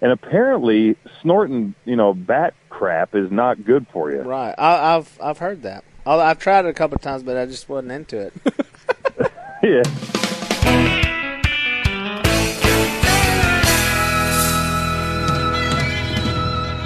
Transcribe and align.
and 0.00 0.12
apparently 0.12 0.96
snorting, 1.22 1.74
you 1.84 1.96
know, 1.96 2.14
bat 2.14 2.54
crap 2.68 3.14
is 3.14 3.30
not 3.30 3.64
good 3.64 3.86
for 3.92 4.10
you. 4.10 4.22
Right. 4.22 4.54
I, 4.56 4.96
I've 4.96 5.18
I've 5.22 5.38
heard 5.38 5.62
that. 5.62 5.84
I- 6.06 6.16
I've 6.16 6.38
tried 6.38 6.64
it 6.64 6.68
a 6.68 6.74
couple 6.74 6.96
of 6.96 7.02
times, 7.02 7.22
but 7.22 7.36
I 7.36 7.46
just 7.46 7.68
wasn't 7.68 7.92
into 7.92 8.18
it. 8.18 8.32
yeah. 9.62 9.82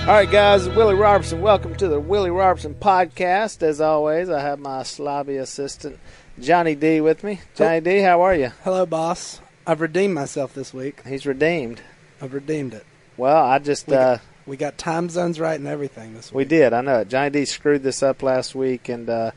All 0.05 0.11
right, 0.11 0.31
guys, 0.31 0.69
Willie 0.69 0.95
Robertson. 0.95 1.41
Welcome 1.41 1.77
to 1.77 1.89
the 1.89 1.99
Willie 1.99 2.31
Robertson 2.31 2.75
podcast. 2.75 3.63
As 3.63 3.81
always, 3.81 4.29
I 4.29 4.41
have 4.41 4.59
my 4.59 4.83
slobby 4.83 5.41
assistant 5.41 5.99
Johnny 6.39 6.75
D 6.75 7.01
with 7.01 7.25
me. 7.25 7.41
Oh. 7.43 7.49
Johnny 7.55 7.81
D, 7.81 7.99
how 8.01 8.21
are 8.21 8.35
you? 8.35 8.53
Hello, 8.65 8.85
boss. 8.85 9.41
I've 9.67 9.81
redeemed 9.81 10.13
myself 10.13 10.53
this 10.53 10.75
week. 10.75 11.01
He's 11.07 11.25
redeemed. 11.25 11.81
I've 12.21 12.35
redeemed 12.35 12.75
it. 12.75 12.85
Well, 13.17 13.45
I 13.45 13.59
just 13.59 13.87
We, 13.89 13.95
uh, 13.97 14.17
got, 14.17 14.21
we 14.47 14.57
got 14.57 14.79
time 14.79 15.09
zones 15.09 15.39
right 15.41 15.59
and 15.59 15.69
everything 15.69 16.15
this 16.15 16.31
week. 16.33 16.37
we 16.37 16.45
did. 16.45 16.73
I 16.73 16.81
know 16.81 17.01
it. 17.01 17.09
Johnny 17.09 17.31
D 17.31 17.45
screwed 17.45 17.83
this 17.83 18.03
up 18.03 18.23
last 18.23 18.55
week, 18.55 18.89
and 18.89 19.09
uh, 19.09 19.31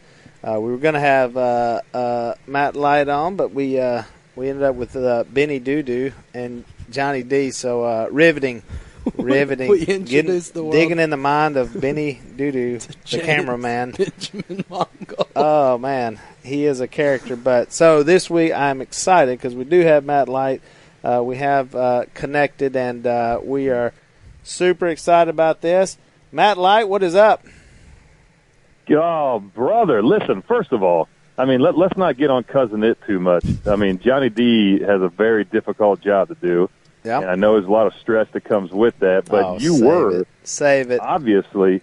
uh, 0.44 0.60
we 0.60 0.72
were 0.72 0.78
going 0.78 0.94
to 0.96 1.00
have 1.00 1.38
uh, 1.38 1.82
uh, 1.94 2.34
Matt 2.48 2.76
Light 2.76 3.08
on, 3.10 3.36
but 3.36 3.52
we 3.54 3.80
uh, 3.80 4.04
we 4.36 4.50
ended 4.50 4.64
up 4.64 4.76
with 4.76 4.96
uh, 4.96 5.24
Benny 5.26 5.60
Doo 5.60 5.84
Doo 5.84 6.12
and 6.34 6.64
Johnny 6.90 7.24
D. 7.24 7.52
So 7.52 7.84
uh, 7.84 8.08
riveting, 8.12 8.64
riveting. 9.16 9.70
we 9.70 9.86
Getting- 9.86 10.40
the 10.40 10.64
world 10.64 10.74
digging 10.74 11.00
in 11.00 11.10
the 11.10 11.18
mind 11.18 11.58
of 11.58 11.80
Benny 11.80 12.20
Doo 12.36 12.52
Doo, 12.52 12.80
the 12.80 13.20
cameraman. 13.20 13.92
Benjamin 13.92 14.66
Mongol. 14.70 15.28
Oh 15.40 15.78
man, 15.78 16.20
he 16.44 16.66
is 16.66 16.80
a 16.80 16.88
character. 16.88 17.36
But 17.36 17.72
so 17.72 18.02
this 18.02 18.28
week 18.28 18.54
I'm 18.54 18.82
excited 18.82 19.38
because 19.38 19.54
we 19.54 19.66
do 19.66 19.82
have 19.82 20.04
Matt 20.04 20.28
Light. 20.28 20.62
Uh, 21.08 21.22
we 21.24 21.38
have 21.38 21.74
uh, 21.74 22.04
connected, 22.14 22.76
and 22.76 23.08
uh, 23.08 23.40
we 23.42 23.70
are 23.70 23.94
super 24.44 24.88
excited 24.88 25.30
about 25.30 25.62
this. 25.62 25.98
Matt 26.34 26.58
Light, 26.58 26.90
what 26.90 27.02
is 27.02 27.16
up? 27.16 27.46
Oh, 28.90 29.40
brother, 29.40 30.04
listen. 30.04 30.42
First 30.42 30.74
of 30.74 30.84
all, 30.84 31.08
I 31.38 31.46
mean, 31.46 31.62
let, 31.62 31.78
let's 31.78 31.96
not 31.96 32.18
get 32.18 32.30
on 32.30 32.44
Cousin 32.44 32.84
Itt 32.84 32.98
too 33.08 33.22
much. 33.22 33.46
I 33.66 33.78
mean, 33.78 34.00
Johnny 34.00 34.30
D 34.30 34.82
has 34.82 35.02
a 35.02 35.08
very 35.08 35.46
difficult 35.46 36.02
job 36.02 36.28
to 36.28 36.36
do, 36.36 36.70
and 37.22 37.30
I 37.30 37.36
know 37.36 37.54
there's 37.54 37.66
a 37.68 37.72
lot 37.72 37.88
of 37.88 37.94
stress 38.02 38.28
that 38.34 38.42
comes 38.44 38.72
with 38.72 39.00
that. 39.00 39.26
But 39.30 39.46
Oh, 39.46 39.58
you 39.60 39.76
save 39.78 39.86
were 39.86 40.22
it. 40.22 40.28
save 40.44 40.92
it. 40.92 41.00
obviously 41.00 41.82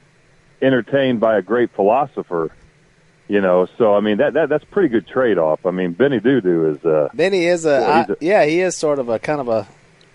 entertained 0.60 1.20
by 1.20 1.38
a 1.38 1.42
great 1.42 1.70
philosopher. 1.70 2.50
You 3.26 3.40
know, 3.40 3.66
so 3.78 3.94
I 3.94 4.00
mean 4.00 4.18
that, 4.18 4.34
that 4.34 4.48
that's 4.50 4.64
pretty 4.64 4.88
good 4.88 5.06
trade 5.06 5.38
off. 5.38 5.64
I 5.64 5.70
mean, 5.70 5.92
Benny 5.92 6.20
Doo 6.20 6.40
Doo 6.42 6.70
is 6.70 6.84
uh, 6.84 7.08
Benny 7.14 7.46
is 7.46 7.64
a, 7.64 7.68
Well, 7.68 8.06
I, 8.10 8.14
yeah, 8.20 8.44
he 8.44 8.60
is 8.60 8.76
sort 8.76 8.98
of 8.98 9.08
a 9.08 9.18
kind 9.18 9.40
of 9.40 9.48
a 9.48 9.66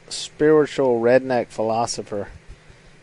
spiritual 0.10 1.02
redneck 1.02 1.48
philosopher. 1.48 2.28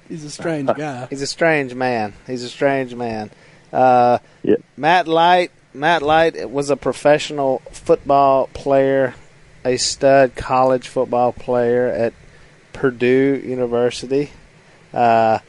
He's 0.09 0.25
a 0.25 0.31
strange 0.31 0.71
guy. 0.77 1.07
He's 1.11 1.23
a 1.23 1.27
strange 1.27 1.75
man. 1.75 2.13
He's 2.27 2.45
a 2.45 2.49
strange 2.49 2.95
man. 2.95 3.31
Uh, 3.73 4.19
Yeah. 4.43 4.57
Matt 4.77 5.09
Light. 5.09 5.51
Matt 5.75 6.01
Light 6.03 6.49
was 6.49 6.71
a 6.71 6.77
professional 6.77 7.59
football 7.71 8.47
player, 8.55 9.15
a 9.65 9.77
stud 9.77 10.35
college 10.35 10.89
football 10.89 11.33
player 11.33 11.89
at 11.89 12.15
Purdue 12.73 13.43
University. 13.45 14.31
Uh, 14.95 15.41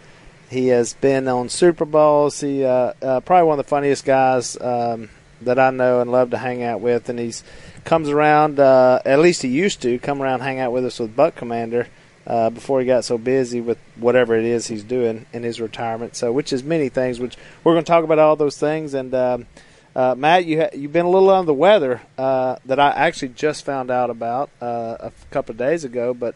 he 0.49 0.67
has 0.67 0.93
been 0.93 1.27
on 1.27 1.49
Super 1.49 1.85
Bowls. 1.85 2.39
He 2.39 2.63
uh, 2.63 2.93
uh, 3.01 3.19
probably 3.21 3.47
one 3.47 3.59
of 3.59 3.65
the 3.65 3.69
funniest 3.69 4.05
guys 4.05 4.59
um, 4.59 5.09
that 5.41 5.59
I 5.59 5.71
know 5.71 6.01
and 6.01 6.11
love 6.11 6.31
to 6.31 6.37
hang 6.37 6.63
out 6.63 6.79
with. 6.79 7.09
And 7.09 7.19
he's 7.19 7.43
comes 7.83 8.09
around. 8.09 8.59
Uh, 8.59 9.01
at 9.05 9.19
least 9.19 9.41
he 9.41 9.49
used 9.49 9.81
to 9.81 9.99
come 9.99 10.21
around, 10.21 10.41
hang 10.41 10.59
out 10.59 10.71
with 10.71 10.85
us 10.85 10.99
with 10.99 11.15
Buck 11.15 11.35
Commander 11.35 11.87
uh, 12.25 12.49
before 12.49 12.79
he 12.79 12.85
got 12.85 13.05
so 13.05 13.17
busy 13.17 13.61
with 13.61 13.77
whatever 13.95 14.35
it 14.35 14.45
is 14.45 14.67
he's 14.67 14.83
doing 14.83 15.25
in 15.33 15.43
his 15.43 15.59
retirement. 15.59 16.15
So, 16.15 16.31
which 16.31 16.53
is 16.53 16.63
many 16.63 16.89
things. 16.89 17.19
Which 17.19 17.37
we're 17.63 17.73
going 17.73 17.85
to 17.85 17.91
talk 17.91 18.03
about 18.03 18.19
all 18.19 18.35
those 18.35 18.57
things. 18.57 18.93
And 18.93 19.13
um, 19.13 19.47
uh, 19.95 20.15
Matt, 20.17 20.45
you 20.45 20.61
ha- 20.61 20.69
you've 20.73 20.93
been 20.93 21.05
a 21.05 21.09
little 21.09 21.29
under 21.29 21.47
the 21.47 21.53
weather 21.53 22.01
uh, 22.17 22.57
that 22.65 22.79
I 22.79 22.89
actually 22.91 23.29
just 23.29 23.65
found 23.65 23.91
out 23.91 24.09
about 24.09 24.49
uh, 24.61 24.95
a 24.99 25.11
couple 25.31 25.51
of 25.51 25.57
days 25.57 25.83
ago, 25.83 26.13
but. 26.13 26.35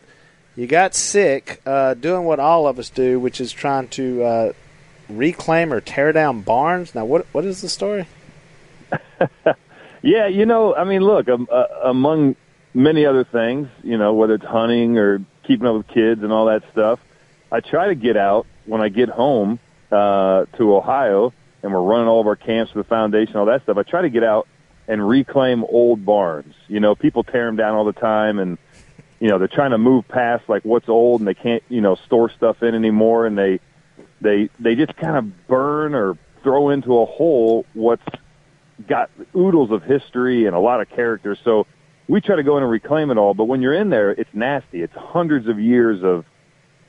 You 0.62 0.68
got 0.68 0.94
sick 0.94 1.60
uh, 1.66 1.96
doing 1.96 2.24
what 2.24 2.40
all 2.40 2.68
of 2.68 2.78
us 2.78 2.92
do, 2.92 3.20
which 3.20 3.42
is 3.42 3.52
trying 3.52 3.88
to 3.90 4.24
uh, 4.24 4.54
reclaim 5.10 5.74
or 5.74 5.82
tear 5.82 6.12
down 6.12 6.42
barns. 6.42 6.94
Now, 6.94 7.04
what 7.04 7.26
what 7.32 7.46
is 7.46 7.62
the 7.62 7.70
story? 7.70 8.06
Yeah, 10.04 10.28
you 10.28 10.48
know, 10.48 10.74
I 10.74 10.84
mean, 10.84 11.02
look, 11.02 11.30
um, 11.30 11.48
uh, 11.52 11.66
among 11.84 12.36
many 12.74 13.06
other 13.06 13.24
things, 13.24 13.70
you 13.84 13.98
know, 13.98 14.14
whether 14.14 14.34
it's 14.34 14.46
hunting 14.46 14.98
or 14.98 15.24
keeping 15.44 15.68
up 15.68 15.76
with 15.76 15.88
kids 15.90 16.24
and 16.24 16.34
all 16.34 16.48
that 16.48 16.64
stuff, 16.72 17.00
I 17.52 17.60
try 17.60 17.88
to 17.90 17.96
get 17.96 18.18
out 18.18 18.48
when 18.66 18.82
I 18.82 18.90
get 18.90 19.10
home 19.10 19.60
uh, 19.92 20.46
to 20.58 20.76
Ohio 20.76 21.34
and 21.62 21.72
we're 21.72 21.84
running 21.84 22.08
all 22.08 22.20
of 22.20 22.26
our 22.26 22.36
camps 22.36 22.72
for 22.72 22.80
the 22.80 22.84
foundation, 22.84 23.36
all 23.36 23.46
that 23.46 23.62
stuff. 23.62 23.78
I 23.78 23.84
try 23.84 24.02
to 24.02 24.10
get 24.10 24.24
out 24.24 24.48
and 24.88 25.08
reclaim 25.08 25.64
old 25.66 26.04
barns. 26.04 26.56
You 26.68 26.80
know, 26.80 26.96
people 26.96 27.24
tear 27.24 27.46
them 27.46 27.56
down 27.56 27.76
all 27.76 27.86
the 27.86 27.94
time 27.94 28.40
and, 28.40 28.58
you 29.22 29.28
know, 29.30 29.38
they're 29.38 29.48
trying 29.48 29.72
to 29.72 29.78
move 29.78 30.08
past 30.08 30.50
like 30.50 30.66
what's 30.66 30.90
old 30.90 31.22
and 31.22 31.28
they 31.28 31.36
can't, 31.36 31.64
you 31.70 31.80
know, 31.80 31.94
store 32.08 32.32
stuff 32.32 32.64
in 32.64 32.74
anymore 32.74 33.28
and 33.28 33.38
they, 33.38 33.60
they, 34.20 34.50
they 34.60 34.76
just 34.76 34.98
kind 34.98 35.16
of 35.16 35.48
burn 35.48 35.94
or 35.94 36.18
throw 36.42 36.72
into 36.72 37.00
a 37.00 37.06
hole 37.06 37.64
what's 37.74 38.02
got 38.88 39.12
oodles 39.36 39.70
of 39.70 39.84
history 39.84 40.48
and 40.48 40.56
a 40.56 40.60
lot 40.60 40.82
of 40.82 40.90
character. 40.90 41.38
So 41.44 41.68
we 42.08 42.20
try 42.20 42.36
to 42.36 42.44
go 42.44 42.58
in 42.58 42.64
and 42.64 42.72
reclaim 42.72 43.12
it 43.12 43.20
all. 43.20 43.36
But 43.36 43.46
when 43.46 43.62
you're 43.62 43.76
in 43.76 43.92
there, 43.92 44.10
it's 44.10 44.34
nasty. 44.34 44.82
It's 44.82 44.96
hundreds 44.96 45.48
of 45.48 45.60
years 45.60 46.04
of, 46.04 46.26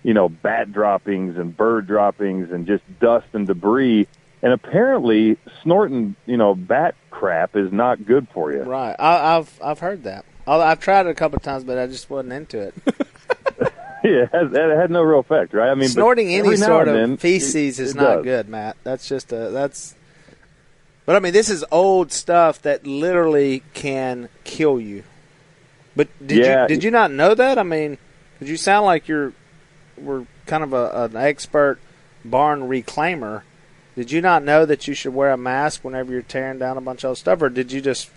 you 0.02 0.14
know, 0.14 0.30
bat 0.30 0.72
droppings 0.72 1.36
and 1.36 1.54
bird 1.54 1.86
droppings 1.86 2.50
and 2.50 2.66
just 2.66 2.82
dust 2.98 3.26
and 3.34 3.46
debris. 3.46 4.08
And 4.40 4.54
apparently, 4.54 5.36
snorting, 5.62 6.16
you 6.24 6.38
know, 6.38 6.54
bat 6.54 6.94
crap 7.10 7.56
is 7.56 7.70
not 7.70 8.06
good 8.06 8.26
for 8.32 8.52
you. 8.52 8.62
Right, 8.62 8.96
I, 8.98 9.36
I've 9.36 9.60
I've 9.62 9.78
heard 9.78 10.02
that. 10.04 10.24
I- 10.46 10.70
I've 10.72 10.80
tried 10.80 11.06
it 11.06 11.10
a 11.10 11.14
couple 11.14 11.36
of 11.36 11.42
times, 11.42 11.64
but 11.64 11.78
I 11.78 11.86
just 11.86 12.08
wasn't 12.10 12.32
into 12.32 12.58
it. 12.60 12.74
yeah, 14.04 14.22
it 14.24 14.30
had, 14.32 14.54
it 14.54 14.76
had 14.76 14.90
no 14.90 15.02
real 15.02 15.20
effect, 15.20 15.54
right? 15.54 15.70
I 15.70 15.74
mean, 15.74 15.88
but 15.88 15.92
Snorting 15.92 16.32
any 16.34 16.56
sort 16.56 16.88
of 16.88 16.94
then, 16.94 17.16
feces 17.16 17.78
it- 17.78 17.82
is 17.84 17.90
it 17.92 17.96
not 17.96 18.16
does. 18.16 18.24
good, 18.24 18.48
Matt. 18.48 18.76
That's 18.84 19.08
just 19.08 19.32
a 19.32 19.50
that's. 19.50 19.94
But 21.04 21.16
I 21.16 21.18
mean, 21.18 21.32
this 21.32 21.50
is 21.50 21.64
old 21.72 22.12
stuff 22.12 22.62
that 22.62 22.86
literally 22.86 23.62
can 23.74 24.28
kill 24.44 24.80
you. 24.80 25.02
But 25.96 26.08
did 26.24 26.38
Yeah. 26.38 26.62
you 26.62 26.68
did 26.68 26.84
you 26.84 26.90
not 26.90 27.10
know 27.10 27.34
that? 27.34 27.58
I 27.58 27.62
mean, 27.64 27.98
did 28.38 28.48
you 28.48 28.56
sound 28.56 28.86
like 28.86 29.08
you're 29.08 29.32
were 29.98 30.26
kind 30.46 30.62
of 30.64 30.72
a, 30.72 31.04
an 31.04 31.16
expert 31.16 31.78
barn 32.24 32.62
reclaimer? 32.68 33.42
Did 33.94 34.10
you 34.10 34.22
not 34.22 34.42
know 34.42 34.64
that 34.64 34.88
you 34.88 34.94
should 34.94 35.12
wear 35.12 35.30
a 35.32 35.36
mask 35.36 35.84
whenever 35.84 36.12
you're 36.12 36.22
tearing 36.22 36.58
down 36.58 36.78
a 36.78 36.80
bunch 36.80 37.04
of 37.04 37.08
old 37.08 37.18
stuff, 37.18 37.42
or 37.42 37.50
did 37.50 37.72
you 37.72 37.80
just 37.82 38.08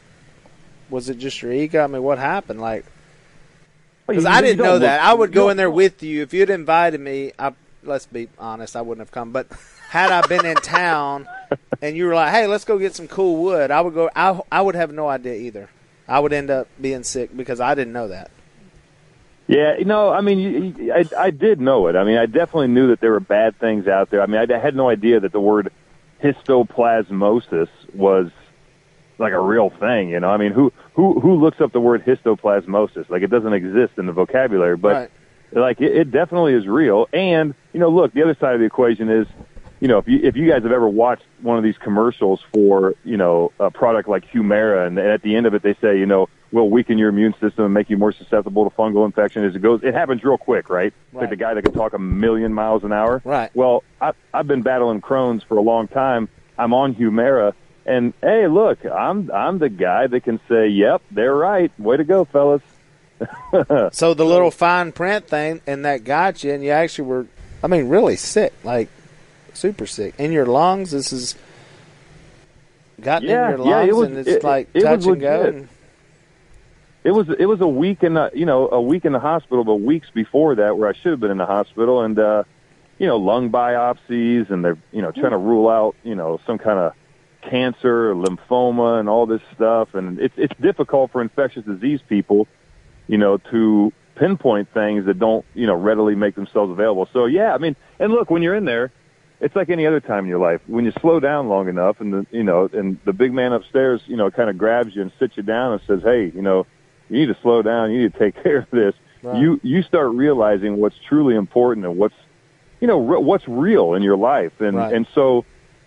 was 0.90 1.09
it 1.09 1.18
just 1.18 1.41
your 1.41 1.51
ego? 1.51 1.84
I 1.84 1.88
mean, 1.88 2.03
what 2.03 2.18
happened? 2.18 2.62
Like, 2.62 2.85
because 4.07 4.25
I 4.25 4.41
didn't 4.41 4.63
know 4.63 4.73
look- 4.73 4.81
that. 4.81 5.01
I 5.01 5.13
would 5.13 5.31
go 5.31 5.50
in 5.50 5.57
there 5.57 5.72
with 5.72 6.03
you 6.03 6.22
if 6.22 6.34
you'd 6.34 6.50
invited 6.50 7.00
me. 7.00 7.31
I 7.40 7.53
let's 7.84 8.06
be 8.06 8.29
honest, 8.40 8.75
I 8.75 8.81
wouldn't 8.81 9.06
have 9.06 9.12
come. 9.12 9.31
But 9.31 9.47
had 9.90 10.12
I 10.12 10.25
been 10.28 10.45
in 10.45 10.56
town 10.57 11.28
and 11.81 11.95
you 11.95 12.06
were 12.06 12.16
like, 12.16 12.31
"Hey, 12.31 12.47
let's 12.47 12.66
go 12.66 12.78
get 12.78 12.95
some 12.95 13.07
cool 13.07 13.44
wood," 13.44 13.72
I 13.72 13.81
would 13.81 13.94
go. 13.94 14.09
I 14.16 14.40
I 14.51 14.62
would 14.62 14.75
have 14.75 14.91
no 14.94 15.07
idea 15.07 15.34
either. 15.34 15.69
I 16.07 16.19
would 16.19 16.34
end 16.34 16.51
up 16.51 16.68
being 16.79 17.03
sick 17.03 17.35
because 17.35 17.59
I 17.59 17.74
didn't 17.74 17.94
know 17.94 18.09
that. 18.09 18.29
Yeah, 19.47 19.75
no, 19.85 20.09
I 20.12 20.22
mean, 20.22 20.40
you- 20.40 20.74
you- 20.85 20.94
I, 20.94 21.06
I 21.18 21.29
did 21.29 21.62
know 21.62 21.85
it. 21.88 21.95
I 21.95 22.03
mean, 22.03 22.18
I 22.18 22.25
definitely 22.25 22.68
knew 22.69 22.88
that 22.88 23.00
there 23.00 23.12
were 23.12 23.19
bad 23.19 23.57
things 23.59 23.88
out 23.88 24.09
there. 24.09 24.22
I 24.22 24.25
mean, 24.25 24.51
I 24.51 24.57
had 24.57 24.75
no 24.75 24.90
idea 24.90 25.19
that 25.19 25.31
the 25.31 25.40
word 25.40 25.72
histoplasmosis 26.24 27.69
was 27.94 28.31
like 29.17 29.33
a 29.33 29.39
real 29.39 29.69
thing. 29.69 30.09
You 30.09 30.19
know, 30.19 30.29
I 30.29 30.37
mean, 30.37 30.51
who 30.51 30.71
who 30.93 31.19
who 31.19 31.35
looks 31.35 31.61
up 31.61 31.71
the 31.71 31.79
word 31.79 32.05
histoplasmosis? 32.05 33.09
Like, 33.09 33.21
it 33.21 33.29
doesn't 33.29 33.53
exist 33.53 33.93
in 33.97 34.05
the 34.05 34.13
vocabulary, 34.13 34.77
but 34.77 34.93
right. 34.93 35.11
like 35.51 35.81
it, 35.81 35.95
it 35.95 36.11
definitely 36.11 36.53
is 36.53 36.67
real. 36.67 37.07
And 37.13 37.53
you 37.73 37.79
know, 37.79 37.89
look, 37.89 38.13
the 38.13 38.23
other 38.23 38.35
side 38.39 38.53
of 38.53 38.59
the 38.59 38.65
equation 38.65 39.09
is, 39.09 39.27
you 39.79 39.88
know, 39.88 39.97
if 39.97 40.07
you 40.07 40.19
if 40.23 40.35
you 40.35 40.50
guys 40.50 40.63
have 40.63 40.71
ever 40.71 40.88
watched 40.88 41.25
one 41.41 41.57
of 41.57 41.63
these 41.63 41.77
commercials 41.77 42.41
for 42.53 42.95
you 43.03 43.17
know 43.17 43.51
a 43.59 43.71
product 43.71 44.09
like 44.09 44.29
Humira, 44.31 44.88
and 44.88 44.97
at 44.97 45.21
the 45.21 45.35
end 45.35 45.45
of 45.45 45.53
it 45.53 45.61
they 45.61 45.75
say, 45.75 46.00
you 46.00 46.06
know, 46.06 46.29
will 46.51 46.69
weaken 46.69 46.97
your 46.97 47.09
immune 47.09 47.33
system 47.33 47.65
and 47.65 47.73
make 47.73 47.89
you 47.89 47.97
more 47.97 48.11
susceptible 48.11 48.69
to 48.69 48.75
fungal 48.75 49.06
infection 49.06 49.44
as 49.44 49.56
it 49.56 49.61
goes. 49.61 49.81
It 49.83 49.94
happens 49.94 50.23
real 50.23 50.38
quick, 50.38 50.69
right? 50.69 50.94
Right. 51.11 51.21
Like 51.21 51.29
the 51.29 51.35
guy 51.35 51.53
that 51.53 51.61
can 51.63 51.73
talk 51.73 51.94
a 51.94 52.00
million 52.00 52.53
miles 52.53 52.83
an 52.83 52.94
hour. 52.94 53.21
Right. 53.23 53.51
Well, 53.53 53.83
I, 54.01 54.13
I've 54.33 54.47
been 54.47 54.61
battling 54.61 55.01
Crohn's 55.01 55.44
for 55.44 55.57
a 55.57 55.61
long 55.61 55.88
time. 55.88 56.29
I'm 56.57 56.73
on 56.73 56.95
Humira. 56.95 57.53
And 57.85 58.13
hey, 58.21 58.47
look, 58.47 58.83
I'm 58.85 59.29
I'm 59.31 59.59
the 59.59 59.69
guy 59.69 60.07
that 60.07 60.23
can 60.23 60.39
say, 60.49 60.67
"Yep, 60.69 61.01
they're 61.11 61.35
right. 61.35 61.71
Way 61.79 61.97
to 61.97 62.03
go, 62.03 62.25
fellas." 62.25 62.61
So 63.93 64.13
the 64.13 64.25
little 64.25 64.51
fine 64.51 64.91
print 64.91 65.27
thing 65.27 65.61
and 65.65 65.85
that 65.85 66.03
got 66.03 66.43
you, 66.43 66.51
and 66.51 66.61
you 66.63 66.71
actually 66.71 67.07
were, 67.07 67.27
I 67.63 67.67
mean, 67.67 67.87
really 67.87 68.15
sick, 68.17 68.53
like 68.63 68.89
super 69.53 69.85
sick 69.85 70.15
in 70.17 70.31
your 70.33 70.45
lungs. 70.45 70.91
This 70.91 71.13
is 71.13 71.35
gotten 73.01 73.29
Yeah, 73.29 73.51
in 73.53 73.57
your 73.59 73.67
yeah, 73.67 73.75
lungs, 73.77 73.89
it 73.89 73.95
was- 73.95 74.07
and 74.09 74.17
it's 74.17 74.29
it- 74.29 74.43
like 74.43 74.67
it 74.73 74.81
touch 74.81 75.05
and 75.05 75.21
go. 75.21 75.41
And, 75.43 75.67
it 77.03 77.11
was 77.11 77.29
it 77.37 77.45
was 77.45 77.61
a 77.61 77.67
week 77.67 78.01
in 78.03 78.15
the 78.15 78.31
you 78.33 78.47
know 78.47 78.67
a 78.69 78.81
week 78.81 79.05
in 79.05 79.13
the 79.13 79.19
hospital, 79.19 79.63
but 79.63 79.75
weeks 79.75 80.09
before 80.13 80.55
that 80.55 80.75
where 80.77 80.89
I 80.89 80.93
should 80.93 81.11
have 81.11 81.19
been 81.19 81.29
in 81.31 81.37
the 81.37 81.45
hospital, 81.45 82.01
and 82.01 82.17
uh, 82.17 82.43
you 82.97 83.05
know 83.05 83.17
lung 83.17 83.51
biopsies, 83.51 84.49
and 84.49 84.65
they're 84.65 84.77
you 84.91 85.03
know 85.03 85.11
trying 85.11 85.31
to 85.31 85.37
rule 85.37 85.69
out 85.69 85.95
you 86.03 86.15
know 86.15 86.39
some 86.47 86.57
kind 86.57 86.79
of 86.79 86.93
cancer, 87.50 88.13
lymphoma, 88.15 89.00
and 89.00 89.09
all 89.09 89.25
this 89.25 89.42
stuff, 89.53 89.94
and 89.94 90.19
it's 90.19 90.33
it's 90.38 90.53
difficult 90.62 91.12
for 91.12 91.21
infectious 91.21 91.63
disease 91.65 92.00
people, 92.07 92.47
you 93.07 93.18
know, 93.18 93.38
to 93.51 93.92
pinpoint 94.15 94.69
things 94.74 95.06
that 95.06 95.19
don't 95.19 95.45
you 95.53 95.68
know 95.68 95.75
readily 95.75 96.15
make 96.15 96.36
themselves 96.36 96.71
available. 96.71 97.07
So 97.13 97.25
yeah, 97.25 97.53
I 97.53 97.57
mean, 97.57 97.75
and 98.00 98.12
look 98.12 98.30
when 98.30 98.42
you're 98.42 98.56
in 98.56 98.65
there. 98.65 98.92
It's 99.42 99.53
like 99.53 99.69
any 99.69 99.86
other 99.86 100.00
time 100.00 100.24
in 100.24 100.30
your 100.30 100.39
life. 100.39 100.62
When 100.65 100.86
you 100.86 100.94
slow 101.01 101.19
down 101.19 101.50
long 101.50 101.68
enough, 101.68 102.00
and 102.00 102.13
the 102.13 102.25
you 102.31 102.44
know, 102.44 102.69
and 102.71 102.97
the 103.03 103.12
big 103.12 103.33
man 103.33 103.51
upstairs, 103.51 104.01
you 104.07 104.15
know, 104.15 104.31
kind 104.31 104.50
of 104.50 104.57
grabs 104.57 104.95
you 104.95 105.01
and 105.01 105.12
sits 105.19 105.36
you 105.36 105.44
down 105.44 105.74
and 105.74 105.81
says, 105.86 106.01
"Hey, 106.03 106.31
you 106.33 106.42
know, 106.42 106.65
you 107.09 107.19
need 107.19 107.25
to 107.33 107.38
slow 107.42 107.62
down. 107.62 107.92
You 107.92 108.03
need 108.03 108.13
to 108.13 108.19
take 108.31 108.42
care 108.42 108.59
of 108.59 108.69
this. 108.71 108.95
Right. 109.21 109.38
You 109.42 109.59
you 109.62 109.83
start 109.83 110.12
realizing 110.12 110.77
what's 110.77 110.95
truly 111.09 111.36
important 111.36 111.86
and 111.86 111.97
what's 111.97 112.15
you 112.80 112.88
know 112.88 112.97
re- 113.00 113.19
what's 113.21 113.45
real 113.47 113.94
in 113.94 114.03
your 114.03 114.15
life. 114.15 114.53
And 114.62 114.77
Right. 114.77 114.94
and 114.94 115.06
so 115.13 115.44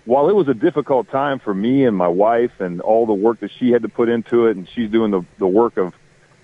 while 0.09 0.31
it 0.31 0.35
was 0.35 0.49
a 0.49 0.55
difficult 0.55 1.11
time 1.11 1.39
for 1.39 1.53
me 1.53 1.85
and 1.85 1.95
my 1.95 2.09
wife 2.09 2.61
and 2.61 2.81
all 2.81 3.05
the 3.05 3.13
work 3.13 3.41
that 3.41 3.51
she 3.59 3.71
had 3.73 3.83
to 3.83 3.91
put 3.91 4.09
into 4.09 4.47
it, 4.47 4.57
and 4.57 4.67
she's 4.75 4.91
doing 4.91 5.11
the 5.11 5.23
the 5.39 5.47
work 5.47 5.77
of 5.77 5.93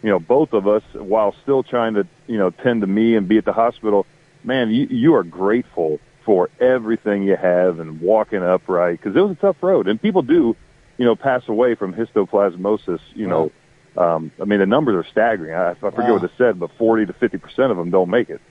you 0.03 0.11
know 0.11 0.19
both 0.19 0.53
of 0.53 0.69
us 0.69 0.83
while 0.93 1.35
still 1.43 1.63
trying 1.63 1.95
to 1.95 2.07
you 2.27 2.37
know 2.37 2.51
tend 2.51 2.83
to 2.83 2.87
me 2.87 3.17
and 3.17 3.27
be 3.27 3.39
at 3.39 3.47
the 3.47 3.55
hospital. 3.55 4.05
Man, 4.45 4.71
you 4.71 4.87
you 4.91 5.15
are 5.15 5.25
grateful 5.25 5.99
for 6.27 6.51
everything 6.61 7.23
you 7.23 7.37
have 7.37 7.81
and 7.81 8.03
walking 8.03 8.43
upright 8.43 9.01
because 9.01 9.17
it 9.17 9.21
was 9.21 9.31
a 9.31 9.41
tough 9.41 9.57
road, 9.63 9.89
and 9.89 10.01
people 10.01 10.21
do 10.21 10.55
you 10.99 11.05
know 11.07 11.17
pass 11.17 11.49
away 11.49 11.75
from 11.75 11.95
histoplasmosis. 11.95 13.01
You 13.15 13.29
know, 13.29 13.53
um, 13.97 14.31
I 14.39 14.45
mean 14.45 14.59
the 14.59 14.67
numbers 14.67 15.07
are 15.07 15.09
staggering. 15.11 15.55
I, 15.55 15.71
I 15.71 15.75
forget 15.75 15.99
Wow. 16.11 16.15
what 16.17 16.25
it 16.25 16.33
said, 16.37 16.61
but 16.61 16.71
forty 16.77 17.07
to 17.07 17.15
fifty 17.15 17.39
percent 17.39 17.71
of 17.73 17.79
them 17.79 17.89
don't 17.91 18.11
make 18.11 18.29
it. 18.29 18.43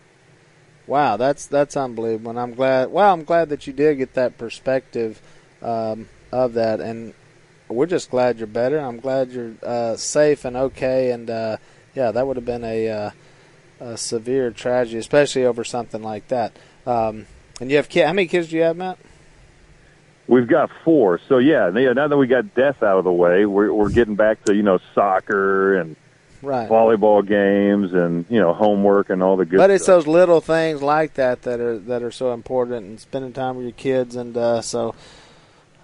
Wow, 0.86 1.18
that's 1.18 1.46
that's 1.46 1.78
unbelievable. 1.78 2.32
And 2.32 2.40
I'm 2.40 2.54
glad. 2.54 2.92
Well, 2.92 3.14
I'm 3.14 3.24
glad 3.24 3.50
that 3.50 3.68
you 3.68 3.74
did 3.74 3.98
get 3.98 4.14
that 4.16 4.38
perspective 4.38 5.22
um, 5.62 6.10
of 6.32 6.54
that, 6.54 6.82
and 6.82 7.14
we're 7.70 7.86
just 7.86 8.10
glad 8.10 8.38
you're 8.38 8.48
better. 8.48 8.80
I'm 8.80 9.00
glad 9.00 9.32
you're 9.32 9.54
uh, 9.64 9.96
safe 9.96 10.46
and 10.46 10.56
okay. 10.56 11.12
And 11.12 11.30
uh, 11.30 11.58
yeah, 11.96 12.12
that 12.12 12.28
would 12.28 12.38
have 12.38 12.46
been 12.46 12.64
a, 12.64 12.90
uh, 12.90 13.12
a 13.80 13.98
severe 13.98 14.52
tragedy, 14.52 14.98
especially 14.98 15.46
over 15.46 15.64
something 15.64 16.04
like 16.04 16.28
that. 16.28 16.58
Um, 16.86 17.28
and 17.60 17.70
you 17.70 17.78
have 17.78 17.90
kids. 17.90 18.08
How 18.08 18.14
many 18.14 18.28
kids 18.28 18.50
do 18.50 18.58
you 18.58 18.64
have, 18.64 18.78
Matt? 18.78 18.98
We've 20.28 20.48
got 20.48 20.70
four, 20.86 21.20
so 21.28 21.38
yeah. 21.38 21.70
yeah, 21.78 21.92
Now 21.94 22.08
that 22.08 22.18
we 22.18 22.28
got 22.28 22.56
death 22.56 22.82
out 22.82 22.98
of 22.98 23.04
the 23.04 23.12
way, 23.12 23.46
we're 23.46 23.74
we're 23.74 23.90
getting 23.90 24.16
back 24.16 24.44
to 24.46 24.56
you 24.56 24.64
know 24.64 24.80
soccer 24.96 25.76
and 25.76 25.98
Right. 26.44 26.70
volleyball 26.70 27.26
games 27.26 27.94
and 27.94 28.26
you 28.30 28.40
know 28.40 28.54
homework 28.54 29.10
and 29.10 29.24
all 29.24 29.38
the 29.38 29.46
good. 29.46 29.58
Stuff. 29.58 29.64
But 29.64 29.72
it's 29.72 29.84
stuff. 29.86 30.04
those 30.04 30.08
little 30.08 30.42
things 30.42 30.82
like 30.82 31.14
that 31.14 31.44
that 31.44 31.62
are 31.62 31.80
that 31.80 32.04
are 32.04 32.12
so 32.12 32.34
important, 32.34 32.86
and 32.86 33.00
spending 33.00 33.32
time 33.32 33.56
with 33.56 33.64
your 33.64 33.74
kids, 33.74 34.18
and 34.18 34.36
uh, 34.36 34.62
so, 34.62 34.94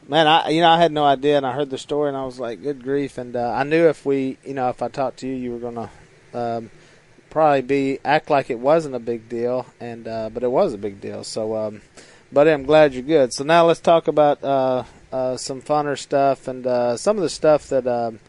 man, 0.07 0.27
I 0.27 0.49
you 0.49 0.59
know 0.59 0.69
I 0.69 0.77
had 0.77 0.91
no 0.91 1.05
idea, 1.05 1.37
and 1.37 1.45
I 1.45 1.53
heard 1.53 1.69
the 1.69 1.77
story, 1.77 2.09
and 2.09 2.17
I 2.17 2.25
was 2.25 2.39
like, 2.39 2.61
good 2.61 2.83
grief, 2.83 3.17
and 3.17 3.35
uh, 3.35 3.51
I 3.51 3.63
knew 3.63 3.87
if 3.87 4.05
we, 4.05 4.37
you 4.43 4.53
know, 4.53 4.67
if 4.67 4.81
I 4.81 4.89
talked 4.89 5.19
to 5.19 5.27
you, 5.27 5.35
you 5.35 5.51
were 5.53 5.59
gonna 5.59 5.89
um, 6.33 6.71
probably 7.29 7.61
be 7.61 7.99
act 8.03 8.29
like 8.29 8.49
it 8.49 8.59
wasn't 8.59 8.95
a 8.95 8.99
big 8.99 9.29
deal, 9.29 9.65
and 9.79 10.07
uh, 10.09 10.29
but 10.29 10.43
it 10.43 10.51
was 10.51 10.73
a 10.73 10.77
big 10.77 10.99
deal. 10.99 11.23
So, 11.23 11.55
um, 11.55 11.81
but 12.33 12.49
I'm 12.49 12.63
glad 12.63 12.93
you're 12.93 13.03
good. 13.03 13.33
So 13.33 13.45
now 13.45 13.65
let's 13.65 13.79
talk 13.79 14.09
about 14.09 14.43
uh, 14.43 14.83
uh, 15.13 15.37
some 15.37 15.61
funner 15.61 15.97
stuff 15.97 16.49
and 16.49 16.67
uh, 16.67 16.97
some 16.97 17.15
of 17.15 17.23
the 17.23 17.29
stuff 17.29 17.69
that. 17.69 17.87
Um, 17.87 18.19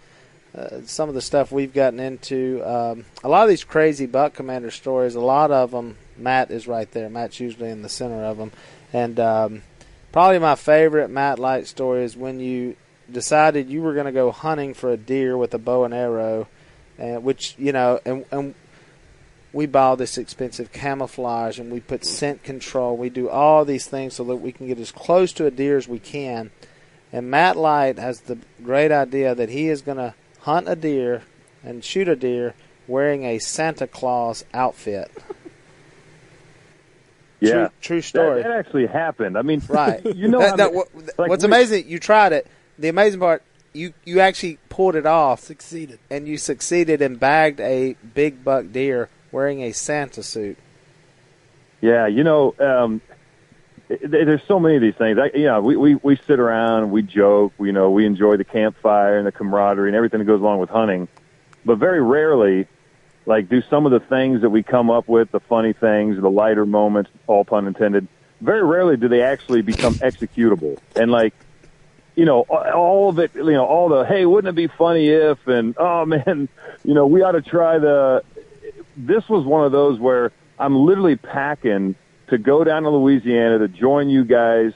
uh, 0.54 0.80
some 0.84 1.08
of 1.08 1.14
the 1.14 1.20
stuff 1.20 1.52
we've 1.52 1.72
gotten 1.72 2.00
into. 2.00 2.62
Um, 2.64 3.04
a 3.22 3.28
lot 3.28 3.44
of 3.44 3.48
these 3.48 3.64
crazy 3.64 4.06
Buck 4.06 4.34
Commander 4.34 4.70
stories, 4.70 5.14
a 5.14 5.20
lot 5.20 5.50
of 5.50 5.70
them, 5.70 5.96
Matt 6.16 6.50
is 6.50 6.66
right 6.66 6.90
there. 6.90 7.08
Matt's 7.08 7.40
usually 7.40 7.70
in 7.70 7.82
the 7.82 7.88
center 7.88 8.24
of 8.24 8.36
them. 8.36 8.52
And 8.92 9.20
um, 9.20 9.62
probably 10.12 10.38
my 10.38 10.56
favorite 10.56 11.08
Matt 11.08 11.38
Light 11.38 11.66
story 11.66 12.04
is 12.04 12.16
when 12.16 12.40
you 12.40 12.76
decided 13.10 13.70
you 13.70 13.82
were 13.82 13.94
going 13.94 14.06
to 14.06 14.12
go 14.12 14.30
hunting 14.30 14.74
for 14.74 14.90
a 14.90 14.96
deer 14.96 15.36
with 15.36 15.54
a 15.54 15.58
bow 15.58 15.84
and 15.84 15.94
arrow, 15.94 16.48
uh, 16.98 17.16
which, 17.16 17.54
you 17.58 17.72
know, 17.72 18.00
and, 18.04 18.24
and 18.30 18.54
we 19.52 19.66
buy 19.66 19.82
all 19.82 19.96
this 19.96 20.18
expensive 20.18 20.72
camouflage 20.72 21.58
and 21.58 21.72
we 21.72 21.80
put 21.80 22.04
scent 22.04 22.42
control. 22.42 22.96
We 22.96 23.08
do 23.08 23.28
all 23.28 23.64
these 23.64 23.86
things 23.86 24.14
so 24.14 24.24
that 24.24 24.36
we 24.36 24.52
can 24.52 24.66
get 24.66 24.78
as 24.78 24.92
close 24.92 25.32
to 25.34 25.46
a 25.46 25.50
deer 25.50 25.76
as 25.76 25.88
we 25.88 25.98
can. 25.98 26.50
And 27.12 27.30
Matt 27.30 27.56
Light 27.56 27.98
has 27.98 28.20
the 28.20 28.38
great 28.62 28.92
idea 28.92 29.34
that 29.34 29.48
he 29.48 29.68
is 29.68 29.82
going 29.82 29.98
to 29.98 30.14
hunt 30.40 30.68
a 30.68 30.76
deer 30.76 31.22
and 31.64 31.84
shoot 31.84 32.08
a 32.08 32.16
deer 32.16 32.54
wearing 32.88 33.24
a 33.24 33.38
Santa 33.38 33.86
Claus 33.86 34.44
outfit. 34.54 35.10
yeah. 37.40 37.52
True, 37.52 37.68
true 37.80 38.00
story. 38.00 38.42
That, 38.42 38.48
that 38.48 38.58
actually 38.58 38.86
happened. 38.86 39.36
I 39.38 39.42
mean, 39.42 39.62
right. 39.68 40.04
You 40.16 40.28
know, 40.28 40.40
That- 40.40 40.50
how 40.50 40.56
that- 40.56 40.74
what- 40.74 40.88
like 41.18 41.30
what's 41.30 41.44
we- 41.44 41.48
amazing, 41.48 41.88
you 41.88 41.98
tried 41.98 42.32
it. 42.32 42.46
The 42.78 42.88
amazing 42.88 43.20
part, 43.20 43.42
you, 43.72 43.92
you 44.04 44.20
actually 44.20 44.58
pulled 44.68 44.96
it 44.96 45.06
off 45.06 45.40
Succeeded. 45.40 45.98
and 46.10 46.26
you 46.26 46.38
succeeded 46.38 47.02
and 47.02 47.20
bagged 47.20 47.60
a 47.60 47.94
big 48.14 48.42
buck 48.44 48.72
deer 48.72 49.08
wearing 49.32 49.62
a 49.62 49.72
Santa 49.72 50.22
suit. 50.22 50.58
Yeah, 51.80 52.06
you 52.06 52.24
know, 52.24 52.54
um, 52.58 53.00
th- 53.06 53.09
there's 54.02 54.42
so 54.46 54.60
many 54.60 54.76
of 54.76 54.82
these 54.82 54.94
things. 54.94 55.18
I, 55.18 55.36
you 55.36 55.46
know, 55.46 55.60
we, 55.60 55.76
we, 55.76 55.94
we 55.96 56.16
sit 56.16 56.38
around, 56.38 56.90
we 56.92 57.02
joke, 57.02 57.52
we, 57.58 57.68
you 57.68 57.72
know, 57.72 57.90
we 57.90 58.06
enjoy 58.06 58.36
the 58.36 58.44
campfire 58.44 59.18
and 59.18 59.26
the 59.26 59.32
camaraderie 59.32 59.88
and 59.88 59.96
everything 59.96 60.20
that 60.20 60.26
goes 60.26 60.40
along 60.40 60.60
with 60.60 60.70
hunting. 60.70 61.08
But 61.64 61.78
very 61.78 62.00
rarely, 62.00 62.68
like, 63.26 63.48
do 63.48 63.62
some 63.62 63.86
of 63.86 63.92
the 63.92 64.00
things 64.00 64.42
that 64.42 64.50
we 64.50 64.62
come 64.62 64.90
up 64.90 65.08
with, 65.08 65.32
the 65.32 65.40
funny 65.40 65.72
things, 65.72 66.20
the 66.20 66.30
lighter 66.30 66.64
moments, 66.64 67.10
all 67.26 67.44
pun 67.44 67.66
intended, 67.66 68.06
very 68.40 68.62
rarely 68.62 68.96
do 68.96 69.08
they 69.08 69.22
actually 69.22 69.62
become 69.62 69.94
executable. 69.94 70.78
And, 70.94 71.10
like, 71.10 71.34
you 72.14 72.24
know, 72.24 72.42
all 72.42 73.08
of 73.08 73.18
it, 73.18 73.34
you 73.34 73.42
know, 73.52 73.66
all 73.66 73.88
the, 73.88 74.04
hey, 74.04 74.24
wouldn't 74.24 74.50
it 74.50 74.54
be 74.54 74.68
funny 74.68 75.08
if, 75.08 75.48
and, 75.48 75.74
oh, 75.78 76.06
man, 76.06 76.48
you 76.84 76.94
know, 76.94 77.06
we 77.06 77.22
ought 77.22 77.32
to 77.32 77.42
try 77.42 77.78
the, 77.78 78.22
this 78.96 79.28
was 79.28 79.44
one 79.44 79.64
of 79.64 79.72
those 79.72 79.98
where 79.98 80.30
I'm 80.60 80.76
literally 80.76 81.16
packing 81.16 81.96
to 82.30 82.38
go 82.38 82.64
down 82.64 82.84
to 82.84 82.90
Louisiana 82.90 83.58
to 83.58 83.68
join 83.68 84.08
you 84.08 84.24
guys, 84.24 84.72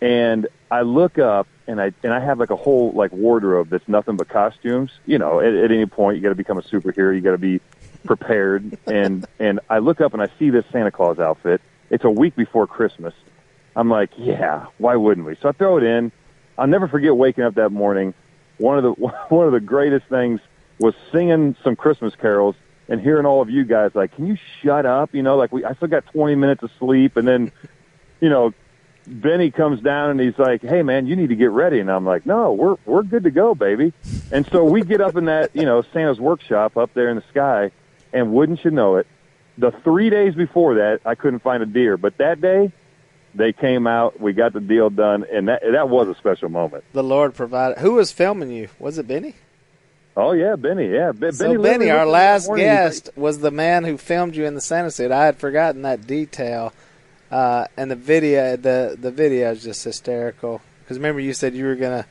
and 0.00 0.48
I 0.70 0.82
look 0.82 1.18
up 1.18 1.46
and 1.66 1.80
I 1.80 1.92
and 2.02 2.12
I 2.12 2.20
have 2.20 2.38
like 2.38 2.50
a 2.50 2.56
whole 2.56 2.92
like 2.92 3.12
wardrobe 3.12 3.68
that's 3.70 3.86
nothing 3.86 4.16
but 4.16 4.28
costumes. 4.28 4.90
You 5.06 5.18
know, 5.18 5.40
at, 5.40 5.54
at 5.54 5.70
any 5.70 5.86
point 5.86 6.16
you 6.16 6.22
got 6.22 6.30
to 6.30 6.34
become 6.34 6.58
a 6.58 6.62
superhero, 6.62 7.14
you 7.14 7.20
got 7.20 7.32
to 7.32 7.38
be 7.38 7.60
prepared. 8.04 8.78
and 8.86 9.26
and 9.38 9.60
I 9.70 9.78
look 9.78 10.00
up 10.00 10.12
and 10.14 10.22
I 10.22 10.28
see 10.38 10.50
this 10.50 10.64
Santa 10.72 10.90
Claus 10.90 11.18
outfit. 11.18 11.60
It's 11.90 12.04
a 12.04 12.10
week 12.10 12.34
before 12.34 12.66
Christmas. 12.66 13.14
I'm 13.76 13.90
like, 13.90 14.10
yeah, 14.16 14.66
why 14.78 14.96
wouldn't 14.96 15.26
we? 15.26 15.36
So 15.36 15.50
I 15.50 15.52
throw 15.52 15.76
it 15.76 15.84
in. 15.84 16.10
I'll 16.58 16.66
never 16.66 16.88
forget 16.88 17.14
waking 17.14 17.44
up 17.44 17.54
that 17.54 17.70
morning. 17.70 18.14
One 18.58 18.78
of 18.78 18.84
the 18.84 18.90
one 19.28 19.46
of 19.46 19.52
the 19.52 19.60
greatest 19.60 20.06
things 20.06 20.40
was 20.78 20.94
singing 21.12 21.56
some 21.62 21.76
Christmas 21.76 22.14
carols 22.16 22.56
and 22.88 23.00
hearing 23.00 23.26
all 23.26 23.42
of 23.42 23.50
you 23.50 23.64
guys 23.64 23.90
like, 23.94 24.14
can 24.14 24.26
you 24.26 24.36
shut 24.62 24.86
up? 24.86 25.14
You 25.14 25.22
know, 25.22 25.36
like 25.36 25.52
we 25.52 25.64
I 25.64 25.74
still 25.74 25.88
got 25.88 26.06
20 26.06 26.34
minutes 26.36 26.62
of 26.62 26.70
sleep, 26.78 27.16
and 27.16 27.26
then, 27.26 27.52
you 28.20 28.28
know, 28.28 28.52
Benny 29.06 29.50
comes 29.50 29.80
down 29.80 30.10
and 30.10 30.20
he's 30.20 30.38
like, 30.38 30.62
"Hey 30.62 30.82
man, 30.82 31.06
you 31.06 31.14
need 31.14 31.28
to 31.28 31.36
get 31.36 31.50
ready." 31.50 31.78
And 31.78 31.90
I'm 31.90 32.04
like, 32.04 32.26
"No, 32.26 32.52
we're 32.52 32.76
we're 32.84 33.02
good 33.02 33.22
to 33.24 33.30
go, 33.30 33.54
baby." 33.54 33.92
And 34.32 34.46
so 34.48 34.64
we 34.64 34.82
get 34.82 35.00
up 35.00 35.16
in 35.16 35.26
that, 35.26 35.54
you 35.54 35.64
know, 35.64 35.82
Santa's 35.92 36.18
workshop 36.18 36.76
up 36.76 36.92
there 36.94 37.08
in 37.08 37.16
the 37.16 37.24
sky, 37.30 37.70
and 38.12 38.32
wouldn't 38.32 38.64
you 38.64 38.72
know 38.72 38.96
it, 38.96 39.06
the 39.58 39.70
3 39.70 40.10
days 40.10 40.34
before 40.34 40.74
that, 40.74 41.00
I 41.04 41.14
couldn't 41.14 41.40
find 41.40 41.62
a 41.62 41.66
deer, 41.66 41.96
but 41.96 42.18
that 42.18 42.40
day 42.40 42.72
they 43.36 43.52
came 43.52 43.86
out, 43.86 44.20
we 44.20 44.32
got 44.32 44.52
the 44.52 44.60
deal 44.60 44.90
done, 44.90 45.24
and 45.32 45.48
that 45.48 45.62
that 45.70 45.88
was 45.88 46.08
a 46.08 46.14
special 46.14 46.48
moment. 46.48 46.84
The 46.92 47.04
Lord 47.04 47.34
provided. 47.34 47.78
Who 47.78 47.94
was 47.94 48.10
filming 48.10 48.50
you? 48.50 48.68
Was 48.78 48.98
it 48.98 49.06
Benny? 49.06 49.34
Oh 50.16 50.32
yeah, 50.32 50.56
Benny, 50.56 50.88
yeah, 50.90 51.12
Be- 51.12 51.30
So 51.32 51.44
Benny. 51.44 51.62
Benny, 51.62 51.62
our 51.62 51.66
looked 51.66 51.76
at 51.76 51.88
me 51.88 51.88
that 51.88 52.06
last 52.06 52.46
morning, 52.46 52.64
guest, 52.64 53.10
was 53.16 53.38
the 53.38 53.50
man 53.50 53.84
who 53.84 53.98
filmed 53.98 54.34
you 54.34 54.46
in 54.46 54.54
the 54.54 54.60
Santa 54.62 54.90
suit. 54.90 55.10
I 55.10 55.26
had 55.26 55.36
forgotten 55.36 55.82
that 55.82 56.06
detail, 56.06 56.72
uh, 57.30 57.66
and 57.76 57.90
the 57.90 57.96
video 57.96 58.56
the 58.56 58.96
the 58.98 59.10
video 59.10 59.52
is 59.52 59.62
just 59.62 59.84
hysterical. 59.84 60.62
Because 60.82 60.96
remember, 60.96 61.20
you 61.20 61.34
said 61.34 61.54
you 61.54 61.66
were 61.66 61.76
gonna 61.76 62.06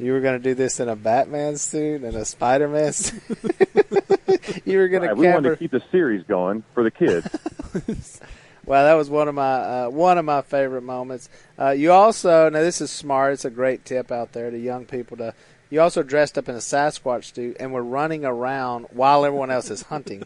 you 0.00 0.12
were 0.12 0.20
gonna 0.20 0.40
do 0.40 0.54
this 0.54 0.80
in 0.80 0.88
a 0.88 0.96
Batman 0.96 1.56
suit 1.56 2.02
and 2.02 2.16
a 2.16 2.24
Spider 2.24 2.68
Man 2.68 2.92
suit. 2.92 3.22
you 4.64 4.78
were 4.78 4.88
gonna 4.88 5.06
Right, 5.06 5.16
we 5.16 5.28
wanted 5.28 5.50
to 5.50 5.56
keep 5.56 5.70
the 5.70 5.82
series 5.92 6.24
going 6.26 6.64
for 6.74 6.82
the 6.82 6.90
kids. 6.90 7.28
Well, 8.66 8.84
that 8.86 8.94
was 8.94 9.10
one 9.10 9.28
of 9.28 9.34
my 9.34 9.54
uh, 9.84 9.88
one 9.90 10.16
of 10.16 10.24
my 10.24 10.40
favorite 10.40 10.82
moments. 10.82 11.28
Uh, 11.58 11.70
you 11.70 11.92
also 11.92 12.48
now 12.48 12.60
this 12.60 12.80
is 12.80 12.90
smart. 12.90 13.34
It's 13.34 13.44
a 13.44 13.50
great 13.50 13.84
tip 13.84 14.10
out 14.10 14.32
there 14.32 14.50
to 14.50 14.58
young 14.58 14.86
people 14.86 15.18
to. 15.18 15.34
You 15.74 15.80
also 15.80 16.04
dressed 16.04 16.38
up 16.38 16.48
in 16.48 16.54
a 16.54 16.58
Sasquatch 16.58 17.34
suit 17.34 17.56
and 17.58 17.72
were 17.72 17.82
running 17.82 18.24
around 18.24 18.86
while 18.92 19.24
everyone 19.24 19.50
else 19.50 19.72
is 19.72 19.82
hunting. 19.82 20.22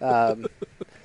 Um, 0.00 0.46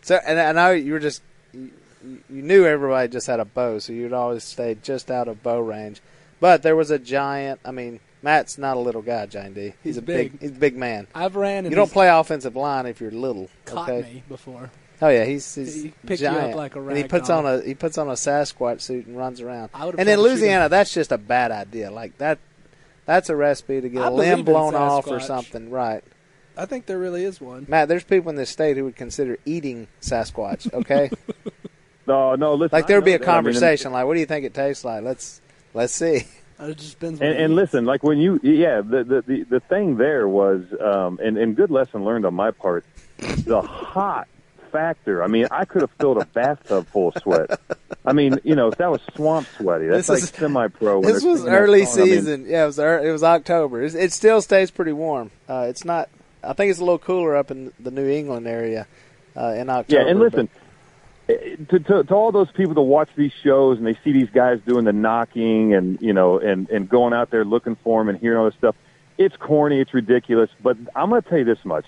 so, 0.02 0.18
and 0.26 0.40
I 0.40 0.54
know 0.54 0.72
you 0.72 0.94
were 0.94 1.00
just 1.00 1.22
you, 1.54 1.72
you 2.02 2.42
knew 2.42 2.66
everybody 2.66 3.10
just 3.10 3.28
had 3.28 3.42
a 3.42 3.46
bow, 3.46 3.80
so 3.80 3.92
you'd 3.92 4.14
always 4.14 4.46
stay 4.46 4.78
just 4.82 5.12
out 5.12 5.28
of 5.28 5.44
bow 5.44 5.60
range. 5.60 6.02
But 6.40 6.64
there 6.64 6.78
was 6.78 6.90
a 6.90 7.00
giant. 7.00 7.60
I 7.66 7.72
mean, 7.72 8.00
Matt's 8.22 8.58
not 8.58 8.78
a 8.78 8.80
little 8.80 9.02
guy, 9.02 9.26
Jane 9.26 9.54
D. 9.54 9.62
He's, 9.62 9.74
He's 9.84 9.98
a 9.98 10.02
big. 10.02 10.32
big. 10.32 10.42
He's 10.42 10.52
a 10.52 10.60
big 10.60 10.78
man. 10.78 11.08
I've 11.14 11.36
ran 11.36 11.66
and 11.66 11.72
You 11.72 11.76
don't 11.76 11.92
play 11.92 12.08
offensive 12.08 12.56
line 12.56 12.86
if 12.86 13.02
you're 13.02 13.12
little. 13.12 13.50
caught 13.66 13.90
okay. 13.90 14.14
me 14.14 14.24
before. 14.30 14.72
Oh 15.02 15.10
yeah, 15.10 15.26
he's, 15.26 15.54
he's 15.56 15.84
He 15.84 15.94
picked 16.06 16.22
you 16.22 16.28
up 16.28 16.36
giant. 16.36 16.56
like 16.56 16.76
a 16.78 16.82
and 16.82 16.98
he 16.98 17.04
puts 17.04 17.30
on 17.30 17.46
a 17.46 17.62
he 17.62 17.74
puts 17.74 17.98
on 17.98 18.08
a 18.08 18.14
Sasquatch 18.14 18.80
suit 18.82 19.08
and 19.08 19.18
runs 19.18 19.42
around. 19.42 19.70
And 19.74 20.08
in 20.08 20.20
Louisiana, 20.22 20.70
that's 20.70 20.94
just 20.94 21.12
a 21.12 21.18
bad 21.18 21.52
idea. 21.52 21.92
Like 21.92 22.18
that, 22.20 22.40
that's 23.06 23.30
a 23.30 23.36
recipe 23.36 23.82
to 23.82 23.90
get 23.90 24.04
I 24.04 24.08
a 24.08 24.12
limb 24.12 24.44
blown 24.44 24.76
off 24.76 25.08
or 25.08 25.20
something. 25.20 25.70
Right, 25.70 26.04
I 26.58 26.66
think 26.66 26.86
there 26.86 27.00
really 27.00 27.24
is 27.24 27.40
one. 27.42 27.66
Matt. 27.68 27.88
There's 27.88 28.04
people 28.04 28.30
in 28.30 28.36
this 28.36 28.50
state 28.50 28.78
who 28.78 28.84
would 28.86 28.96
consider 28.96 29.38
eating 29.46 29.88
Sasquatch. 30.02 30.72
Okay, 30.74 31.10
No, 32.08 32.36
no. 32.36 32.56
Listen, 32.56 32.76
like 32.78 32.88
there 32.88 32.98
would 32.98 33.06
be 33.06 33.14
a 33.14 33.20
that. 33.20 33.28
I 33.28 33.28
mean, 33.28 33.38
and- 33.38 33.46
conversation. 33.56 33.92
like, 33.92 34.06
what 34.06 34.16
do 34.16 34.20
you 34.20 34.26
think 34.26 34.46
it 34.46 34.54
tastes 34.54 34.84
like? 34.84 35.04
Let's 35.04 35.42
let's 35.74 35.94
see. 35.94 36.24
It 36.60 36.78
just 36.78 37.00
depends. 37.00 37.20
And, 37.22 37.34
and 37.36 37.56
listen, 37.56 37.86
like 37.86 38.04
when 38.04 38.20
you, 38.20 38.40
yeah, 38.44 38.82
the 38.82 39.04
the 39.04 39.22
the, 39.26 39.44
the 39.46 39.60
thing 39.62 39.98
there 39.98 40.28
was, 40.28 40.62
um, 40.80 41.20
and 41.24 41.36
and 41.38 41.56
good 41.56 41.72
lesson 41.72 42.06
learned 42.06 42.24
on 42.24 42.36
my 42.36 42.52
part, 42.52 42.86
the 43.18 43.62
hot 43.62 44.28
factor. 44.72 45.24
I 45.24 45.28
mean, 45.28 45.48
I 45.52 45.66
could 45.66 45.82
have 45.82 45.92
filled 46.00 46.18
a 46.22 46.26
bathtub 46.26 46.88
full 46.88 47.10
of 47.10 47.22
sweat. 47.22 47.60
I 48.06 48.14
mean, 48.14 48.40
you 48.44 48.56
know, 48.56 48.68
if 48.70 48.78
that 48.78 48.90
was 48.92 49.02
swamp 49.16 49.48
sweaty, 49.58 49.88
that's 49.88 50.08
This 50.08 50.22
like 50.34 50.36
semi-pro. 50.40 51.00
when 51.00 51.14
This 51.14 51.24
was 51.24 51.46
early 51.46 51.86
song. 51.86 52.02
I 52.02 52.06
mean, 52.06 52.14
season. 52.16 52.46
yeah, 52.48 52.64
it 52.64 52.68
was 52.68 52.80
ear- 52.80 53.00
it 53.08 53.12
was 53.12 53.24
October. 53.24 53.84
It's, 53.84 53.96
it 53.96 54.12
still 54.12 54.42
stays 54.42 54.72
pretty 54.72 54.94
warm. 54.94 55.32
Uh, 55.48 55.66
it's 55.70 55.86
not. 55.86 56.10
I 56.44 56.54
think 56.54 56.72
it's 56.72 56.80
a 56.80 56.84
little 56.84 56.98
cooler 57.00 57.36
up 57.36 57.52
in 57.52 57.72
the 57.80 57.92
New 57.92 58.08
England 58.10 58.48
area 58.48 58.88
uh, 59.38 59.54
in 59.56 59.70
October. 59.70 60.02
Yeah, 60.02 60.10
and 60.10 60.20
listen, 60.20 60.50
eh, 61.30 61.56
to, 61.70 61.80
to 61.80 62.04
to 62.04 62.14
all 62.16 62.32
those 62.32 62.52
people 62.52 62.74
that 62.74 62.82
watch 62.82 63.10
these 63.16 63.32
shows 63.44 63.78
and 63.78 63.86
they 63.86 63.98
see 64.04 64.12
these 64.12 64.30
guys 64.32 64.60
doing 64.66 64.86
the 64.86 64.94
knocking 64.94 65.76
and 65.76 66.02
you 66.02 66.14
know 66.14 66.40
and 66.40 66.68
and 66.72 66.90
going 66.90 67.14
out 67.14 67.30
there 67.30 67.46
looking 67.46 67.76
for 67.84 68.02
them 68.02 68.10
and 68.10 68.18
hearing 68.20 68.40
all 68.40 68.46
this 68.46 68.56
stuff, 68.58 68.76
it's 69.20 69.36
corny, 69.38 69.80
it's 69.80 69.94
ridiculous. 69.94 70.50
But 70.64 70.78
I'm 70.96 71.10
going 71.12 71.22
to 71.22 71.30
tell 71.30 71.38
you 71.38 71.46
this 71.46 71.64
much: 71.64 71.86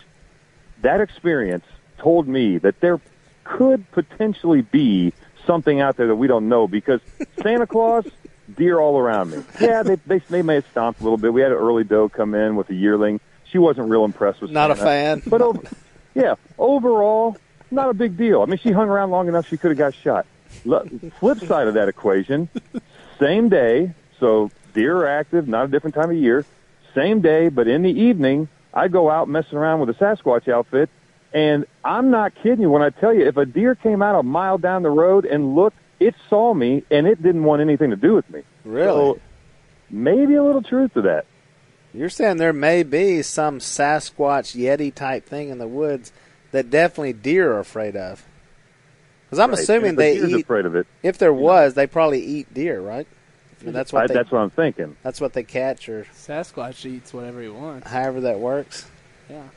that 0.83 1.01
experience 1.01 1.65
told 2.03 2.27
me 2.27 2.57
that 2.59 2.79
there 2.81 2.99
could 3.45 3.89
potentially 3.91 4.61
be 4.61 5.13
something 5.47 5.79
out 5.79 5.97
there 5.97 6.07
that 6.07 6.15
we 6.15 6.27
don't 6.27 6.47
know 6.49 6.67
because 6.67 6.99
Santa 7.41 7.65
Claus. 7.65 8.05
Deer 8.57 8.77
all 8.77 8.99
around 8.99 9.31
me. 9.31 9.41
Yeah, 9.61 9.83
they 9.83 9.95
they 10.05 10.19
they 10.19 10.41
may 10.41 10.55
have 10.55 10.65
stomped 10.69 10.99
a 10.99 11.03
little 11.03 11.17
bit. 11.17 11.31
We 11.31 11.39
had 11.39 11.53
an 11.53 11.57
early 11.57 11.85
doe 11.85 12.09
come 12.09 12.35
in 12.35 12.57
with 12.57 12.69
a 12.69 12.73
yearling. 12.73 13.21
She 13.45 13.57
wasn't 13.57 13.89
real 13.89 14.03
impressed 14.03 14.41
with. 14.41 14.51
Not 14.51 14.69
a 14.69 14.75
fan. 14.75 15.23
But 15.25 15.41
over, 15.41 15.61
yeah, 16.13 16.35
overall, 16.59 17.37
not 17.71 17.89
a 17.89 17.93
big 17.93 18.17
deal. 18.17 18.41
I 18.41 18.45
mean, 18.45 18.57
she 18.57 18.71
hung 18.71 18.89
around 18.89 19.11
long 19.11 19.29
enough; 19.29 19.47
she 19.47 19.55
could 19.55 19.71
have 19.71 19.77
got 19.77 19.93
shot. 19.93 20.25
Flip 21.19 21.39
side 21.39 21.67
of 21.67 21.75
that 21.75 21.87
equation, 21.87 22.49
same 23.17 23.47
day. 23.47 23.93
So 24.19 24.51
deer 24.73 24.97
are 24.97 25.07
active, 25.07 25.47
not 25.47 25.65
a 25.65 25.67
different 25.69 25.95
time 25.95 26.11
of 26.11 26.17
year. 26.17 26.45
Same 26.93 27.21
day, 27.21 27.47
but 27.47 27.69
in 27.69 27.81
the 27.81 27.91
evening, 27.91 28.49
I 28.73 28.89
go 28.89 29.09
out 29.09 29.29
messing 29.29 29.57
around 29.57 29.79
with 29.79 29.89
a 29.89 29.93
Sasquatch 29.93 30.49
outfit, 30.49 30.89
and 31.33 31.65
I'm 31.83 32.11
not 32.11 32.33
kidding 32.35 32.61
you 32.61 32.69
when 32.69 32.81
I 32.81 32.89
tell 32.89 33.13
you, 33.13 33.27
if 33.27 33.37
a 33.37 33.45
deer 33.45 33.75
came 33.75 34.01
out 34.01 34.17
a 34.19 34.23
mile 34.23 34.57
down 34.57 34.83
the 34.83 34.89
road 34.89 35.25
and 35.25 35.55
looked, 35.55 35.77
it 35.99 36.15
saw 36.29 36.53
me 36.53 36.83
and 36.91 37.07
it 37.07 37.21
didn't 37.21 37.43
want 37.43 37.61
anything 37.61 37.89
to 37.91 37.95
do 37.95 38.13
with 38.13 38.29
me. 38.29 38.43
really, 38.65 38.87
So 39.15 39.19
maybe 39.89 40.35
a 40.35 40.43
little 40.43 40.61
truth 40.63 40.93
to 40.95 41.01
that. 41.03 41.25
you're 41.93 42.09
saying 42.09 42.37
there 42.37 42.53
may 42.53 42.83
be 42.83 43.21
some 43.21 43.59
Sasquatch 43.59 44.55
Yeti 44.55 44.93
type 44.93 45.25
thing 45.25 45.49
in 45.49 45.57
the 45.59 45.67
woods 45.67 46.11
that 46.51 46.69
definitely 46.69 47.13
deer 47.13 47.51
are 47.53 47.59
afraid 47.59 47.95
of. 47.95 48.23
Because 49.25 49.39
I'm 49.39 49.49
Right. 49.51 49.59
assuming 49.59 49.89
And 49.91 49.99
if 49.99 50.05
a 50.05 50.11
they 50.11 50.17
deer's 50.19 50.33
eat. 50.33 50.41
afraid 50.45 50.65
of 50.65 50.75
it. 50.75 50.85
If 51.01 51.17
there 51.17 51.33
was, 51.33 51.73
they 51.73 51.87
probably 51.87 52.21
eat 52.23 52.53
deer, 52.53 52.79
right? 52.81 53.07
I 53.61 53.63
mean, 53.65 53.73
that's 53.73 53.91
what 53.93 54.03
I, 54.03 54.07
they. 54.07 54.13
that's 54.13 54.29
what 54.31 54.39
I'm 54.39 54.49
thinking. 54.49 54.95
that's 55.03 55.21
what 55.21 55.33
they 55.33 55.43
catch, 55.43 55.87
or 55.89 56.05
Sasquatch 56.15 56.85
eats 56.85 57.13
whatever 57.13 57.41
he 57.41 57.47
wants. 57.49 57.87
however 57.89 58.21
that 58.21 58.39
works. 58.39 58.85
Yeah, 59.29 59.37
I 59.37 59.41
have 59.41 59.51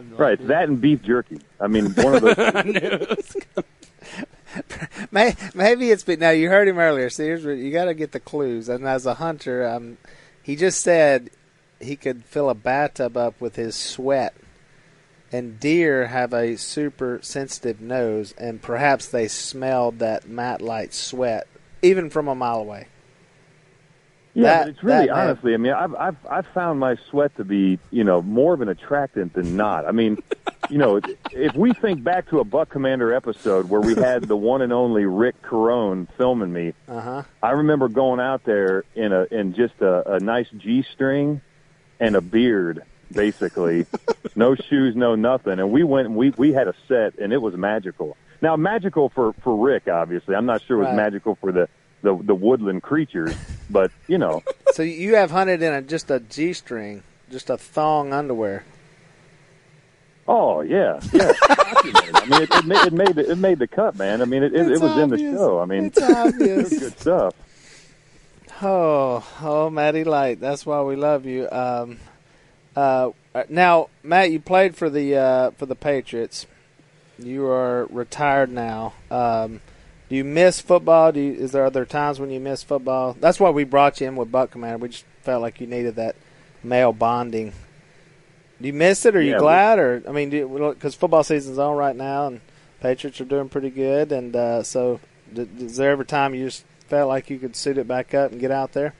no 0.00 0.16
Right, 0.16 0.32
idea. 0.32 0.46
that 0.48 0.68
and 0.68 0.80
beef 0.80 1.02
jerky. 1.02 1.40
I 1.60 1.66
mean, 1.68 1.86
one 1.94 2.14
of 2.14 2.22
those. 2.22 2.34
I 2.38 2.62
knew 2.62 2.78
it 2.80 3.08
was 3.10 3.36
May, 5.10 5.34
maybe 5.54 5.90
it's 5.90 6.04
been 6.04 6.20
now. 6.20 6.30
You 6.30 6.50
heard 6.50 6.68
him 6.68 6.78
earlier. 6.78 7.08
See, 7.10 7.24
here's 7.24 7.44
what, 7.44 7.56
you 7.56 7.72
got 7.72 7.86
to 7.86 7.94
get 7.94 8.12
the 8.12 8.20
clues. 8.20 8.68
And 8.68 8.86
as 8.86 9.06
a 9.06 9.14
hunter, 9.14 9.66
um, 9.66 9.96
he 10.42 10.56
just 10.56 10.80
said 10.80 11.30
he 11.80 11.96
could 11.96 12.24
fill 12.24 12.50
a 12.50 12.54
bathtub 12.54 13.16
up 13.16 13.40
with 13.40 13.56
his 13.56 13.74
sweat. 13.74 14.34
And 15.30 15.58
deer 15.58 16.08
have 16.08 16.34
a 16.34 16.56
super 16.56 17.18
sensitive 17.22 17.80
nose, 17.80 18.34
and 18.36 18.60
perhaps 18.60 19.08
they 19.08 19.28
smelled 19.28 19.98
that 20.00 20.28
Matt 20.28 20.60
Light 20.60 20.92
sweat 20.92 21.46
even 21.80 22.10
from 22.10 22.28
a 22.28 22.34
mile 22.34 22.58
away. 22.60 22.88
Yeah, 24.34 24.42
That- 24.44 24.60
but 24.60 24.68
it's 24.70 24.82
really 24.82 25.06
that 25.06 25.14
honestly. 25.14 25.54
I 25.54 25.56
mean, 25.58 25.72
I've 25.72 25.94
I've 25.94 26.16
I've 26.30 26.46
found 26.48 26.80
my 26.80 26.96
sweat 27.10 27.36
to 27.36 27.44
be 27.44 27.78
you 27.90 28.02
know 28.04 28.22
more 28.22 28.54
of 28.54 28.60
an 28.62 28.68
attractant 28.68 29.34
than 29.34 29.56
not. 29.56 29.86
I 29.86 29.92
mean, 29.92 30.22
you 30.70 30.78
know, 30.78 31.00
if 31.32 31.54
we 31.54 31.72
think 31.74 32.02
back 32.02 32.28
to 32.30 32.40
a 32.40 32.44
Buck 32.44 32.70
Commander 32.70 33.12
episode 33.12 33.68
where 33.68 33.80
we 33.82 33.94
had 33.94 34.22
the 34.24 34.36
one 34.36 34.62
and 34.62 34.72
only 34.72 35.04
Rick 35.04 35.42
Carone 35.42 36.08
filming 36.16 36.50
me, 36.52 36.72
Uh 36.88 37.00
huh. 37.00 37.22
I 37.42 37.50
remember 37.50 37.88
going 37.88 38.20
out 38.20 38.44
there 38.44 38.84
in 38.94 39.12
a 39.12 39.24
in 39.30 39.52
just 39.54 39.74
a, 39.82 40.14
a 40.14 40.20
nice 40.20 40.48
G 40.56 40.82
string 40.92 41.42
and 42.00 42.16
a 42.16 42.22
beard, 42.22 42.82
basically, 43.12 43.84
no 44.34 44.54
shoes, 44.54 44.96
no 44.96 45.14
nothing, 45.14 45.58
and 45.58 45.70
we 45.70 45.84
went 45.84 46.06
and 46.06 46.16
we 46.16 46.30
we 46.30 46.54
had 46.54 46.68
a 46.68 46.74
set 46.88 47.18
and 47.18 47.34
it 47.34 47.42
was 47.42 47.54
magical. 47.54 48.16
Now, 48.40 48.56
magical 48.56 49.10
for 49.10 49.34
for 49.44 49.54
Rick, 49.56 49.88
obviously. 49.88 50.34
I'm 50.34 50.46
not 50.46 50.62
sure 50.62 50.78
it 50.78 50.80
was 50.80 50.86
Right. 50.88 50.96
magical 50.96 51.34
for 51.36 51.52
the 51.52 51.68
the 52.02 52.16
the 52.22 52.34
woodland 52.34 52.82
creatures, 52.82 53.34
but 53.70 53.90
you 54.08 54.18
know. 54.18 54.42
So 54.72 54.82
you 54.82 55.16
have 55.16 55.30
hunted 55.30 55.60
in 55.60 55.70
a, 55.70 55.82
just 55.82 56.10
a 56.10 56.18
G 56.18 56.54
string, 56.54 57.02
just 57.30 57.50
a 57.50 57.58
thong 57.58 58.14
underwear. 58.14 58.64
Oh 60.26 60.62
yeah, 60.62 60.98
yeah. 61.12 61.32
I 61.42 62.26
mean, 62.26 62.42
it, 62.42 62.50
it, 62.50 62.64
made, 62.64 62.78
it 62.86 62.92
made 62.94 63.14
the, 63.16 63.30
it 63.32 63.36
made 63.36 63.58
the 63.58 63.66
cut, 63.66 63.96
man. 63.98 64.22
I 64.22 64.24
mean, 64.24 64.42
it, 64.42 64.54
it, 64.54 64.72
it 64.72 64.80
was 64.80 64.96
in 64.96 65.10
the 65.10 65.18
show. 65.18 65.60
I 65.60 65.66
mean, 65.66 65.86
It's 65.86 66.00
obvious. 66.00 66.70
good 66.78 66.98
stuff. 66.98 67.34
Oh, 68.62 69.22
oh, 69.42 69.68
Matty 69.68 70.04
Light. 70.04 70.40
That's 70.40 70.64
why 70.64 70.80
we 70.80 70.96
love 70.96 71.26
you. 71.26 71.50
Um, 71.50 71.98
uh, 72.74 73.10
now, 73.50 73.88
Matt, 74.02 74.30
you 74.30 74.40
played 74.40 74.74
for 74.74 74.88
the 74.88 75.16
uh, 75.16 75.50
for 75.50 75.66
the 75.66 75.76
Patriots. 75.76 76.46
You 77.18 77.46
are 77.46 77.86
retired 77.90 78.50
now. 78.50 78.94
Um, 79.10 79.60
do 80.12 80.18
you 80.18 80.24
miss 80.24 80.60
football? 80.60 81.10
Do 81.10 81.20
you, 81.20 81.32
is 81.32 81.52
there 81.52 81.64
other 81.64 81.86
times 81.86 82.20
when 82.20 82.28
you 82.28 82.38
miss 82.38 82.62
football? 82.62 83.16
That's 83.18 83.40
why 83.40 83.48
we 83.48 83.64
brought 83.64 83.98
you 83.98 84.08
in 84.08 84.14
with 84.14 84.30
Buck 84.30 84.50
Commander. 84.50 84.76
We 84.76 84.90
just 84.90 85.06
felt 85.22 85.40
like 85.40 85.58
you 85.58 85.66
needed 85.66 85.96
that 85.96 86.16
male 86.62 86.92
bonding. 86.92 87.54
Do 88.60 88.66
you 88.66 88.74
miss 88.74 89.06
it? 89.06 89.16
Are 89.16 89.22
you 89.22 89.30
Yeah, 89.30 89.38
glad? 89.38 89.78
Or 89.78 90.02
I 90.06 90.12
mean, 90.12 90.28
because 90.28 90.94
football 90.94 91.24
season's 91.24 91.58
on 91.58 91.78
right 91.78 91.96
now, 91.96 92.26
and 92.26 92.42
Patriots 92.82 93.22
are 93.22 93.24
doing 93.24 93.48
pretty 93.48 93.70
good. 93.70 94.12
And 94.12 94.36
uh, 94.36 94.62
so, 94.64 95.00
d- 95.32 95.48
is 95.60 95.78
there 95.78 95.92
ever 95.92 96.04
time 96.04 96.34
you 96.34 96.44
just 96.44 96.66
felt 96.88 97.08
like 97.08 97.30
you 97.30 97.38
could 97.38 97.56
suit 97.56 97.78
it 97.78 97.88
back 97.88 98.12
up 98.12 98.32
and 98.32 98.38
get 98.38 98.50
out 98.50 98.74
there? 98.74 98.92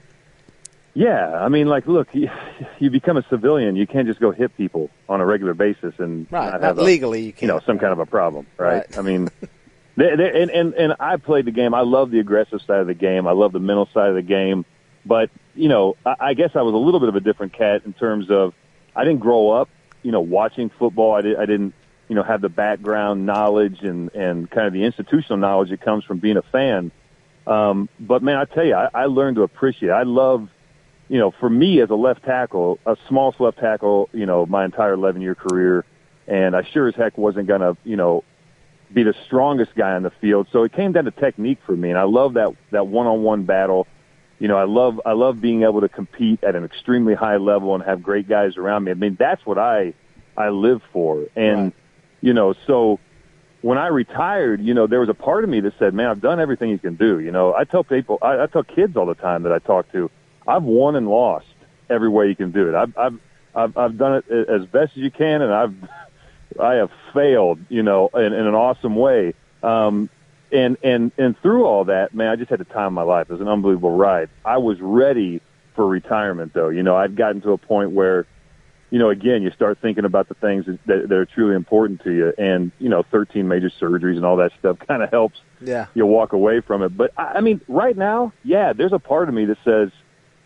Yeah, 0.95 1.31
I 1.31 1.47
mean, 1.47 1.67
like, 1.67 1.85
look, 1.85 2.07
you, 2.15 2.27
you 2.79 2.89
become 2.89 3.17
a 3.17 3.23
civilian. 3.29 3.75
You 3.75 3.85
can't 3.85 4.07
just 4.07 4.19
go 4.19 4.31
hit 4.31 4.57
people 4.57 4.89
on 5.07 5.21
a 5.21 5.27
regular 5.27 5.53
basis 5.53 5.93
and 5.99 6.25
Right, 6.31 6.45
not 6.45 6.53
not, 6.53 6.61
have 6.63 6.77
a, 6.79 6.83
legally. 6.83 7.21
You 7.25 7.33
you 7.41 7.47
know 7.49 7.59
some 7.67 7.77
kind 7.77 7.93
of 7.93 7.99
a 7.99 8.07
problem, 8.07 8.47
right? 8.57 8.77
Right. 8.89 8.97
I 8.97 9.03
mean, 9.03 9.29
they, 9.95 10.15
they, 10.15 10.41
and 10.41 10.51
and 10.51 10.73
and 10.73 10.95
I 10.99 11.17
played 11.17 11.45
the 11.45 11.51
game. 11.51 11.73
I 11.73 11.81
love 11.81 12.11
the 12.11 12.19
aggressive 12.19 12.61
side 12.61 12.79
of 12.79 12.87
the 12.87 12.93
game. 12.93 13.27
I 13.27 13.31
love 13.31 13.51
the 13.51 13.59
mental 13.59 13.87
side 13.93 14.09
of 14.09 14.15
the 14.15 14.21
game. 14.21 14.65
But 15.05 15.29
you 15.55 15.69
know, 15.69 15.95
I, 16.05 16.15
I 16.19 16.33
guess 16.33 16.51
I 16.55 16.61
was 16.61 16.73
a 16.73 16.77
little 16.77 16.99
bit 16.99 17.09
of 17.09 17.15
a 17.15 17.19
different 17.19 17.53
cat 17.53 17.83
in 17.85 17.93
terms 17.93 18.29
of 18.29 18.53
I 18.95 19.03
didn't 19.03 19.19
grow 19.19 19.51
up, 19.51 19.69
you 20.01 20.11
know, 20.11 20.21
watching 20.21 20.69
football. 20.69 21.13
I, 21.13 21.21
did, 21.21 21.37
I 21.37 21.45
didn't, 21.45 21.73
you 22.07 22.15
know, 22.15 22.23
have 22.23 22.41
the 22.41 22.49
background 22.49 23.25
knowledge 23.25 23.81
and 23.81 24.09
and 24.15 24.49
kind 24.49 24.67
of 24.67 24.73
the 24.73 24.83
institutional 24.83 25.37
knowledge 25.37 25.69
that 25.69 25.81
comes 25.81 26.03
from 26.05 26.19
being 26.19 26.37
a 26.37 26.41
fan. 26.41 26.91
Um, 27.45 27.89
but 27.99 28.23
man, 28.23 28.37
I 28.37 28.45
tell 28.45 28.65
you, 28.65 28.75
I, 28.75 28.89
I 28.93 29.05
learned 29.05 29.35
to 29.35 29.43
appreciate. 29.43 29.91
I 29.91 30.03
love 30.03 30.49
you 31.09 31.19
know, 31.19 31.31
for 31.31 31.49
me 31.49 31.81
as 31.81 31.89
a 31.89 31.95
left 31.95 32.23
tackle, 32.23 32.79
a 32.85 32.97
small 33.07 33.35
left 33.37 33.59
tackle, 33.59 34.09
you 34.13 34.25
know, 34.25 34.45
my 34.45 34.65
entire 34.65 34.93
11 34.93 35.21
year 35.21 35.35
career, 35.35 35.85
and 36.27 36.55
I 36.55 36.63
sure 36.63 36.87
as 36.87 36.95
heck 36.95 37.17
wasn't 37.17 37.47
to, 37.47 37.77
you 37.83 37.95
know, 37.95 38.23
be 38.93 39.03
the 39.03 39.15
strongest 39.25 39.75
guy 39.75 39.93
on 39.93 40.03
the 40.03 40.11
field. 40.11 40.47
So 40.51 40.63
it 40.63 40.71
came 40.73 40.91
down 40.91 41.05
to 41.05 41.11
technique 41.11 41.59
for 41.65 41.75
me, 41.75 41.89
and 41.89 41.97
I 41.97 42.03
love 42.03 42.33
that 42.35 42.53
that 42.71 42.87
one 42.87 43.07
on 43.07 43.23
one 43.23 43.43
battle. 43.43 43.87
You 44.39 44.47
know, 44.47 44.57
I 44.57 44.65
love 44.65 44.99
I 45.05 45.13
love 45.13 45.41
being 45.41 45.63
able 45.63 45.81
to 45.81 45.89
compete 45.89 46.43
at 46.43 46.55
an 46.55 46.63
extremely 46.63 47.13
high 47.15 47.37
level 47.37 47.75
and 47.75 47.83
have 47.83 48.03
great 48.03 48.27
guys 48.27 48.57
around 48.57 48.83
me. 48.83 48.91
I 48.91 48.95
mean, 48.95 49.15
that's 49.19 49.45
what 49.45 49.57
I 49.57 49.93
I 50.37 50.49
live 50.49 50.81
for, 50.91 51.25
and 51.35 51.65
Right. 51.65 51.73
you 52.21 52.33
know, 52.33 52.53
so 52.67 52.99
when 53.61 53.77
I 53.77 53.87
retired, 53.87 54.61
you 54.61 54.73
know, 54.73 54.87
there 54.87 54.99
was 54.99 55.09
a 55.09 55.13
part 55.13 55.43
of 55.45 55.49
me 55.49 55.61
that 55.61 55.73
said, 55.79 55.93
"Man, 55.93 56.07
I've 56.07 56.21
done 56.21 56.39
everything 56.39 56.69
you 56.69 56.79
can 56.79 56.95
do." 56.95 57.19
You 57.19 57.31
know, 57.31 57.53
I 57.53 57.63
tell 57.63 57.83
people, 57.83 58.17
I, 58.21 58.43
I 58.43 58.47
tell 58.47 58.63
kids 58.63 58.97
all 58.97 59.05
the 59.05 59.15
time 59.15 59.43
that 59.43 59.53
I 59.53 59.59
talk 59.59 59.91
to, 59.93 60.11
I've 60.47 60.63
won 60.63 60.95
and 60.95 61.07
lost 61.07 61.45
every 61.89 62.09
way 62.09 62.27
you 62.27 62.35
can 62.35 62.51
do 62.51 62.67
it. 62.69 62.75
I've 62.75 62.97
I've 62.97 63.19
I've, 63.55 63.77
I've 63.77 63.97
done 63.97 64.23
it 64.27 64.49
as 64.49 64.65
best 64.65 64.91
as 64.93 64.97
you 64.97 65.11
can, 65.11 65.41
and 65.41 65.53
I've 65.53 65.75
I 66.59 66.75
have 66.75 66.91
failed, 67.13 67.59
you 67.69 67.83
know, 67.83 68.09
in, 68.13 68.33
in 68.33 68.47
an 68.47 68.55
awesome 68.55 68.95
way. 68.95 69.33
Um, 69.61 70.09
and 70.51 70.77
and 70.83 71.11
and 71.17 71.37
through 71.41 71.65
all 71.65 71.85
that, 71.85 72.13
man, 72.13 72.29
I 72.29 72.35
just 72.35 72.49
had 72.49 72.59
the 72.59 72.65
time 72.65 72.87
of 72.87 72.93
my 72.93 73.01
life. 73.01 73.27
It 73.29 73.33
was 73.33 73.41
an 73.41 73.47
unbelievable 73.47 73.95
ride. 73.95 74.29
I 74.45 74.57
was 74.57 74.79
ready 74.81 75.41
for 75.75 75.87
retirement, 75.87 76.53
though. 76.53 76.69
You 76.69 76.83
know, 76.83 76.95
I've 76.95 77.15
gotten 77.15 77.41
to 77.41 77.51
a 77.53 77.57
point 77.57 77.91
where, 77.91 78.27
you 78.91 78.99
know, 78.99 79.09
again, 79.09 79.41
you 79.41 79.49
start 79.49 79.79
thinking 79.81 80.05
about 80.05 80.27
the 80.29 80.35
things 80.35 80.65
that, 80.67 81.07
that 81.09 81.11
are 81.11 81.25
truly 81.25 81.55
important 81.55 82.03
to 82.03 82.11
you, 82.11 82.33
and 82.37 82.71
you 82.77 82.89
know, 82.89 83.01
13 83.09 83.47
major 83.47 83.71
surgeries 83.81 84.15
and 84.17 84.25
all 84.25 84.35
that 84.37 84.51
stuff 84.59 84.77
kind 84.87 85.01
of 85.01 85.09
helps 85.09 85.39
Yeah. 85.59 85.87
you 85.95 86.05
walk 86.05 86.33
away 86.33 86.59
from 86.61 86.83
it. 86.83 86.95
But 86.95 87.11
I 87.17 87.37
I 87.37 87.41
mean, 87.41 87.59
right 87.67 87.97
now, 87.97 88.31
yeah, 88.43 88.73
there's 88.73 88.93
a 88.93 88.99
part 88.99 89.29
of 89.29 89.33
me 89.33 89.45
that 89.45 89.57
says 89.65 89.89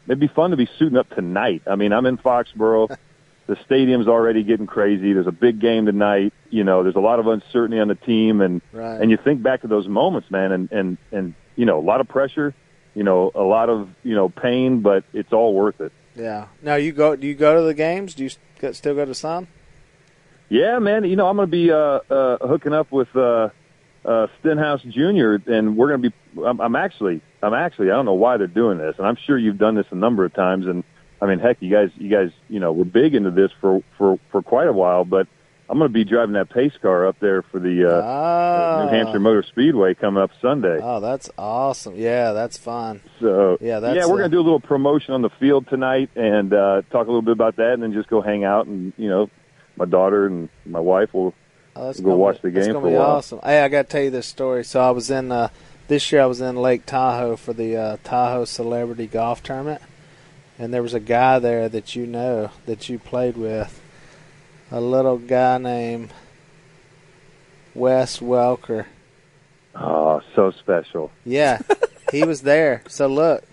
it'd 0.05 0.19
be 0.21 0.27
fun 0.29 0.51
to 0.51 0.57
be 0.57 0.69
suiting 0.79 0.97
up 0.97 1.09
tonight. 1.09 1.63
I 1.67 1.75
mean, 1.75 1.91
I'm 1.91 2.05
in 2.05 2.17
Foxborough. 2.17 2.95
the 3.47 3.57
stadium's 3.65 4.07
already 4.07 4.43
getting 4.43 4.67
crazy. 4.67 5.13
There's 5.13 5.27
a 5.27 5.31
big 5.31 5.59
game 5.59 5.85
tonight. 5.85 6.33
You 6.49 6.63
know, 6.63 6.83
there's 6.83 6.95
a 6.95 6.99
lot 7.01 7.19
of 7.19 7.27
uncertainty 7.27 7.79
on 7.79 7.87
the 7.87 7.95
team, 7.95 8.41
and 8.41 8.61
Right. 8.71 8.99
and 9.01 9.09
you 9.09 9.17
think 9.17 9.41
back 9.41 9.61
to 9.61 9.67
those 9.67 9.87
moments, 9.87 10.29
man, 10.29 10.51
and 10.51 10.71
and 10.71 10.97
and 11.11 11.33
you 11.55 11.65
know, 11.65 11.79
a 11.79 11.85
lot 11.85 12.01
of 12.01 12.07
pressure. 12.07 12.53
You 12.93 13.03
know, 13.03 13.31
a 13.35 13.43
lot 13.43 13.69
of 13.69 13.89
you 14.03 14.15
know 14.15 14.29
pain, 14.29 14.81
but 14.81 15.03
it's 15.13 15.31
all 15.33 15.53
worth 15.53 15.79
it. 15.81 15.91
Yeah. 16.15 16.47
Now 16.61 16.75
you 16.75 16.91
go. 16.91 17.15
Do 17.15 17.27
you 17.27 17.35
go 17.35 17.55
to 17.55 17.61
the 17.61 17.73
games? 17.73 18.15
Do 18.15 18.23
you 18.23 18.29
still 18.73 18.95
go 18.95 19.05
to 19.05 19.13
some? 19.15 19.47
Yeah, 20.49 20.79
man. 20.79 21.03
You 21.03 21.15
know, 21.15 21.27
I'm 21.27 21.35
going 21.35 21.47
to 21.47 21.51
be 21.51 21.71
uh, 21.71 21.75
uh, 22.09 22.47
hooking 22.47 22.73
up 22.73 22.91
with 22.91 23.09
uh, 23.15 23.49
uh, 24.05 24.27
Stenhouse 24.39 24.81
Jr. 24.81 25.35
and 25.45 25.75
we're 25.77 25.89
going 25.89 26.01
to 26.03 26.09
be. 26.09 26.41
I'm, 26.43 26.59
I'm 26.61 26.75
actually, 26.75 27.21
I'm 27.43 27.53
actually. 27.53 27.87
I 27.91 27.95
don't 27.95 28.05
know 28.05 28.13
why 28.13 28.37
they're 28.37 28.47
doing 28.47 28.77
this, 28.77 28.95
and 28.97 29.05
I'm 29.05 29.17
sure 29.25 29.37
you've 29.37 29.57
done 29.57 29.75
this 29.75 29.85
a 29.91 29.95
number 29.95 30.25
of 30.25 30.33
times. 30.33 30.65
And 30.65 30.83
I 31.21 31.25
mean, 31.25 31.39
heck, 31.39 31.57
you 31.61 31.71
guys, 31.71 31.89
you 31.97 32.09
guys, 32.09 32.31
you 32.49 32.59
know, 32.59 32.71
we're 32.71 32.83
big 32.85 33.15
into 33.15 33.31
this 33.31 33.51
for 33.59 33.81
for 33.97 34.19
for 34.31 34.41
quite 34.41 34.67
a 34.67 34.73
while. 34.73 35.03
But 35.05 35.27
I'm 35.69 35.77
going 35.79 35.89
to 35.89 35.93
be 35.93 36.03
driving 36.05 36.33
that 36.33 36.49
pace 36.49 36.73
car 36.81 37.07
up 37.07 37.19
there 37.19 37.41
for 37.41 37.59
the 37.59 37.85
uh, 37.89 38.01
Ah. 38.03 38.83
New 38.85 38.89
Hampshire 38.97 39.19
Motor 39.19 39.43
Speedway 39.43 39.95
coming 39.95 40.21
up 40.23 40.31
Sunday. 40.41 40.79
Oh, 40.81 40.99
that's 41.01 41.29
awesome. 41.37 41.95
Yeah, 41.95 42.31
that's 42.33 42.57
fun. 42.57 43.01
So 43.19 43.57
Yeah, 43.59 43.79
that's 43.79 43.95
yeah, 43.97 44.05
we're 44.05 44.13
uh, 44.13 44.17
going 44.19 44.31
to 44.31 44.35
do 44.37 44.39
a 44.41 44.43
little 44.47 44.59
promotion 44.61 45.13
on 45.13 45.21
the 45.21 45.29
field 45.29 45.67
tonight 45.67 46.09
and 46.15 46.53
uh, 46.53 46.83
talk 46.91 47.07
a 47.07 47.09
little 47.09 47.21
bit 47.21 47.33
about 47.33 47.57
that, 47.57 47.73
and 47.73 47.83
then 47.83 47.91
just 47.93 48.07
go 48.09 48.21
hang 48.21 48.43
out 48.45 48.67
and 48.67 48.93
you 48.97 49.09
know, 49.09 49.29
my 49.75 49.85
daughter 49.85 50.25
and 50.27 50.49
my 50.65 50.79
wife 50.79 51.13
will 51.13 51.33
Oh, 51.79 51.93
Go 51.93 52.15
watch 52.15 52.41
be, 52.41 52.49
the 52.49 52.59
game 52.61 52.71
for 52.73 52.87
a 52.87 52.89
be 52.89 52.95
while. 52.95 53.01
awesome. 53.17 53.39
Hey, 53.43 53.61
I 53.61 53.67
got 53.67 53.83
to 53.83 53.87
tell 53.89 54.01
you 54.01 54.09
this 54.09 54.25
story. 54.25 54.63
So 54.63 54.79
I 54.81 54.89
was 54.89 55.11
in 55.11 55.31
uh, 55.31 55.49
this 55.87 56.11
year. 56.11 56.21
I 56.23 56.25
was 56.25 56.41
in 56.41 56.55
Lake 56.55 56.87
Tahoe 56.87 57.35
for 57.35 57.53
the 57.53 57.75
uh, 57.77 57.97
Tahoe 58.03 58.45
Celebrity 58.45 59.05
Golf 59.05 59.43
Tournament, 59.43 59.79
and 60.57 60.73
there 60.73 60.81
was 60.83 60.93
a 60.93 60.99
guy 60.99 61.39
there 61.39 61.69
that 61.69 61.95
you 61.95 62.05
know 62.07 62.51
that 62.65 62.89
you 62.89 62.99
played 62.99 63.37
with, 63.37 63.79
a 64.71 64.81
little 64.81 65.17
guy 65.17 65.57
named 65.57 66.11
Wes 67.73 68.19
Welker. 68.19 68.85
Oh, 69.75 70.21
so 70.35 70.51
special. 70.51 71.11
Yeah, 71.25 71.59
he 72.11 72.23
was 72.23 72.41
there. 72.41 72.81
So 72.87 73.07
look, 73.07 73.43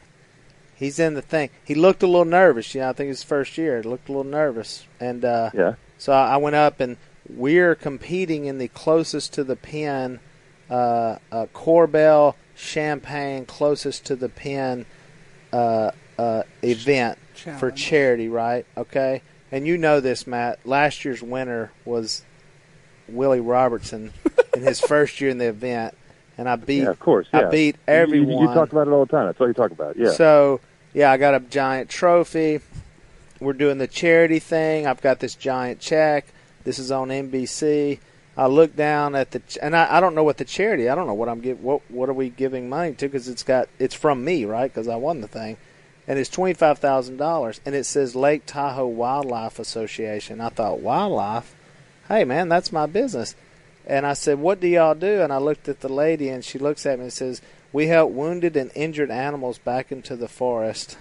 he's 0.76 0.98
in 0.98 1.14
the 1.14 1.22
thing. 1.22 1.50
He 1.64 1.74
looked 1.74 2.02
a 2.02 2.06
little 2.06 2.24
nervous. 2.24 2.74
You 2.74 2.80
know, 2.80 2.90
I 2.90 2.92
think 2.94 3.08
his 3.08 3.22
first 3.22 3.58
year. 3.58 3.82
He 3.82 3.88
looked 3.88 4.08
a 4.08 4.12
little 4.12 4.24
nervous, 4.30 4.86
and 5.00 5.24
uh, 5.24 5.50
Yeah. 5.52 5.74
so 5.98 6.12
I 6.12 6.38
went 6.38 6.56
up 6.56 6.80
and 6.80 6.96
we're 7.28 7.74
competing 7.74 8.44
in 8.46 8.58
the 8.58 8.68
closest 8.68 9.32
to 9.34 9.44
the 9.44 9.56
pin, 9.56 10.20
uh, 10.70 11.16
uh, 11.32 11.46
Korbel 11.54 12.34
Champagne 12.54 13.44
closest 13.46 14.06
to 14.06 14.16
the 14.16 14.28
pin 14.28 14.86
uh, 15.52 15.90
uh, 16.18 16.42
event 16.62 17.18
for 17.58 17.70
charity, 17.70 18.28
right? 18.28 18.64
Okay, 18.76 19.22
and 19.52 19.66
you 19.66 19.76
know 19.78 20.00
this, 20.00 20.26
Matt. 20.26 20.64
Last 20.66 21.04
year's 21.04 21.22
winner 21.22 21.70
was 21.84 22.22
Willie 23.08 23.40
Robertson 23.40 24.12
in 24.54 24.62
his 24.62 24.80
first 24.92 25.20
year 25.20 25.30
in 25.30 25.38
the 25.38 25.48
event, 25.48 25.94
and 26.38 26.48
I 26.48 26.56
beat 26.56 26.82
Yeah, 26.84 26.90
of 26.90 26.98
course. 27.00 27.26
yeah. 27.32 27.40
I 27.40 27.42
Yeah. 27.44 27.48
beat 27.50 27.76
You- 27.86 27.94
you- 27.94 28.00
everyone. 28.00 28.48
You, 28.48 28.54
talk 28.54 28.72
about 28.72 28.88
it 28.88 28.90
all 28.92 29.04
the 29.04 29.10
time. 29.12 29.26
That's 29.26 29.40
all 29.40 29.48
you 29.48 29.54
talk 29.54 29.70
about. 29.70 29.96
Yeah. 29.96 30.10
So 30.12 30.60
yeah, 30.92 31.10
I 31.10 31.16
got 31.16 31.34
a 31.34 31.40
giant 31.40 31.90
trophy. 31.90 32.60
We're 33.40 33.52
doing 33.52 33.78
the 33.78 33.88
charity 33.88 34.38
thing. 34.38 34.86
I've 34.86 35.02
got 35.02 35.20
this 35.20 35.34
giant 35.34 35.80
check. 35.80 36.26
This 36.62 36.78
is 36.78 36.90
on 36.90 37.08
NBC. 37.08 37.98
I 38.36 38.46
look 38.46 38.74
down 38.74 39.14
at 39.14 39.32
the 39.32 39.40
ch- 39.40 39.58
and 39.62 39.76
I, 39.76 39.98
I 39.98 40.00
don't 40.00 40.14
know 40.14 40.24
what 40.24 40.38
the 40.38 40.44
charity. 40.44 40.88
I 40.88 40.94
don't 40.94 41.06
know 41.06 41.14
what 41.14 41.28
I'm 41.28 41.40
give 41.40 41.62
what 41.62 41.82
what 41.88 42.08
are 42.08 42.12
we 42.14 42.30
giving 42.30 42.68
money 42.68 42.92
to 42.94 43.06
because 43.06 43.28
it's 43.28 43.42
got 43.42 43.68
it's 43.78 43.94
from 43.94 44.24
me 44.24 44.44
right 44.44 44.72
because 44.72 44.88
I 44.88 44.96
won 44.96 45.20
the 45.20 45.28
thing, 45.28 45.56
and 46.06 46.18
it's 46.18 46.30
twenty 46.30 46.54
five 46.54 46.78
thousand 46.78 47.16
dollars 47.16 47.60
and 47.64 47.74
it 47.74 47.84
says 47.84 48.14
Lake 48.14 48.46
Tahoe 48.46 48.86
Wildlife 48.86 49.58
Association. 49.58 50.40
I 50.40 50.48
thought 50.48 50.80
wildlife, 50.80 51.54
hey 52.08 52.24
man, 52.24 52.48
that's 52.48 52.72
my 52.72 52.86
business. 52.86 53.34
And 53.86 54.06
I 54.06 54.14
said, 54.14 54.38
"What 54.38 54.60
do 54.60 54.66
y'all 54.66 54.94
do?" 54.94 55.20
And 55.20 55.32
I 55.32 55.38
looked 55.38 55.68
at 55.68 55.80
the 55.80 55.92
lady, 55.92 56.28
and 56.28 56.44
she 56.44 56.58
looks 56.58 56.86
at 56.86 56.98
me 56.98 57.04
and 57.04 57.12
says, 57.12 57.42
"We 57.72 57.88
help 57.88 58.12
wounded 58.12 58.56
and 58.56 58.70
injured 58.74 59.10
animals 59.10 59.58
back 59.58 59.92
into 59.92 60.16
the 60.16 60.28
forest." 60.28 60.96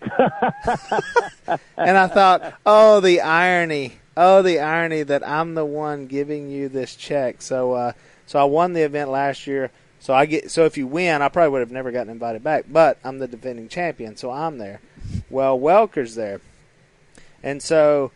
and 0.00 1.98
I 1.98 2.06
thought, 2.06 2.54
"Oh, 2.64 3.00
the 3.00 3.20
irony! 3.20 3.94
Oh, 4.16 4.42
the 4.42 4.60
irony 4.60 5.02
that 5.02 5.26
I'm 5.26 5.54
the 5.54 5.64
one 5.64 6.06
giving 6.06 6.48
you 6.48 6.68
this 6.68 6.94
check." 6.94 7.42
So, 7.42 7.72
uh, 7.72 7.92
so 8.26 8.38
I 8.38 8.44
won 8.44 8.72
the 8.72 8.82
event 8.82 9.10
last 9.10 9.48
year. 9.48 9.72
So 10.00 10.14
I 10.14 10.26
get. 10.26 10.50
So 10.50 10.64
if 10.64 10.76
you 10.76 10.86
win, 10.86 11.22
I 11.22 11.28
probably 11.28 11.50
would 11.50 11.60
have 11.60 11.70
never 11.70 11.90
gotten 11.90 12.10
invited 12.10 12.44
back. 12.44 12.66
But 12.68 12.98
I'm 13.04 13.18
the 13.18 13.28
defending 13.28 13.68
champion, 13.68 14.16
so 14.16 14.30
I'm 14.30 14.58
there. 14.58 14.80
Well, 15.30 15.58
Welker's 15.58 16.14
there, 16.14 16.40
and 17.42 17.62
so 17.62 18.12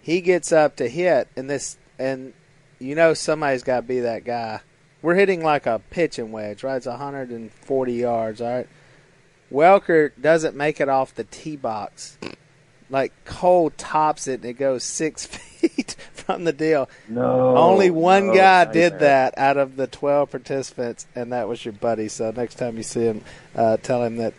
he 0.00 0.20
gets 0.20 0.52
up 0.52 0.76
to 0.76 0.88
hit, 0.88 1.28
and 1.36 1.50
this 1.50 1.76
and 1.98 2.32
you 2.78 2.94
know 2.94 3.14
somebody's 3.14 3.62
got 3.62 3.76
to 3.76 3.86
be 3.86 4.00
that 4.00 4.24
guy. 4.24 4.60
We're 5.02 5.14
hitting 5.14 5.42
like 5.42 5.66
a 5.66 5.80
pitching 5.90 6.32
wedge, 6.32 6.64
right? 6.64 6.76
It's 6.76 6.86
140 6.86 7.92
yards, 7.92 8.40
all 8.40 8.48
right? 8.48 8.68
Welker 9.52 10.10
doesn't 10.20 10.56
make 10.56 10.80
it 10.80 10.88
off 10.88 11.14
the 11.14 11.24
tee 11.24 11.56
box. 11.56 12.18
Like 12.90 13.12
Cole 13.24 13.70
tops 13.70 14.26
it 14.26 14.40
and 14.40 14.44
it 14.46 14.54
goes 14.54 14.84
six 14.84 15.26
feet 15.26 15.55
from 16.12 16.44
the 16.44 16.52
deal. 16.52 16.88
no. 17.08 17.56
Only 17.56 17.90
one 17.90 18.28
no, 18.28 18.34
guy 18.34 18.64
did 18.64 19.00
that 19.00 19.36
out 19.38 19.56
of 19.56 19.76
the 19.76 19.86
12 19.86 20.30
participants, 20.30 21.06
and 21.14 21.32
that 21.32 21.48
was 21.48 21.64
your 21.64 21.72
buddy. 21.72 22.08
So 22.08 22.30
next 22.30 22.56
time 22.56 22.76
you 22.76 22.82
see 22.82 23.04
him, 23.04 23.22
uh, 23.54 23.76
tell 23.78 24.02
him 24.02 24.16
that 24.16 24.34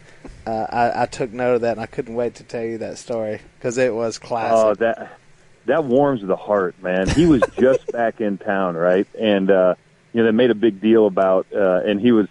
uh, 0.45 0.67
I, 0.69 1.03
I 1.03 1.05
took 1.05 1.31
note 1.31 1.55
of 1.55 1.61
that, 1.61 1.73
and 1.73 1.81
I 1.81 1.85
couldn't 1.85 2.15
wait 2.15 2.35
to 2.35 2.43
tell 2.43 2.63
you 2.63 2.79
that 2.79 2.97
story 2.97 3.41
because 3.57 3.77
it 3.77 3.93
was 3.93 4.17
classic. 4.17 4.57
Oh, 4.57 4.73
that 4.75 5.17
that 5.65 5.83
warms 5.83 6.25
the 6.25 6.35
heart, 6.35 6.81
man. 6.81 7.09
He 7.09 7.25
was 7.25 7.43
just 7.59 7.91
back 7.91 8.21
in 8.21 8.37
town, 8.37 8.75
right? 8.75 9.07
And 9.19 9.51
uh, 9.51 9.75
you 10.13 10.21
know 10.21 10.25
they 10.25 10.35
made 10.35 10.51
a 10.51 10.55
big 10.55 10.81
deal 10.81 11.07
about, 11.07 11.47
uh, 11.53 11.81
and 11.85 11.99
he 12.01 12.11
was 12.11 12.27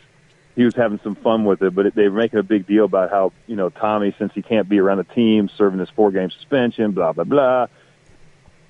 he 0.57 0.65
was 0.65 0.75
having 0.75 0.99
some 1.05 1.15
fun 1.15 1.45
with 1.45 1.63
it, 1.63 1.75
but 1.75 1.95
they 1.95 2.09
were 2.09 2.19
making 2.19 2.39
a 2.39 2.43
big 2.43 2.67
deal 2.67 2.85
about 2.85 3.11
how 3.11 3.33
you 3.47 3.57
know 3.57 3.69
Tommy, 3.69 4.15
since 4.19 4.33
he 4.35 4.43
can't 4.43 4.69
be 4.69 4.81
around 4.81 4.99
the 4.99 5.05
team, 5.05 5.49
serving 5.57 5.79
this 5.79 5.91
four 5.91 6.11
game 6.11 6.31
suspension, 6.31 6.93
blah 6.93 7.13
blah 7.13 7.25
blah. 7.25 7.67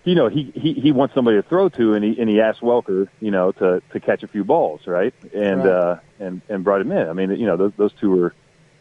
You 0.06 0.14
know, 0.14 0.28
he, 0.28 0.52
he 0.54 0.74
he 0.74 0.92
wants 0.92 1.14
somebody 1.16 1.36
to 1.36 1.42
throw 1.48 1.68
to, 1.70 1.94
and 1.94 2.04
he 2.04 2.16
and 2.20 2.30
he 2.30 2.40
asked 2.40 2.60
Welker, 2.62 3.08
you 3.20 3.32
know, 3.32 3.50
to 3.58 3.82
to 3.92 4.00
catch 4.00 4.22
a 4.22 4.28
few 4.28 4.44
balls, 4.44 4.82
right? 4.86 5.12
And 5.34 5.66
Right. 5.66 5.66
uh, 5.66 5.96
and 6.20 6.42
and 6.48 6.62
brought 6.64 6.80
him 6.80 6.92
in. 6.92 7.08
I 7.08 7.12
mean, 7.12 7.32
you 7.32 7.46
know, 7.46 7.56
those 7.56 7.72
those 7.76 7.92
two 8.00 8.10
were, 8.10 8.34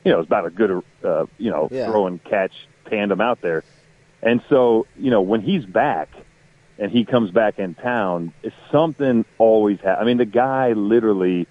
you 0.05 0.11
know, 0.11 0.19
it's 0.19 0.27
about 0.27 0.45
a 0.45 0.51
good, 0.51 0.71
uh, 1.03 1.25
you 1.39 1.49
know, 1.49 1.71
Yeah. 1.71 1.85
throw 1.85 2.05
and 2.07 2.23
catch 2.23 2.53
tandem 2.89 3.21
out 3.21 3.39
there. 3.41 3.63
And 4.21 4.41
so, 4.49 4.88
you 4.95 5.09
know, 5.09 5.21
when 5.21 5.41
he's 5.41 5.65
back 5.65 6.09
and 6.77 6.91
he 6.91 7.05
comes 7.05 7.31
back 7.31 7.57
in 7.57 7.73
town, 7.75 8.31
something 8.71 9.25
always 9.39 9.79
happens. 9.79 9.97
I 10.01 10.05
mean, 10.05 10.17
the 10.17 10.25
guy 10.25 10.73
literally, 10.73 11.47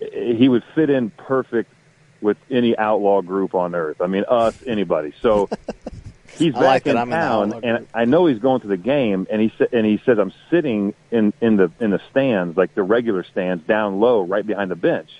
he 0.00 0.48
would 0.48 0.62
fit 0.74 0.90
in 0.90 1.10
perfect 1.16 1.72
with 2.20 2.36
any 2.50 2.76
outlaw 2.76 3.22
group 3.22 3.54
on 3.54 3.74
earth. 3.74 3.96
I 4.00 4.08
mean, 4.08 4.24
us, 4.28 4.54
anybody. 4.66 5.14
So 5.22 5.48
he's 6.38 6.54
I 6.54 6.60
back 6.60 6.66
like 6.66 6.86
in 6.86 6.96
I'm 6.96 7.08
in 7.12 7.18
town, 7.18 7.54
outlaw 7.54 7.68
and. 7.68 7.86
I 7.94 8.04
know 8.04 8.26
he's 8.26 8.38
going 8.38 8.60
to 8.62 8.68
the 8.68 8.76
game, 8.76 9.26
and 9.30 9.40
he 9.40 9.52
sa- 9.58 9.66
and 9.72 9.84
he 9.86 10.00
says 10.04 10.18
I'm 10.18 10.32
sitting 10.50 10.94
in 11.10 11.32
in 11.40 11.56
the 11.56 11.70
in 11.80 11.90
the 11.90 12.00
stands, 12.10 12.56
like 12.56 12.74
the 12.74 12.82
regular 12.82 13.24
stands, 13.24 13.64
down 13.66 14.00
low, 14.00 14.22
right 14.22 14.46
behind 14.46 14.70
the 14.70 14.76
bench. 14.76 15.10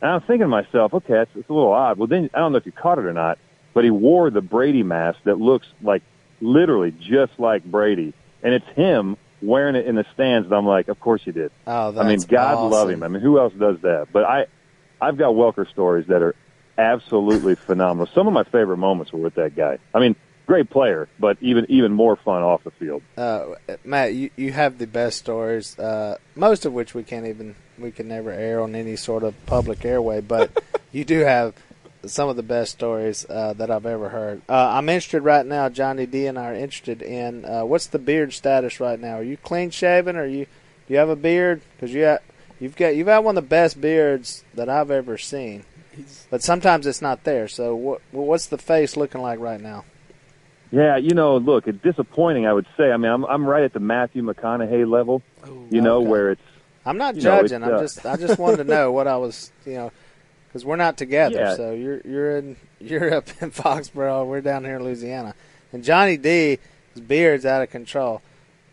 And 0.00 0.10
I'm 0.10 0.20
thinking 0.20 0.42
to 0.42 0.48
myself, 0.48 0.94
okay, 0.94 1.22
it's, 1.22 1.30
it's 1.34 1.48
a 1.48 1.52
little 1.52 1.72
odd. 1.72 1.98
Well, 1.98 2.06
then 2.06 2.30
I 2.32 2.38
don't 2.38 2.52
know 2.52 2.58
if 2.58 2.66
you 2.66 2.72
caught 2.72 2.98
it 2.98 3.04
or 3.04 3.12
not, 3.12 3.38
but 3.74 3.84
he 3.84 3.90
wore 3.90 4.30
the 4.30 4.40
Brady 4.40 4.82
mask 4.84 5.18
that 5.24 5.40
looks 5.40 5.66
like 5.82 6.02
literally 6.40 6.92
just 6.92 7.32
like 7.38 7.64
Brady, 7.64 8.14
and 8.42 8.54
it's 8.54 8.68
him 8.76 9.16
wearing 9.42 9.74
it 9.76 9.86
in 9.86 9.96
the 9.96 10.06
stands. 10.14 10.46
And 10.46 10.54
I'm 10.54 10.66
like, 10.66 10.88
of 10.88 11.00
course 11.00 11.22
you 11.24 11.32
did. 11.32 11.50
oh, 11.66 11.92
that's 11.92 12.04
I 12.04 12.08
mean, 12.08 12.20
God 12.20 12.54
awesome. 12.54 12.70
love 12.70 12.90
him. 12.90 13.02
I 13.02 13.08
mean, 13.08 13.22
who 13.22 13.38
else 13.38 13.52
does 13.54 13.80
that? 13.82 14.08
But 14.12 14.24
I, 14.24 14.46
I've 15.00 15.16
got 15.16 15.34
Welker 15.34 15.68
stories 15.68 16.06
that 16.08 16.22
are 16.22 16.34
absolutely 16.76 17.56
phenomenal. 17.56 18.08
Some 18.14 18.26
of 18.26 18.32
my 18.32 18.44
favorite 18.44 18.78
moments 18.78 19.12
were 19.12 19.18
with 19.18 19.34
that 19.34 19.56
guy. 19.56 19.78
I 19.92 19.98
mean, 19.98 20.14
great 20.48 20.70
player, 20.70 21.08
but 21.20 21.36
even 21.40 21.66
even 21.68 21.92
more 21.92 22.16
fun 22.16 22.42
off 22.42 22.64
the 22.64 22.72
field. 22.72 23.02
uh, 23.16 23.54
Matt, 23.84 24.14
you, 24.14 24.30
you 24.34 24.50
have 24.50 24.78
the 24.78 24.86
best 24.86 25.18
stories, 25.18 25.78
uh, 25.78 26.16
most 26.34 26.64
of 26.64 26.72
which 26.72 26.94
we 26.94 27.04
can't 27.04 27.26
even 27.26 27.54
we 27.78 27.92
can 27.92 28.08
never 28.08 28.32
air 28.32 28.60
on 28.60 28.74
any 28.74 28.96
sort 28.96 29.22
of 29.22 29.34
public 29.46 29.84
airway. 29.84 30.20
But 30.20 30.50
you 30.92 31.04
do 31.04 31.20
have 31.20 31.54
some 32.06 32.28
of 32.28 32.36
the 32.36 32.42
best 32.42 32.72
stories 32.72 33.26
uh, 33.28 33.52
that 33.54 33.70
I've 33.70 33.86
ever 33.86 34.08
heard. 34.08 34.40
Uh, 34.48 34.70
I'm 34.72 34.88
interested 34.88 35.20
right 35.20 35.44
now. 35.44 35.68
Johnny 35.68 36.06
D 36.06 36.26
and 36.26 36.38
I 36.38 36.46
are 36.46 36.54
interested 36.54 37.02
in 37.02 37.44
uh, 37.44 37.64
what's 37.64 37.86
the 37.86 37.98
beard 37.98 38.32
status 38.32 38.80
right 38.80 38.98
now. 38.98 39.16
Are 39.18 39.22
you 39.22 39.36
clean 39.36 39.70
shaven? 39.70 40.16
Or 40.16 40.26
you 40.26 40.46
do 40.86 40.94
you 40.94 40.96
have 40.96 41.10
a 41.10 41.16
beard? 41.16 41.60
Because 41.76 41.92
you 41.92 42.06
ha- 42.06 42.24
you've 42.58 42.74
got 42.74 42.96
you've 42.96 43.06
had 43.06 43.18
one 43.18 43.36
of 43.36 43.44
the 43.44 43.48
best 43.48 43.80
beards 43.80 44.44
that 44.54 44.68
I've 44.70 44.90
ever 44.90 45.18
seen. 45.18 45.64
But 46.30 46.42
sometimes 46.42 46.86
it's 46.86 47.02
not 47.02 47.24
there. 47.24 47.48
So 47.48 47.74
what 47.74 48.00
what's 48.12 48.46
the 48.46 48.56
face 48.56 48.96
looking 48.96 49.20
like 49.20 49.40
right 49.40 49.60
now? 49.60 49.84
Yeah, 50.70 50.96
you 50.96 51.14
know, 51.14 51.36
look, 51.38 51.66
it's 51.66 51.82
disappointing. 51.82 52.46
I 52.46 52.52
would 52.52 52.66
say. 52.76 52.92
I 52.92 52.96
mean, 52.96 53.10
I'm 53.10 53.24
I'm 53.24 53.46
right 53.46 53.62
at 53.64 53.72
the 53.72 53.80
Matthew 53.80 54.22
McConaughey 54.22 54.88
level. 54.88 55.22
oh, 55.46 55.66
You 55.70 55.80
know, 55.80 55.98
Okay. 55.98 56.06
where 56.08 56.30
it's 56.32 56.42
I'm 56.84 56.98
not 56.98 57.16
You 57.16 57.22
know, 57.22 57.42
judging. 57.42 57.62
uh, 57.62 57.66
I'm 57.70 57.80
just 57.80 58.04
I 58.06 58.16
just 58.16 58.38
wanted 58.38 58.58
to 58.58 58.64
know 58.64 58.92
what 58.92 59.06
I 59.06 59.16
was, 59.16 59.50
you 59.66 59.74
know, 59.74 59.92
because 60.48 60.64
we're 60.64 60.76
not 60.76 60.96
together. 60.98 61.36
Yeah. 61.36 61.56
So 61.56 61.72
you're 61.72 62.00
you're 62.04 62.36
in 62.38 62.56
you're 62.80 63.14
up 63.14 63.28
in 63.42 63.50
Foxborough. 63.50 64.26
We're 64.26 64.40
down 64.42 64.64
here 64.64 64.76
in 64.76 64.84
Louisiana, 64.84 65.34
and 65.72 65.82
Johnny 65.84 66.16
D, 66.16 66.58
his 66.94 67.02
beard's 67.02 67.46
out 67.46 67.62
of 67.62 67.70
control. 67.70 68.20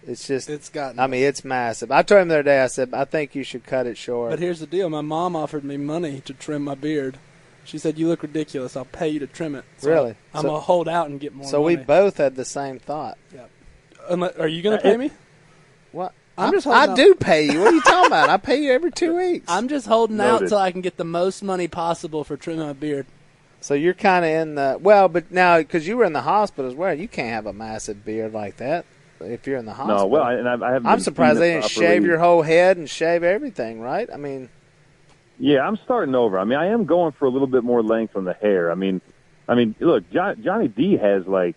It's 0.07 0.27
just, 0.27 0.51
it's 0.51 0.69
gotten. 0.69 0.99
I 0.99 1.07
mean, 1.07 1.23
it's 1.23 1.43
massive. 1.43 1.89
I 1.91 2.03
told 2.03 2.21
him 2.21 2.27
the 2.27 2.35
other 2.35 2.43
day. 2.43 2.61
I 2.61 2.67
said, 2.67 2.93
I 2.93 3.05
think 3.05 3.33
you 3.33 3.43
should 3.43 3.65
cut 3.65 3.87
it 3.87 3.97
short. 3.97 4.29
but 4.29 4.37
here's 4.39 4.59
the 4.59 4.67
deal: 4.67 4.87
my 4.87 5.01
mom 5.01 5.35
offered 5.35 5.63
me 5.63 5.77
money 5.77 6.21
to 6.25 6.33
trim 6.33 6.63
my 6.63 6.75
beard. 6.75 7.17
She 7.65 7.77
said, 7.77 7.97
"You 7.97 8.07
look 8.07 8.21
ridiculous. 8.23 8.77
I'll 8.77 8.85
pay 8.85 9.09
you 9.09 9.19
to 9.19 9.27
trim 9.27 9.55
it." 9.55 9.65
So 9.79 9.89
Really? 9.89 10.15
I'm 10.33 10.41
So- 10.43 10.47
gonna 10.49 10.59
hold 10.61 10.87
out 10.87 11.09
and 11.09 11.19
get 11.19 11.33
more. 11.35 11.47
so 11.47 11.61
we 11.61 11.75
both 11.75 12.17
had 12.17 12.35
the 12.35 12.45
same 12.45 12.79
thought. 12.79 13.17
Unle- 14.09 14.39
Are 14.39 14.47
you 14.47 14.61
gonna 14.61 14.75
Uh, 14.77 14.81
pay 14.81 14.97
me? 14.97 15.11
What? 15.91 16.13
I'm 16.37 16.49
I- 16.49 16.51
just 16.51 16.65
holding 16.65 16.81
I 16.89 16.91
out. 16.91 16.95
do 16.97 17.15
pay 17.15 17.43
you. 17.51 17.59
What 17.61 17.71
are 17.71 17.75
you 17.75 17.81
talking 17.81 18.07
about? 18.07 18.29
I 18.29 18.37
pay 18.37 18.61
you 18.61 18.71
every 18.71 18.91
two 18.91 19.15
weeks. 19.17 19.45
I'm 19.47 19.67
just 19.67 19.87
holding 19.87 20.19
out 20.19 20.33
Noted. 20.41 20.49
till 20.49 20.57
I 20.57 20.71
can 20.71 20.81
get 20.81 20.97
the 20.97 21.03
most 21.05 21.41
money 21.41 21.67
possible 21.67 22.23
for 22.23 22.37
trimming 22.37 22.65
my 22.67 22.73
beard. 22.73 23.05
So 23.61 23.73
you're 23.73 23.93
kind 23.95 24.23
of 24.23 24.29
in 24.31 24.55
the 24.55 24.77
well, 24.79 25.07
but 25.07 25.31
now 25.31 25.57
because 25.57 25.87
you 25.87 25.97
were 25.97 26.05
in 26.05 26.13
the 26.13 26.21
hospital 26.21 26.69
as 26.69 26.75
well, 26.75 26.93
you 26.93 27.07
can't 27.07 27.29
have 27.33 27.47
a 27.47 27.53
massive 27.53 28.05
beard 28.05 28.31
like 28.33 28.57
that 28.57 28.85
if 29.21 29.47
you're 29.47 29.57
in 29.57 29.65
the 29.65 29.73
hospital. 29.73 30.01
no. 30.01 30.05
Well, 30.07 30.21
I, 30.23 30.33
and 30.33 30.47
I, 30.47 30.53
I 30.69 30.71
haven't. 30.73 30.85
I'm 30.87 30.99
surprised 30.99 31.39
they 31.39 31.53
didn't 31.53 31.61
properly. 31.71 31.85
shave 31.87 32.05
your 32.05 32.19
whole 32.19 32.43
head 32.43 32.77
and 32.77 32.87
shave 32.87 33.23
everything, 33.23 33.81
right? 33.81 34.07
I 34.13 34.17
mean, 34.17 34.49
Yeah, 35.39 35.67
I'm 35.67 35.77
starting 35.77 36.15
over. 36.15 36.39
I 36.39 36.43
mean, 36.45 36.57
I 36.57 36.67
am 36.67 36.85
going 36.85 37.11
for 37.13 37.25
a 37.25 37.29
little 37.29 37.47
bit 37.47 37.63
more 37.63 37.83
length 37.83 38.15
on 38.15 38.23
the 38.23 38.33
hair. 38.33 38.71
I 38.71 38.75
mean, 38.75 39.01
I 39.47 39.55
mean, 39.55 39.75
look, 39.79 40.09
John, 40.11 40.41
Johnny 40.43 40.67
D 40.67 40.97
has 40.97 41.27
like, 41.27 41.55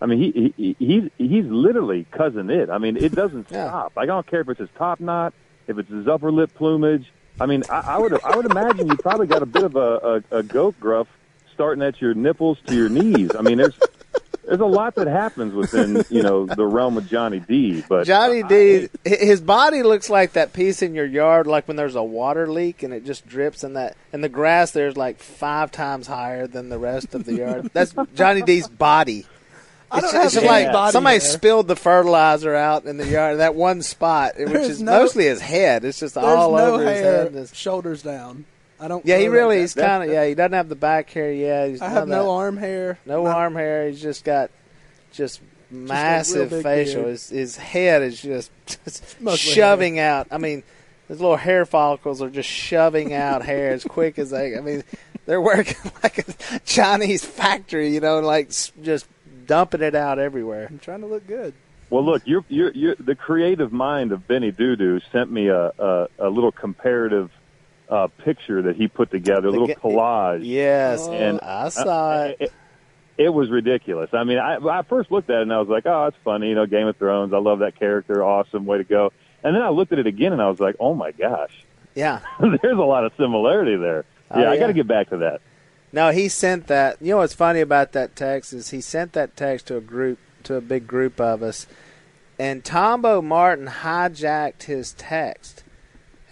I 0.00 0.06
mean, 0.06 0.18
he, 0.18 0.52
he 0.56 0.76
he's 0.78 1.10
he's 1.16 1.44
literally 1.44 2.06
Cousin 2.10 2.50
Itt. 2.50 2.68
I 2.70 2.78
mean, 2.78 2.96
it 2.96 3.14
doesn't 3.14 3.46
Yeah. 3.50 3.68
stop. 3.68 3.92
Like, 3.96 4.04
I 4.04 4.06
don't 4.06 4.26
care 4.26 4.40
if 4.40 4.48
it's 4.48 4.60
his 4.60 4.68
top 4.76 4.98
knot, 5.00 5.32
if 5.68 5.78
it's 5.78 5.88
his 5.90 6.08
upper 6.08 6.32
lip 6.32 6.52
plumage. 6.54 7.10
I 7.40 7.46
mean, 7.46 7.62
I, 7.70 7.80
I 7.94 7.98
would 7.98 8.20
I 8.24 8.36
would 8.36 8.50
imagine 8.50 8.88
you 8.88 8.96
probably 8.96 9.26
got 9.28 9.42
a 9.42 9.46
bit 9.46 9.62
of 9.62 9.76
a, 9.76 10.22
a, 10.30 10.38
a 10.38 10.42
goat 10.42 10.78
gruff 10.80 11.06
starting 11.54 11.82
at 11.82 12.00
your 12.00 12.14
nipples 12.14 12.58
to 12.66 12.74
your 12.74 12.88
knees. 12.88 13.30
I 13.38 13.42
mean, 13.42 13.58
there's 13.58 13.78
there's 14.46 14.60
a 14.60 14.64
lot 14.66 14.94
that 14.96 15.06
happens 15.06 15.54
within 15.54 16.04
you 16.10 16.22
know 16.22 16.46
the 16.46 16.64
realm 16.66 16.96
of 16.98 17.08
Johnny 17.08 17.40
D. 17.40 17.82
But 17.88 18.06
Johnny 18.06 18.42
D, 18.42 18.88
his 19.04 19.40
body 19.40 19.82
looks 19.82 20.10
like 20.10 20.32
that 20.34 20.52
piece 20.52 20.82
in 20.82 20.94
your 20.94 21.06
yard, 21.06 21.46
like 21.46 21.68
when 21.68 21.76
there's 21.76 21.94
a 21.94 22.02
water 22.02 22.46
leak 22.50 22.82
and 22.82 22.92
it 22.92 23.04
just 23.04 23.26
drips, 23.26 23.64
and 23.64 23.76
that 23.76 23.96
and 24.12 24.22
the 24.22 24.28
grass 24.28 24.72
there's 24.72 24.96
like 24.96 25.18
five 25.20 25.70
times 25.70 26.06
higher 26.06 26.46
than 26.46 26.68
the 26.68 26.78
rest 26.78 27.14
of 27.14 27.24
the 27.24 27.34
yard. 27.34 27.70
That's 27.72 27.94
Johnny 28.14 28.42
D's 28.42 28.68
body. 28.68 29.26
I 29.90 29.98
It's, 29.98 30.06
don't 30.12 30.24
it's 30.24 30.34
have 30.34 30.42
just 30.42 30.46
like 30.46 30.72
body 30.72 30.92
somebody 30.92 31.18
hair. 31.18 31.28
spilled 31.28 31.68
the 31.68 31.76
fertilizer 31.76 32.54
out 32.54 32.86
in 32.86 32.96
the 32.96 33.06
yard, 33.06 33.40
that 33.40 33.54
one 33.54 33.82
spot, 33.82 34.32
which 34.38 34.48
There's 34.48 34.68
is 34.68 34.82
no- 34.82 35.00
mostly 35.00 35.24
his 35.26 35.40
head. 35.42 35.84
It's 35.84 36.00
just 36.00 36.16
all 36.16 36.52
no 36.56 36.74
over 36.76 36.82
his 36.88 37.00
head. 37.00 37.32
his- 37.34 37.54
shoulders 37.54 38.02
down. 38.02 38.46
I 38.82 38.88
don't. 38.88 39.06
Yeah, 39.06 39.18
he 39.18 39.28
really 39.28 39.56
like 39.56 39.62
he's 39.62 39.74
kind 39.74 40.02
of 40.02 40.10
yeah. 40.10 40.26
He 40.26 40.34
doesn't 40.34 40.54
have 40.54 40.68
the 40.68 40.74
back 40.74 41.08
hair. 41.10 41.32
Yeah, 41.32 41.68
he's 41.68 41.80
I 41.80 41.88
have 41.88 42.08
no 42.08 42.24
that. 42.24 42.30
arm 42.30 42.56
hair. 42.56 42.98
no 43.06 43.22
My- 43.22 43.30
arm 43.30 43.54
hair. 43.54 43.88
He's 43.88 44.02
just 44.02 44.24
got 44.24 44.50
just 45.12 45.40
massive 45.70 46.50
big 46.50 46.62
facial. 46.64 47.04
His, 47.04 47.28
his 47.28 47.56
head 47.56 48.02
is 48.02 48.20
just, 48.20 48.50
just 48.66 49.20
Mostly 49.20 49.52
shoving 49.52 49.98
out. 50.00 50.26
I 50.32 50.38
mean, 50.38 50.64
his 51.06 51.20
little 51.20 51.36
hair 51.36 51.64
follicles 51.64 52.20
are 52.20 52.30
just 52.30 52.48
shoving 52.48 53.14
out 53.14 53.44
hair 53.44 53.70
as 53.70 53.84
quick 53.84 54.18
as 54.18 54.30
they. 54.30 54.56
I 54.56 54.60
mean, 54.60 54.82
they're 55.26 55.40
working 55.40 55.76
like 56.02 56.26
a 56.26 56.58
Chinese 56.64 57.24
factory. 57.24 57.94
You 57.94 58.00
know, 58.00 58.18
like 58.18 58.50
just 58.82 59.06
dumping 59.46 59.82
it 59.82 59.94
out 59.94 60.18
everywhere. 60.18 60.66
I'm 60.68 60.80
trying 60.80 61.02
to 61.02 61.06
look 61.06 61.26
good. 61.28 61.54
Well, 61.88 62.04
look, 62.06 62.22
you're, 62.24 62.44
you're, 62.48 62.72
you're, 62.72 62.94
the 62.94 63.14
creative 63.14 63.70
mind 63.70 64.12
of 64.12 64.26
Benny 64.26 64.50
Doodoo 64.50 65.02
sent 65.12 65.30
me 65.30 65.48
a, 65.48 65.66
a, 65.78 66.08
a 66.18 66.30
little 66.30 66.50
comparative 66.50 67.30
uh, 67.92 68.06
picture 68.24 68.62
that 68.62 68.76
he 68.76 68.88
put 68.88 69.10
together, 69.10 69.48
a 69.48 69.50
little 69.50 69.66
The 69.66 69.74
collage. 69.74 70.40
Yes, 70.42 71.00
Oh. 71.02 71.12
And 71.12 71.40
I 71.40 71.68
saw 71.68 72.24
it. 72.24 72.36
It, 72.40 72.52
it 73.18 73.28
was 73.28 73.50
ridiculous. 73.50 74.10
I 74.14 74.24
mean, 74.24 74.38
I, 74.38 74.56
I 74.56 74.82
first 74.82 75.12
looked 75.12 75.28
at 75.28 75.36
it 75.36 75.42
and 75.42 75.52
I 75.52 75.58
was 75.60 75.68
like, 75.68 75.84
"Oh, 75.86 76.06
it's 76.06 76.16
funny." 76.24 76.48
You 76.48 76.54
know, 76.54 76.66
Game 76.66 76.86
of 76.88 76.96
Thrones. 76.96 77.32
I 77.34 77.38
love 77.38 77.58
that 77.58 77.78
character. 77.78 78.24
Awesome, 78.24 78.64
way 78.64 78.78
to 78.78 78.84
go. 78.84 79.12
And 79.44 79.54
then 79.54 79.62
I 79.62 79.68
looked 79.68 79.92
at 79.92 79.98
it 79.98 80.06
again 80.06 80.32
and 80.32 80.40
I 80.40 80.48
was 80.48 80.58
like, 80.60 80.76
"Oh 80.80 80.94
my 80.94 81.12
gosh, 81.12 81.52
Yeah. 81.94 82.20
there's 82.40 82.78
a 82.78 82.82
lot 82.82 83.04
of 83.04 83.12
similarity 83.16 83.76
there." 83.76 84.04
Oh, 84.30 84.40
yeah, 84.40 84.50
I 84.50 84.58
got 84.58 84.68
to 84.68 84.72
get 84.72 84.88
back 84.88 85.10
to 85.10 85.18
that. 85.18 85.42
No, 85.92 86.10
he 86.10 86.30
sent 86.30 86.68
that. 86.68 86.96
You 87.02 87.10
know 87.10 87.16
what's 87.18 87.34
funny 87.34 87.60
about 87.60 87.92
that 87.92 88.16
text 88.16 88.54
is 88.54 88.70
he 88.70 88.80
sent 88.80 89.12
that 89.12 89.36
text 89.36 89.66
to 89.66 89.76
a 89.76 89.80
group, 89.82 90.18
to 90.44 90.54
a 90.54 90.62
big 90.62 90.86
group 90.86 91.20
of 91.20 91.42
us, 91.42 91.66
and 92.38 92.64
Tombo 92.64 93.20
Martin 93.20 93.66
hijacked 93.66 94.62
his 94.62 94.94
text. 94.94 95.61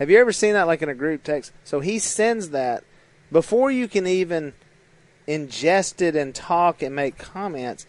Have 0.00 0.08
you 0.08 0.18
ever 0.18 0.32
seen 0.32 0.54
that, 0.54 0.66
like 0.66 0.80
in 0.80 0.88
a 0.88 0.94
group 0.94 1.22
text? 1.22 1.52
So 1.62 1.80
he 1.80 1.98
sends 1.98 2.50
that 2.50 2.84
before 3.30 3.70
you 3.70 3.86
can 3.86 4.06
even 4.06 4.54
ingest 5.28 6.00
it 6.00 6.16
and 6.16 6.34
talk 6.34 6.82
and 6.82 6.96
make 6.96 7.18
comments. 7.18 7.86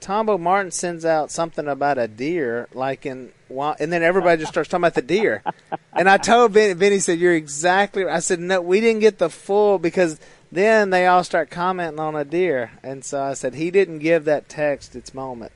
Tombo 0.00 0.36
Martin 0.36 0.72
sends 0.72 1.04
out 1.04 1.30
something 1.30 1.68
about 1.68 1.96
a 1.98 2.08
deer, 2.08 2.66
like 2.74 3.06
in, 3.06 3.30
and 3.48 3.92
then 3.92 4.02
everybody 4.02 4.40
just 4.40 4.52
starts 4.52 4.68
talking 4.68 4.82
about 4.82 4.94
the 4.94 5.02
deer. 5.02 5.44
And 5.92 6.10
I 6.10 6.18
told 6.18 6.50
Vinny, 6.50 6.74
Vinny 6.74 6.98
said, 6.98 7.20
"You're 7.20 7.36
exactly." 7.36 8.02
right." 8.02 8.16
I 8.16 8.18
said, 8.18 8.40
"No, 8.40 8.60
we 8.60 8.80
didn't 8.80 9.00
get 9.00 9.18
the 9.18 9.30
full 9.30 9.78
because 9.78 10.18
then 10.50 10.90
they 10.90 11.06
all 11.06 11.22
start 11.22 11.48
commenting 11.50 12.00
on 12.00 12.16
a 12.16 12.24
deer." 12.24 12.72
And 12.82 13.04
so 13.04 13.22
I 13.22 13.34
said, 13.34 13.54
"He 13.54 13.70
didn't 13.70 14.00
give 14.00 14.24
that 14.24 14.48
text 14.48 14.96
its 14.96 15.14
moment." 15.14 15.52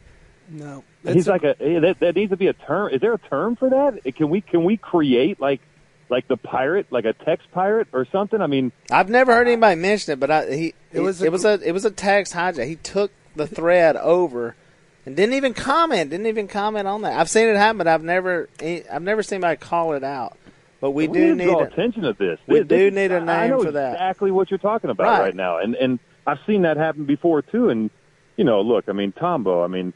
No, 0.48 0.84
He's 1.02 1.26
a- 1.26 1.32
like 1.32 1.42
a 1.42 1.56
hey, 1.58 1.80
that, 1.80 1.98
that 1.98 2.14
needs 2.14 2.30
to 2.30 2.36
be 2.36 2.46
a 2.46 2.52
term. 2.52 2.92
Is 2.92 3.00
there 3.00 3.14
a 3.14 3.18
term 3.18 3.56
for 3.56 3.68
that? 3.70 4.14
Can 4.14 4.30
we 4.30 4.40
can 4.40 4.62
we 4.62 4.76
create 4.76 5.40
like 5.40 5.60
like 6.08 6.28
the 6.28 6.36
pirate, 6.36 6.86
like 6.90 7.04
a 7.04 7.12
text 7.12 7.48
pirate 7.52 7.88
or 7.92 8.06
something? 8.12 8.40
I 8.40 8.46
mean, 8.46 8.72
I've 8.90 9.08
never 9.08 9.32
heard 9.34 9.46
anybody 9.48 9.80
mention 9.80 10.12
it, 10.14 10.20
but 10.20 10.30
I, 10.30 10.54
he 10.54 10.74
It 10.92 11.00
was 11.00 11.22
it 11.22 11.32
was 11.32 11.44
a 11.44 11.60
it 11.66 11.72
was 11.72 11.84
a 11.84 11.90
text 11.90 12.32
hijack. 12.34 12.66
He 12.66 12.76
took 12.76 13.10
the 13.34 13.46
thread 13.46 13.96
over 13.96 14.54
and 15.04 15.14
didn't 15.16 15.34
even 15.34 15.52
comment. 15.54 16.10
Didn't 16.10 16.26
even 16.26 16.48
comment 16.48 16.86
on 16.88 17.02
that. 17.02 17.18
I've 17.18 17.28
seen 17.30 17.48
it 17.48 17.56
happen, 17.56 17.78
but 17.78 17.86
I've 17.88 18.02
never 18.02 18.48
eh, 18.60 18.82
I've 18.92 19.02
never 19.02 19.22
seen 19.22 19.36
anybody 19.44 19.56
call 19.58 19.92
it 19.94 20.04
out. 20.04 20.36
But 20.80 20.90
we, 20.90 21.08
we 21.08 21.18
do 21.18 21.34
need 21.34 21.44
to 21.44 21.50
draw 21.50 21.60
it. 21.62 21.72
attention 21.72 22.02
to 22.02 22.12
this. 22.12 22.38
we 22.46 22.58
This- 22.60 22.68
do 22.68 22.90
this- 22.90 22.94
need 22.94 23.10
a 23.12 23.16
I 23.20 23.24
name 23.42 23.50
know 23.50 23.62
for 23.64 23.70
that. 23.72 23.92
Exactly 23.94 24.30
what 24.30 24.50
you're 24.50 24.58
talking 24.58 24.90
about 24.90 25.04
Right. 25.06 25.20
right. 25.20 25.34
now, 25.34 25.58
and 25.58 25.74
and 25.74 25.98
I've 26.26 26.38
seen 26.46 26.62
that 26.62 26.76
happen 26.76 27.04
before 27.04 27.42
too. 27.42 27.68
And 27.70 27.90
you 28.36 28.44
know, 28.44 28.60
look, 28.60 28.84
I 28.88 28.92
mean, 28.92 29.12
Tombo, 29.12 29.64
I 29.64 29.66
mean, 29.68 29.92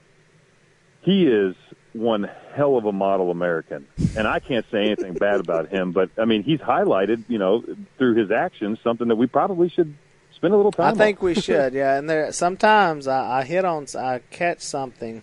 he 1.02 1.26
is 1.26 1.54
one 1.92 2.30
hell 2.54 2.76
of 2.76 2.84
a 2.84 2.92
model 2.92 3.30
American, 3.30 3.86
and 4.16 4.26
I 4.26 4.40
can't 4.40 4.64
say 4.70 4.84
anything 4.84 5.14
bad 5.14 5.40
about 5.40 5.68
him. 5.68 5.92
But 5.92 6.10
I 6.18 6.24
mean, 6.24 6.42
he's 6.42 6.60
highlighted, 6.60 7.24
you 7.28 7.38
know, 7.38 7.64
through 7.98 8.14
his 8.14 8.30
actions, 8.30 8.78
something 8.82 9.08
that 9.08 9.16
we 9.16 9.26
probably 9.26 9.68
should 9.68 9.94
spend 10.32 10.54
a 10.54 10.56
little 10.56 10.72
time. 10.72 10.94
I 10.94 10.96
think 10.96 11.20
on. 11.20 11.26
we 11.26 11.34
should, 11.40 11.72
yeah. 11.72 11.96
And 11.96 12.08
there 12.08 12.30
sometimes 12.32 13.08
I, 13.08 13.40
I 13.40 13.44
hit 13.44 13.64
on 13.64 13.86
I 13.98 14.20
catch 14.30 14.60
something, 14.60 15.22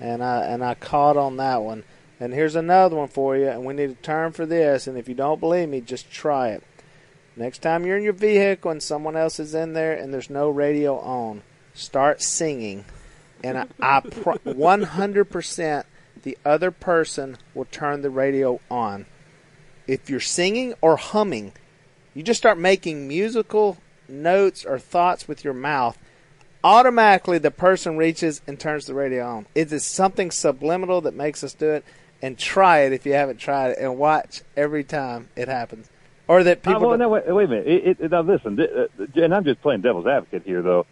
and 0.00 0.22
I 0.22 0.44
and 0.44 0.64
I 0.64 0.74
caught 0.74 1.16
on 1.16 1.36
that 1.36 1.62
one. 1.62 1.84
And 2.18 2.32
here's 2.32 2.56
another 2.56 2.96
one 2.96 3.08
for 3.08 3.36
you. 3.36 3.48
And 3.48 3.64
we 3.64 3.74
need 3.74 3.90
a 3.90 3.94
term 3.94 4.32
for 4.32 4.46
this. 4.46 4.86
And 4.86 4.96
if 4.96 5.08
you 5.08 5.14
don't 5.14 5.40
believe 5.40 5.68
me, 5.68 5.80
just 5.80 6.10
try 6.10 6.50
it. 6.50 6.64
Next 7.36 7.58
time 7.58 7.84
you're 7.84 7.98
in 7.98 8.02
your 8.02 8.14
vehicle 8.14 8.70
and 8.70 8.82
someone 8.82 9.16
else 9.16 9.38
is 9.38 9.54
in 9.54 9.74
there 9.74 9.92
and 9.92 10.12
there's 10.12 10.30
no 10.30 10.48
radio 10.48 10.98
on, 10.98 11.42
start 11.74 12.22
singing, 12.22 12.86
and 13.44 13.58
I, 13.58 13.66
I 13.78 14.00
pro- 14.00 14.38
100% 14.38 15.84
the 16.26 16.36
other 16.44 16.72
person 16.72 17.36
will 17.54 17.66
turn 17.66 18.02
the 18.02 18.10
radio 18.10 18.58
on. 18.68 19.06
If 19.86 20.10
you're 20.10 20.18
singing 20.18 20.74
or 20.80 20.96
humming, 20.96 21.52
you 22.14 22.24
just 22.24 22.38
start 22.38 22.58
making 22.58 23.06
musical 23.06 23.78
notes 24.08 24.64
or 24.64 24.76
thoughts 24.80 25.28
with 25.28 25.44
your 25.44 25.54
mouth, 25.54 25.96
automatically 26.64 27.38
the 27.38 27.52
person 27.52 27.96
reaches 27.96 28.42
and 28.44 28.58
turns 28.58 28.86
the 28.86 28.94
radio 28.94 29.24
on. 29.24 29.46
It 29.54 29.70
is 29.72 29.84
something 29.84 30.32
subliminal 30.32 31.00
that 31.02 31.14
makes 31.14 31.44
us 31.44 31.54
do 31.54 31.70
it. 31.70 31.84
And 32.22 32.36
try 32.36 32.80
it 32.80 32.92
if 32.94 33.04
you 33.04 33.12
haven't 33.12 33.36
tried 33.36 33.72
it, 33.72 33.78
and 33.78 33.98
watch 33.98 34.40
every 34.56 34.82
time 34.82 35.28
it 35.36 35.48
happens. 35.48 35.88
Or 36.26 36.42
that 36.42 36.66
Uh, 36.66 36.72
people. 36.72 36.88
well, 36.88 36.98
no, 36.98 37.10
wait, 37.10 37.26
wait 37.28 37.44
a 37.44 37.48
minute. 37.48 37.66
It, 37.68 38.00
it, 38.00 38.10
now 38.10 38.22
listen, 38.22 38.56
th- 38.56 38.70
uh, 38.74 39.04
and 39.22 39.34
I'm 39.34 39.44
just 39.44 39.60
playing 39.60 39.82
devil's 39.82 40.06
advocate 40.06 40.42
here, 40.46 40.62
though. 40.62 40.86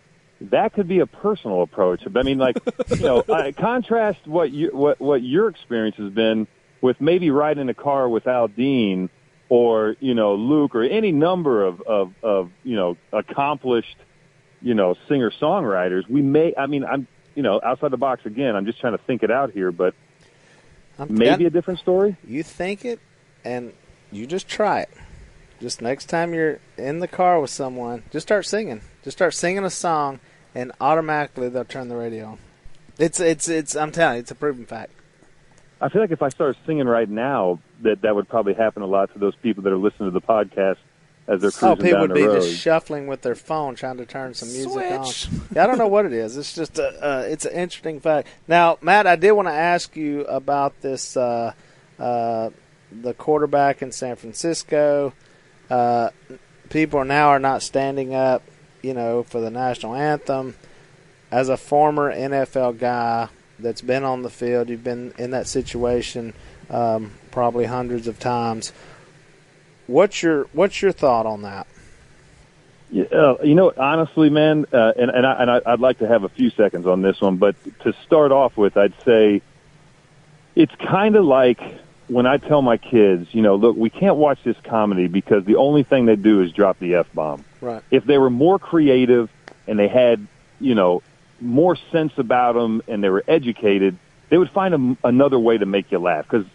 That 0.50 0.72
could 0.74 0.88
be 0.88 1.00
a 1.00 1.07
personal 1.07 1.62
approach. 1.62 2.02
I 2.14 2.22
mean, 2.22 2.38
like, 2.38 2.57
you 2.90 3.00
know, 3.00 3.24
I 3.33 3.52
contrast 3.52 4.26
what 4.26 4.50
you 4.52 4.68
what 4.72 5.00
what 5.00 5.22
your 5.22 5.48
experience 5.48 5.96
has 5.96 6.12
been 6.12 6.46
with 6.80 7.00
maybe 7.00 7.30
riding 7.30 7.68
a 7.68 7.74
car 7.74 8.09
with 8.09 8.24
Aldean, 8.24 9.09
or 9.48 9.96
you 10.00 10.14
know 10.14 10.35
Luke 10.35 10.74
or 10.74 10.83
any 10.83 11.12
number 11.12 11.64
of 11.64 11.80
of 11.83 12.12
of 12.22 12.50
you 12.62 12.76
know 12.76 12.96
accomplished 13.12 13.96
you 14.62 14.74
know 14.74 14.94
singer 15.09 15.30
songwriters. 15.30 16.09
We 16.09 16.22
may, 16.22 16.54
I 16.57 16.66
mean, 16.66 16.85
I'm 16.85 17.07
you 17.35 17.42
know 17.42 17.61
outside 17.62 17.90
the 17.90 17.96
box 17.96 18.26
again. 18.26 18.54
I'm 18.57 18.66
just 18.66 18.80
trying 18.80 18.96
to 18.96 19.02
think 19.04 19.22
it 19.22 19.30
out 19.30 19.50
here, 19.52 19.72
but 19.72 19.94
I'm- 20.98 21.09
maybe 21.11 21.44
a 21.46 21.50
different 21.50 21.80
story. 21.80 22.16
you 22.26 22.42
think 22.42 22.85
it, 22.85 23.00
and 23.44 23.72
you 24.12 24.26
just 24.26 24.48
try 24.48 24.80
it. 24.80 24.90
just 25.61 25.80
next 25.83 26.07
time 26.07 26.35
you're 26.35 26.59
in 26.76 26.98
the 27.00 27.09
car 27.09 27.40
with 27.40 27.50
someone, 27.50 28.02
just 28.11 28.26
start 28.26 28.44
singing. 28.46 28.80
Just 29.02 29.16
start 29.18 29.35
singing 29.35 29.64
a 29.64 29.70
song, 29.70 30.20
and 30.54 30.72
automatically 30.80 31.48
they'll 31.48 31.64
turn 31.64 31.88
the 31.88 31.96
radio 31.96 32.26
on. 32.26 32.38
It's 32.98 33.18
it's 33.20 33.48
it's. 33.48 33.74
I'm 33.76 33.90
telling 33.92 34.16
you, 34.16 34.20
it's 34.20 34.30
a 34.30 34.34
proven 34.34 34.66
fact. 34.66 34.92
I 35.80 35.88
feel 35.88 36.00
like 36.00 36.12
if 36.12 36.22
I 36.22 36.28
started 36.28 36.56
singing 36.66 36.86
right 36.86 37.08
now, 37.08 37.58
that 37.82 38.02
that 38.02 38.14
would 38.14 38.28
probably 38.28 38.54
happen 38.54 38.82
a 38.82 38.86
lot 38.86 39.12
to 39.12 39.18
those 39.18 39.34
people 39.36 39.62
that 39.64 39.72
are 39.72 39.76
listening 39.78 40.08
to 40.12 40.18
the 40.18 40.20
podcast 40.24 40.76
as 41.26 41.40
they're 41.40 41.50
cruising 41.50 41.68
Oh, 41.68 41.74
people 41.76 41.90
down 41.92 42.00
would 42.02 42.10
the 42.10 42.14
be 42.14 42.26
road. 42.26 42.40
just 42.42 42.58
shuffling 42.58 43.06
with 43.06 43.22
their 43.22 43.34
phone, 43.34 43.74
trying 43.74 43.96
to 43.96 44.06
turn 44.06 44.34
some 44.34 44.52
music 44.52 44.72
Switch. 44.72 45.28
on. 45.32 45.40
Yeah, 45.54 45.64
I 45.64 45.66
don't 45.66 45.78
know 45.78 45.88
what 45.88 46.06
it 46.06 46.12
is. 46.12 46.36
It's 46.36 46.54
just 46.54 46.78
a, 46.78 46.86
uh, 47.04 47.22
it's 47.26 47.44
an 47.46 47.52
interesting 47.54 47.98
fact. 48.00 48.28
Now, 48.46 48.78
Matt, 48.80 49.06
I 49.06 49.16
did 49.16 49.32
want 49.32 49.48
to 49.48 49.52
ask 49.54 49.96
you 49.96 50.22
about 50.26 50.80
this. 50.82 51.16
Uh, 51.16 51.52
uh, 51.98 52.50
the 52.92 53.14
quarterback 53.14 53.82
in 53.82 53.90
San 53.90 54.14
Francisco. 54.16 55.12
Uh, 55.68 56.10
people 56.70 57.04
now 57.04 57.28
are 57.28 57.38
not 57.40 57.62
standing 57.62 58.14
up, 58.14 58.42
you 58.84 58.94
know, 58.94 59.22
for 59.22 59.40
the 59.40 59.50
national 59.50 59.94
anthem. 59.94 60.54
As 61.30 61.48
a 61.48 61.56
former 61.56 62.14
NFL 62.14 62.78
guy 62.78 63.28
that's 63.58 63.80
been 63.80 64.04
on 64.04 64.22
the 64.22 64.30
field, 64.30 64.68
you've 64.68 64.84
been 64.84 65.14
in 65.18 65.30
that 65.30 65.48
situation 65.48 66.34
um, 66.70 67.12
probably 67.30 67.64
hundreds 67.64 68.06
of 68.06 68.18
times. 68.18 68.72
What's 69.86 70.22
your 70.22 70.44
what's 70.52 70.80
your 70.80 70.92
thought 70.92 71.26
on 71.26 71.42
that? 71.42 71.66
Uh, 72.94 73.34
you 73.42 73.54
know, 73.54 73.72
honestly, 73.76 74.30
man, 74.30 74.66
uh, 74.72 74.92
and 74.96 75.10
and, 75.10 75.26
I, 75.26 75.42
and 75.42 75.50
I'd 75.66 75.80
like 75.80 75.98
to 75.98 76.06
have 76.06 76.22
a 76.22 76.28
few 76.28 76.50
seconds 76.50 76.86
on 76.86 77.02
this 77.02 77.20
one, 77.20 77.38
but 77.38 77.56
to 77.80 77.92
start 78.04 78.30
off 78.30 78.56
with, 78.56 78.76
I'd 78.76 78.94
say 79.04 79.42
it's 80.54 80.74
kind 80.76 81.16
of 81.16 81.24
like 81.24 81.60
when 82.08 82.26
I 82.26 82.36
tell 82.36 82.62
my 82.62 82.76
kids, 82.76 83.28
you 83.32 83.42
know, 83.42 83.56
look, 83.56 83.76
we 83.76 83.90
can't 83.90 84.16
watch 84.16 84.38
this 84.44 84.56
comedy 84.64 85.06
because 85.06 85.44
the 85.44 85.56
only 85.56 85.84
thing 85.84 86.06
they 86.06 86.16
do 86.16 86.42
is 86.42 86.52
drop 86.52 86.78
the 86.78 86.96
f 86.96 87.06
bomb. 87.14 87.44
Right. 87.60 87.82
If 87.90 88.04
they 88.04 88.18
were 88.18 88.30
more 88.30 88.58
creative 88.58 89.30
and 89.66 89.78
they 89.78 89.88
had, 89.88 90.26
you 90.60 90.74
know, 90.74 91.02
more 91.40 91.76
sense 91.92 92.12
about 92.16 92.54
them 92.54 92.82
and 92.88 93.02
they 93.02 93.08
were 93.08 93.24
educated, 93.26 93.96
they 94.30 94.38
would 94.38 94.50
find 94.50 94.74
a, 94.74 95.08
another 95.08 95.38
way 95.38 95.58
to 95.58 95.66
make 95.66 95.90
you 95.90 95.98
laugh 95.98 96.26
because 96.28 96.46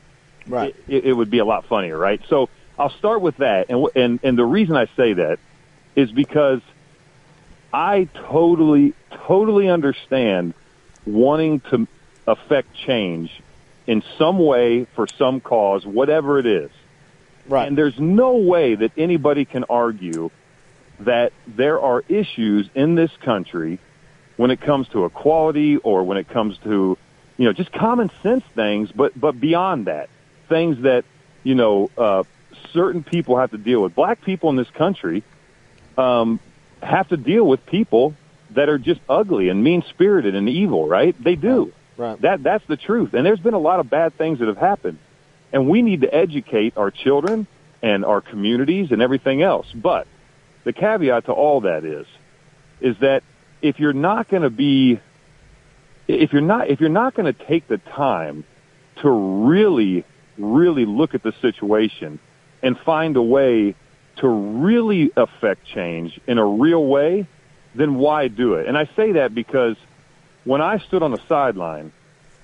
Right. 0.48 0.76
it, 0.88 1.06
it 1.06 1.14
would 1.14 1.30
be 1.30 1.40
a 1.40 1.46
lot 1.46 1.66
funnier, 1.68 1.98
right? 1.98 2.20
So 2.30 2.50
I'll 2.78 2.96
start 2.98 3.22
with 3.22 3.38
that, 3.38 3.70
and 3.70 3.86
and 3.96 4.20
and 4.24 4.38
the 4.38 4.46
reason 4.46 4.76
I 4.76 4.86
say 4.98 5.14
that 5.14 5.38
is 5.96 6.12
because 6.12 6.62
I 7.74 8.08
totally 8.14 8.94
totally 9.28 9.70
understand 9.70 10.54
wanting 11.06 11.60
to 11.72 11.88
affect 12.26 12.74
change 12.88 13.30
in 13.90 14.04
some 14.20 14.38
way 14.38 14.86
for 14.96 15.08
some 15.08 15.42
cause, 15.42 15.84
whatever 15.84 16.38
it 16.38 16.46
is. 16.46 16.70
Right. 17.48 17.68
And 17.68 17.76
there's 17.76 17.98
no 18.00 18.36
way 18.36 18.76
that 18.76 18.92
anybody 18.96 19.46
can 19.46 19.64
argue 19.64 20.30
that 21.00 21.34
there 21.48 21.82
are 21.82 22.04
issues 22.08 22.70
in 22.76 22.94
this 22.94 23.10
country 23.26 23.80
when 24.38 24.52
it 24.52 24.62
comes 24.62 24.88
to 24.90 25.06
equality 25.06 25.78
or 25.78 26.04
when 26.04 26.18
it 26.18 26.30
comes 26.30 26.60
to, 26.60 27.00
you 27.38 27.46
know, 27.46 27.52
just 27.52 27.72
common 27.72 28.12
sense 28.22 28.44
things, 28.54 28.92
but, 28.92 29.20
but 29.20 29.40
beyond 29.40 29.88
that, 29.88 30.08
things 30.50 30.84
that, 30.84 31.04
you 31.42 31.56
know, 31.56 31.90
uh, 31.98 32.24
certain 32.72 33.04
people 33.04 33.38
have 33.38 33.50
to 33.50 33.58
deal 33.58 33.82
with. 33.82 33.96
Black 33.96 34.22
people 34.22 34.52
in 34.52 34.56
this 34.56 34.70
country, 34.70 35.24
um, 35.98 36.40
have 36.84 37.08
to 37.10 37.18
deal 37.18 37.44
with 37.44 37.66
people 37.66 38.14
that 38.52 38.70
are 38.70 38.78
just 38.78 39.02
ugly 39.10 39.50
and 39.50 39.64
mean 39.64 39.84
spirited 39.90 40.36
and 40.36 40.48
evil, 40.48 40.88
right? 40.88 41.16
They 41.24 41.34
do. 41.34 41.74
Right. 42.00 42.22
That 42.22 42.42
that's 42.44 42.66
the 42.68 42.78
truth. 42.78 43.14
And 43.14 43.26
there's 43.26 43.42
been 43.42 43.54
a 43.54 43.60
lot 43.60 43.82
of 43.82 43.90
bad 43.90 44.18
things 44.18 44.40
that 44.40 44.48
have 44.48 44.58
happened. 44.58 45.00
And 45.52 45.68
we 45.68 45.82
need 45.82 46.02
to 46.02 46.16
educate 46.16 46.78
our 46.78 46.92
children 46.92 47.46
and 47.82 48.06
our 48.06 48.22
communities 48.22 48.92
and 48.92 49.02
everything 49.02 49.42
else. 49.42 49.68
But 49.76 50.08
the 50.64 50.72
caveat 50.72 51.26
to 51.26 51.34
all 51.34 51.62
that 51.62 51.84
is 51.84 52.08
is 52.80 52.96
that 53.02 53.24
if 53.62 53.82
you're 53.82 53.92
not 53.92 54.30
going 54.30 54.44
to 54.44 54.50
be 54.50 55.02
if 56.08 56.32
you're 56.32 56.42
not 56.42 56.70
if 56.70 56.80
you're 56.80 56.88
not 56.88 57.16
going 57.16 57.34
to 57.34 57.46
take 57.46 57.68
the 57.68 57.80
time 57.80 58.46
to 59.02 59.10
really 59.10 60.06
really 60.38 60.86
look 60.86 61.14
at 61.16 61.22
the 61.22 61.34
situation 61.42 62.18
and 62.64 62.80
find 62.80 63.18
a 63.18 63.22
way 63.22 63.76
to 64.20 64.28
really 64.30 65.12
affect 65.18 65.66
change 65.66 66.18
in 66.28 66.38
a 66.38 66.46
real 66.46 66.86
way, 66.86 67.28
then 67.76 67.96
why 67.96 68.30
do 68.30 68.54
it? 68.54 68.68
And 68.68 68.78
I 68.78 68.90
say 68.96 69.12
that 69.14 69.36
because 69.36 69.76
when 70.44 70.62
I 70.62 70.80
stood 70.80 71.04
on 71.04 71.12
the 71.12 71.22
sideline 71.28 71.92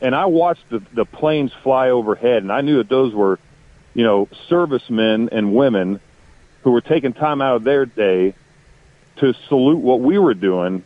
and 0.02 0.14
I 0.16 0.26
watched 0.26 0.70
the, 0.70 0.82
the 0.94 1.06
planes 1.06 1.52
fly 1.64 1.90
overhead 1.90 2.44
and 2.44 2.52
I 2.52 2.62
knew 2.62 2.78
that 2.78 2.90
those 2.90 3.14
were, 3.14 3.40
you 3.94 4.04
know, 4.04 4.28
servicemen 4.50 5.30
and 5.32 5.56
women 5.56 6.00
who 6.64 6.72
were 6.72 6.82
taking 6.82 7.14
time 7.14 7.42
out 7.42 7.58
of 7.58 7.64
their 7.64 7.86
day 7.86 8.34
to 9.18 9.34
salute 9.48 9.78
what 9.78 10.02
we 10.02 10.18
were 10.18 10.34
doing 10.34 10.84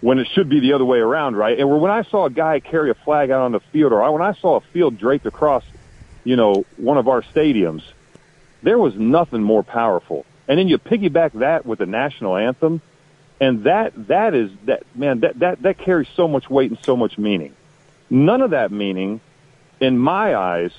when 0.00 0.18
it 0.18 0.26
should 0.34 0.48
be 0.48 0.60
the 0.60 0.72
other 0.72 0.84
way 0.84 0.98
around, 0.98 1.36
right? 1.36 1.58
And 1.58 1.80
when 1.80 1.90
I 1.90 2.02
saw 2.02 2.26
a 2.26 2.30
guy 2.30 2.60
carry 2.60 2.90
a 2.90 2.94
flag 2.94 3.30
out 3.30 3.42
on 3.42 3.52
the 3.52 3.60
field 3.72 3.92
or 3.92 4.12
when 4.12 4.22
I 4.22 4.34
saw 4.34 4.56
a 4.56 4.60
field 4.72 4.98
draped 4.98 5.26
across, 5.26 5.64
you 6.24 6.36
know, 6.36 6.64
one 6.76 6.98
of 6.98 7.08
our 7.08 7.22
stadiums, 7.22 7.82
there 8.62 8.78
was 8.78 8.94
nothing 8.96 9.42
more 9.42 9.62
powerful. 9.62 10.24
And 10.48 10.58
then 10.58 10.68
you 10.68 10.78
piggyback 10.78 11.32
that 11.34 11.64
with 11.66 11.78
the 11.78 11.86
national 11.86 12.36
anthem, 12.36 12.80
and 13.42 13.64
that 13.64 13.92
that 14.06 14.34
is 14.34 14.52
that 14.66 14.84
man 14.94 15.18
that 15.20 15.36
that 15.40 15.62
that 15.62 15.76
carries 15.76 16.06
so 16.14 16.28
much 16.28 16.48
weight 16.48 16.70
and 16.70 16.78
so 16.84 16.96
much 16.96 17.18
meaning. 17.18 17.52
None 18.08 18.40
of 18.40 18.50
that 18.50 18.70
meaning, 18.70 19.20
in 19.80 19.98
my 19.98 20.36
eyes, 20.36 20.70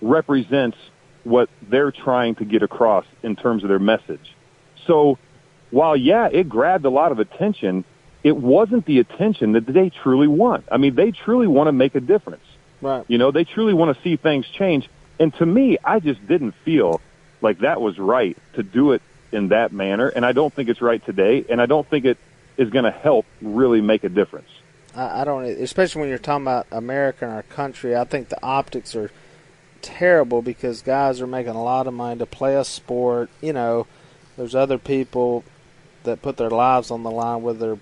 represents 0.00 0.76
what 1.24 1.50
they're 1.68 1.90
trying 1.90 2.36
to 2.36 2.44
get 2.44 2.62
across 2.62 3.04
in 3.24 3.34
terms 3.34 3.64
of 3.64 3.68
their 3.68 3.80
message. 3.80 4.34
So, 4.86 5.18
while 5.72 5.96
yeah, 5.96 6.28
it 6.30 6.48
grabbed 6.48 6.84
a 6.84 6.90
lot 6.90 7.10
of 7.10 7.18
attention, 7.18 7.84
it 8.22 8.36
wasn't 8.36 8.86
the 8.86 9.00
attention 9.00 9.52
that 9.52 9.66
they 9.66 9.90
truly 9.90 10.28
want. 10.28 10.64
I 10.70 10.76
mean, 10.76 10.94
they 10.94 11.10
truly 11.10 11.48
want 11.48 11.66
to 11.66 11.72
make 11.72 11.96
a 11.96 12.00
difference. 12.00 12.44
Right. 12.80 13.04
You 13.08 13.18
know, 13.18 13.32
they 13.32 13.42
truly 13.42 13.74
want 13.74 13.96
to 13.96 14.02
see 14.04 14.14
things 14.14 14.46
change. 14.56 14.88
And 15.18 15.34
to 15.38 15.46
me, 15.46 15.78
I 15.82 15.98
just 15.98 16.24
didn't 16.28 16.54
feel 16.64 17.00
like 17.40 17.58
that 17.60 17.80
was 17.80 17.98
right 17.98 18.38
to 18.54 18.62
do 18.62 18.92
it 18.92 19.02
in 19.36 19.48
that 19.48 19.70
manner. 19.70 20.08
And 20.08 20.24
I 20.24 20.32
don't 20.32 20.52
think 20.52 20.68
it's 20.70 20.80
right 20.80 21.04
today. 21.04 21.44
And 21.48 21.60
I 21.60 21.66
don't 21.66 21.88
think 21.88 22.06
it 22.06 22.16
is 22.56 22.70
going 22.70 22.86
to 22.86 22.90
help 22.90 23.26
really 23.42 23.82
make 23.82 24.02
a 24.02 24.08
difference. 24.08 24.48
I, 24.94 25.20
I 25.20 25.24
don't, 25.24 25.44
especially 25.44 26.00
when 26.00 26.08
you're 26.08 26.18
talking 26.18 26.44
about 26.44 26.66
America 26.72 27.26
and 27.26 27.34
our 27.34 27.42
country. 27.42 27.94
I 27.94 28.04
think 28.04 28.30
the 28.30 28.42
optics 28.42 28.96
are 28.96 29.10
terrible 29.82 30.40
because 30.40 30.80
guys 30.80 31.20
are 31.20 31.26
making 31.26 31.54
a 31.54 31.62
lot 31.62 31.86
of 31.86 31.92
money 31.92 32.18
to 32.18 32.26
play 32.26 32.56
a 32.56 32.64
sport. 32.64 33.28
You 33.42 33.52
know, 33.52 33.86
there's 34.38 34.54
other 34.54 34.78
people 34.78 35.44
that 36.04 36.22
put 36.22 36.38
their 36.38 36.50
lives 36.50 36.90
on 36.90 37.02
the 37.02 37.10
line, 37.10 37.42
whether 37.42 37.58
they're 37.58 37.78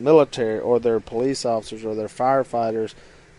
military 0.00 0.58
or 0.58 0.80
they're 0.80 1.00
police 1.00 1.44
officers 1.44 1.84
or 1.84 1.94
they're 1.94 2.08
firefighters, 2.08 2.94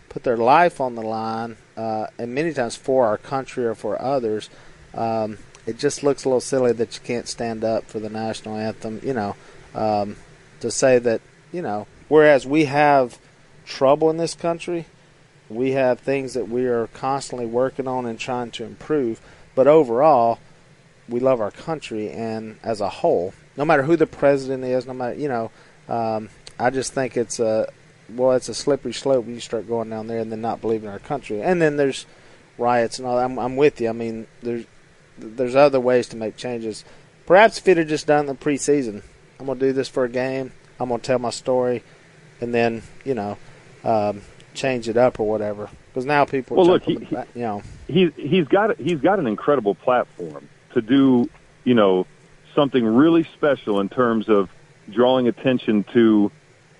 put 0.08 0.22
their 0.22 0.36
life 0.36 0.80
on 0.80 0.94
the 0.94 1.02
line, 1.02 1.56
uh, 1.76 2.06
and 2.16 2.32
many 2.32 2.52
times 2.52 2.76
for 2.76 3.06
our 3.06 3.18
country 3.18 3.64
or 3.64 3.74
for 3.74 4.00
others. 4.00 4.48
Um, 4.94 5.38
it 5.66 5.78
just 5.78 6.02
looks 6.02 6.24
a 6.24 6.28
little 6.28 6.40
silly 6.40 6.72
that 6.72 6.94
you 6.94 7.00
can't 7.04 7.28
stand 7.28 7.64
up 7.64 7.84
for 7.84 7.98
the 7.98 8.08
national 8.08 8.56
anthem. 8.56 9.00
You 9.02 9.14
know, 9.14 9.36
um, 9.74 10.16
to 10.60 10.70
say 10.70 10.98
that 10.98 11.20
you 11.52 11.62
know, 11.62 11.86
whereas 12.08 12.46
we 12.46 12.66
have 12.66 13.18
trouble 13.64 14.10
in 14.10 14.16
this 14.16 14.34
country, 14.34 14.86
we 15.48 15.72
have 15.72 16.00
things 16.00 16.34
that 16.34 16.48
we 16.48 16.66
are 16.66 16.86
constantly 16.88 17.46
working 17.46 17.88
on 17.88 18.06
and 18.06 18.18
trying 18.18 18.50
to 18.52 18.64
improve. 18.64 19.20
But 19.54 19.66
overall, 19.66 20.38
we 21.08 21.20
love 21.20 21.40
our 21.40 21.50
country 21.50 22.10
and 22.10 22.58
as 22.62 22.80
a 22.80 22.88
whole, 22.88 23.32
no 23.56 23.64
matter 23.64 23.82
who 23.82 23.96
the 23.96 24.06
president 24.06 24.64
is, 24.64 24.86
no 24.86 24.92
matter 24.92 25.18
you 25.18 25.28
know, 25.28 25.50
um, 25.88 26.30
I 26.58 26.70
just 26.70 26.92
think 26.92 27.16
it's 27.16 27.40
a 27.40 27.70
well, 28.08 28.32
it's 28.32 28.48
a 28.48 28.54
slippery 28.54 28.92
slope 28.92 29.24
when 29.24 29.34
you 29.34 29.40
start 29.40 29.66
going 29.66 29.90
down 29.90 30.06
there 30.06 30.20
and 30.20 30.30
then 30.30 30.40
not 30.40 30.60
believing 30.60 30.88
our 30.88 31.00
country. 31.00 31.42
And 31.42 31.60
then 31.60 31.76
there's 31.76 32.06
riots 32.56 32.98
and 32.98 33.06
all. 33.06 33.16
That. 33.16 33.24
I'm, 33.24 33.38
I'm 33.38 33.56
with 33.56 33.80
you. 33.80 33.88
I 33.88 33.92
mean, 33.92 34.26
there's 34.42 34.64
there's 35.18 35.54
other 35.56 35.80
ways 35.80 36.08
to 36.08 36.16
make 36.16 36.36
changes. 36.36 36.84
Perhaps 37.26 37.58
if 37.58 37.68
it 37.68 37.76
had 37.76 37.88
just 37.88 38.06
done 38.06 38.26
the 38.26 38.34
preseason, 38.34 39.02
I'm 39.40 39.46
gonna 39.46 39.58
do 39.58 39.72
this 39.72 39.88
for 39.88 40.04
a 40.04 40.08
game. 40.08 40.52
I'm 40.78 40.88
gonna 40.88 41.02
tell 41.02 41.18
my 41.18 41.30
story, 41.30 41.82
and 42.40 42.54
then 42.54 42.82
you 43.04 43.14
know, 43.14 43.36
um, 43.84 44.22
change 44.54 44.88
it 44.88 44.96
up 44.96 45.18
or 45.20 45.26
whatever. 45.28 45.68
Because 45.92 46.06
now 46.06 46.24
people, 46.24 46.56
Well, 46.56 46.66
are 46.66 46.72
look, 46.72 46.82
he- 46.84 46.92
you 47.34 47.42
know, 47.42 47.62
he's 47.88 48.10
he's 48.16 48.46
got 48.46 48.78
he's 48.78 49.00
got 49.00 49.18
an 49.18 49.26
incredible 49.26 49.74
platform 49.74 50.48
to 50.74 50.82
do 50.82 51.28
you 51.64 51.74
know 51.74 52.06
something 52.54 52.84
really 52.84 53.24
special 53.34 53.80
in 53.80 53.88
terms 53.88 54.28
of 54.28 54.48
drawing 54.90 55.26
attention 55.28 55.84
to 55.92 56.30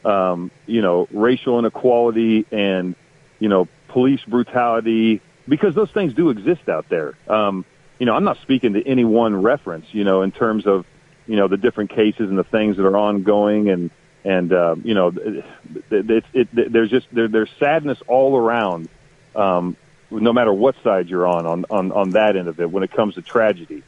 um, 0.05 0.51
you 0.67 0.83
know 0.83 1.09
racial 1.11 1.59
inequality 1.59 2.47
and 2.53 2.95
you 3.41 3.49
know 3.49 3.67
police 3.89 4.21
brutality 4.29 5.21
because 5.49 5.75
those 5.75 5.91
things 5.91 6.13
do 6.15 6.31
exist 6.31 6.69
out 6.69 6.89
there. 6.89 7.15
Um, 7.29 7.65
you 7.99 8.07
know, 8.07 8.15
I'm 8.15 8.25
not 8.25 8.39
speaking 8.43 8.75
to 8.75 8.87
any 8.87 9.05
one 9.05 9.41
reference. 9.41 9.87
You 9.93 10.05
know, 10.05 10.23
in 10.23 10.33
terms 10.33 10.67
of 10.67 10.87
you 11.27 11.37
know 11.37 11.49
the 11.49 11.57
different 11.57 11.91
cases 11.91 12.29
and 12.29 12.39
the 12.39 12.45
things 12.45 12.77
that 12.77 12.87
are 12.87 12.97
ongoing 12.97 13.69
and 13.69 13.91
and 14.25 14.53
uh, 14.53 14.77
you 14.83 14.95
know 14.95 15.09
it, 15.09 15.45
it, 15.91 16.25
it, 16.33 16.73
there's 16.73 16.91
just 16.91 17.07
there, 17.13 17.29
there's 17.29 17.51
sadness 17.59 17.99
all 18.09 18.37
around 18.37 18.89
um, 19.35 19.77
no 20.11 20.33
matter 20.33 20.53
what 20.53 20.77
side 20.83 21.09
you're 21.09 21.27
on, 21.27 21.47
on, 21.47 21.65
on, 21.71 21.93
on 21.93 22.11
that 22.11 22.37
end 22.37 22.49
of 22.49 22.61
it 22.61 22.71
when 22.71 22.83
it 22.83 22.93
comes 22.93 23.15
to 23.15 23.23
tragedy. 23.23 23.83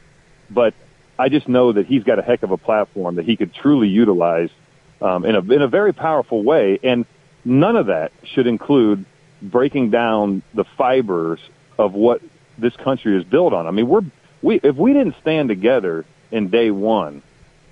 But 0.49 0.73
I 1.17 1.29
just 1.29 1.47
know 1.47 1.71
that 1.73 1.85
he's 1.85 2.03
got 2.03 2.19
a 2.19 2.21
heck 2.21 2.43
of 2.43 2.51
a 2.51 2.57
platform 2.57 3.15
that 3.15 3.25
he 3.25 3.35
could 3.35 3.53
truly 3.53 3.87
utilize 3.87 4.49
um, 5.01 5.25
in 5.25 5.35
a 5.35 5.39
in 5.39 5.61
a 5.61 5.67
very 5.67 5.93
powerful 5.93 6.43
way. 6.43 6.79
And 6.83 7.05
none 7.45 7.75
of 7.75 7.87
that 7.87 8.11
should 8.23 8.47
include 8.47 9.05
breaking 9.41 9.89
down 9.89 10.41
the 10.53 10.63
fibers 10.63 11.39
of 11.77 11.93
what 11.93 12.21
this 12.59 12.75
country 12.75 13.17
is 13.17 13.23
built 13.23 13.53
on. 13.53 13.67
I 13.67 13.71
mean, 13.71 13.87
we're 13.87 14.01
we 14.41 14.59
if 14.61 14.75
we 14.75 14.93
didn't 14.93 15.15
stand 15.21 15.49
together 15.49 16.05
in 16.31 16.49
day 16.49 16.71
one, 16.71 17.21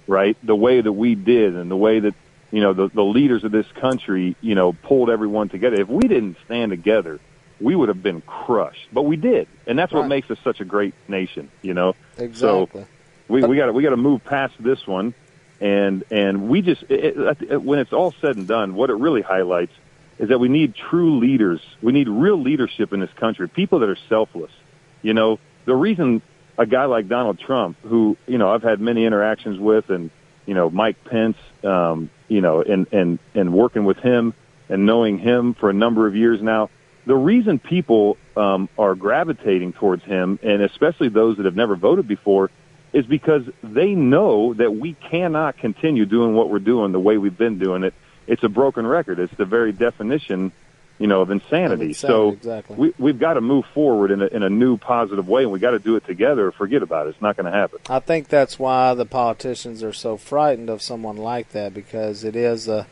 right, 0.08 0.38
the 0.44 0.56
way 0.56 0.82
that 0.82 0.92
we 0.92 1.16
did, 1.16 1.56
and 1.56 1.70
the 1.70 1.76
way 1.78 2.00
that 2.00 2.16
you 2.52 2.62
know 2.62 2.74
the 2.74 2.88
the 2.88 3.04
leaders 3.04 3.44
of 3.44 3.52
this 3.52 3.68
country, 3.74 4.36
you 4.42 4.56
know, 4.56 4.74
pulled 4.74 5.10
everyone 5.10 5.50
together. 5.50 5.80
If 5.80 5.88
we 5.88 6.08
didn't 6.08 6.38
stand 6.46 6.72
together, 6.72 7.20
we 7.60 7.76
would 7.76 7.90
have 7.90 8.04
been 8.04 8.22
crushed. 8.22 8.88
But 8.92 9.04
we 9.04 9.16
did, 9.16 9.48
and 9.66 9.78
that's 9.78 9.94
what 9.94 10.08
makes 10.08 10.30
us 10.32 10.38
such 10.44 10.60
a 10.62 10.66
great 10.66 10.94
nation. 11.08 11.50
You 11.62 11.74
know, 11.74 11.96
Exactly. 12.18 12.86
we 13.28 13.44
we 13.44 13.58
got 13.58 13.68
to, 13.68 13.74
we 13.74 13.84
got 13.84 13.90
to 13.92 13.98
move 13.98 14.24
past 14.24 14.56
this 14.60 14.86
one, 14.86 15.14
and 15.60 16.04
and 16.12 16.50
we 16.50 16.62
just 16.62 16.84
it, 16.84 17.18
it, 17.50 17.62
when 17.62 17.80
it's 17.80 17.94
all 17.94 18.14
said 18.22 18.36
and 18.36 18.48
done, 18.48 18.76
what 18.76 18.90
it 18.90 18.96
really 18.96 19.22
highlights 19.22 19.74
is 20.20 20.30
that 20.30 20.40
we 20.40 20.50
need 20.50 20.74
true 20.76 21.20
leaders. 21.20 21.62
We 21.82 21.92
need 21.92 22.08
real 22.08 22.42
leadership 22.42 22.92
in 22.92 23.00
this 23.00 23.14
country. 23.14 23.48
People 23.48 23.80
that 23.80 23.90
are 23.90 23.98
selfless. 24.10 24.52
You 25.02 25.14
know, 25.14 25.40
the 25.66 25.76
reason 25.76 26.22
a 26.58 26.66
guy 26.66 26.86
like 26.86 27.08
Donald 27.08 27.40
Trump, 27.40 27.78
who 27.84 28.18
you 28.28 28.38
know 28.38 28.54
I've 28.54 28.64
had 28.64 28.80
many 28.80 29.06
interactions 29.06 29.60
with, 29.60 29.90
and 29.90 30.10
you 30.46 30.54
know 30.54 30.70
Mike 30.70 31.04
Pence, 31.06 31.38
um, 31.64 32.10
you 32.28 32.42
know, 32.42 32.62
and 32.62 32.88
and 32.92 33.20
and 33.36 33.54
working 33.54 33.86
with 33.86 33.98
him 33.98 34.34
and 34.70 34.86
knowing 34.86 35.18
him 35.18 35.54
for 35.54 35.70
a 35.70 35.74
number 35.74 36.08
of 36.08 36.16
years 36.16 36.42
now. 36.42 36.70
The 37.06 37.16
reason 37.16 37.58
people 37.58 38.18
um, 38.36 38.68
are 38.78 38.94
gravitating 38.94 39.74
towards 39.74 40.04
him, 40.04 40.40
and 40.44 40.62
especially 40.62 41.08
those 41.08 41.38
that 41.38 41.46
have 41.46 41.56
never 41.56 41.78
voted 41.78 42.06
before, 42.06 42.52
is 42.92 43.06
because 43.06 43.44
they 43.64 43.96
know 43.96 44.54
that 44.56 44.76
we 44.76 44.94
cannot 44.94 45.58
continue 45.58 46.06
doing 46.06 46.34
what 46.34 46.50
we're 46.50 46.60
doing 46.60 46.92
the 46.92 47.00
way 47.00 47.18
we've 47.18 47.38
been 47.38 47.60
doing 47.60 47.84
it. 47.84 47.94
It's 48.28 48.44
a 48.44 48.50
broken 48.50 48.86
record. 48.86 49.20
It's 49.20 49.34
the 49.36 49.46
very 49.46 49.72
definition, 49.72 50.52
you 51.00 51.08
know, 51.08 51.22
of 51.22 51.30
insanity. 51.30 51.88
Insanity, 51.88 51.94
so 51.94 52.30
exactly. 52.30 52.76
we, 52.76 52.94
we've 52.98 53.20
got 53.20 53.34
to 53.34 53.42
move 53.42 53.66
forward 53.74 54.12
in 54.12 54.22
a, 54.22 54.28
in 54.28 54.44
a 54.44 54.50
new 54.50 54.78
positive 54.78 55.28
way, 55.28 55.44
and 55.44 55.52
we 55.52 55.60
got 55.60 55.72
to 55.72 55.80
do 55.80 55.96
it 55.96 56.06
together. 56.06 56.48
or 56.48 56.52
Forget 56.52 56.82
about 56.82 57.08
it. 57.08 57.12
It's 57.12 57.22
not 57.22 57.36
going 57.36 57.46
to 57.46 57.52
happen. 57.52 57.80
I 57.90 58.00
think 58.00 58.30
that's 58.30 58.58
why 58.58 58.94
the 58.94 59.06
politicians 59.06 59.84
are 59.84 59.94
so 59.94 60.18
frightened 60.18 60.70
of 60.70 60.82
someone 60.82 61.18
like 61.18 61.50
that 61.50 61.74
because 61.74 62.24
it 62.24 62.36
is 62.36 62.68
a 62.68 62.88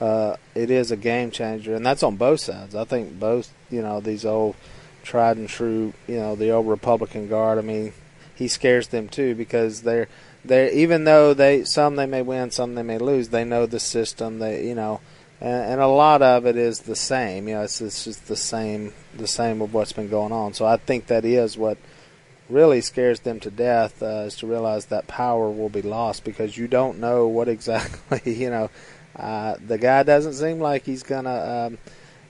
uh, 0.00 0.36
it 0.54 0.70
is 0.70 0.90
a 0.90 0.96
game 0.96 1.30
changer, 1.30 1.74
and 1.74 1.84
that's 1.84 2.02
on 2.02 2.16
both 2.16 2.40
sides. 2.40 2.74
I 2.74 2.84
think 2.84 3.18
both 3.18 3.52
you 3.70 3.82
know 3.82 4.00
these 4.00 4.24
old 4.24 4.54
tried 5.02 5.36
and 5.36 5.48
true 5.48 5.92
you 6.06 6.16
know 6.16 6.36
the 6.36 6.50
old 6.50 6.68
Republican 6.68 7.28
guard. 7.28 7.58
I 7.58 7.62
mean, 7.62 7.92
he 8.34 8.46
scares 8.46 8.88
them 8.88 9.08
too 9.08 9.34
because 9.34 9.82
they're 9.82 10.08
they 10.44 10.72
even 10.74 11.02
though 11.04 11.34
they 11.34 11.64
some 11.64 11.96
they 11.96 12.06
may 12.06 12.22
win, 12.22 12.52
some 12.52 12.76
they 12.76 12.84
may 12.84 12.98
lose. 12.98 13.30
They 13.30 13.44
know 13.44 13.66
the 13.66 13.80
system. 13.80 14.38
They 14.38 14.66
you 14.66 14.74
know. 14.74 15.00
And, 15.40 15.80
a 15.80 15.86
lot 15.86 16.20
of 16.20 16.46
it 16.46 16.56
is 16.56 16.80
the 16.80 16.96
same, 16.96 17.48
you 17.48 17.54
know. 17.54 17.62
It's, 17.62 17.80
it's 17.80 18.04
just 18.04 18.26
the 18.26 18.36
same, 18.36 18.92
the 19.16 19.28
same 19.28 19.62
of 19.62 19.72
what's 19.72 19.92
been 19.92 20.08
going 20.08 20.32
on. 20.32 20.52
So 20.54 20.66
I 20.66 20.78
think 20.78 21.06
that 21.06 21.24
is 21.24 21.56
what 21.56 21.78
really 22.48 22.80
scares 22.80 23.20
them 23.20 23.38
to 23.40 23.50
death 23.50 24.02
uh, 24.02 24.24
is 24.26 24.36
to 24.36 24.46
realize 24.46 24.86
that 24.86 25.06
power 25.06 25.50
will 25.50 25.68
be 25.68 25.82
lost 25.82 26.24
because 26.24 26.56
you 26.56 26.66
don't 26.66 26.98
know 26.98 27.28
what 27.28 27.48
exactly 27.56 28.34
you 28.34 28.50
know. 28.50 28.70
Uh, 29.16 29.56
the 29.66 29.78
guy 29.78 30.02
doesn't 30.02 30.34
seem 30.34 30.60
like 30.60 30.84
he's 30.84 31.02
gonna, 31.02 31.68
um, 31.68 31.78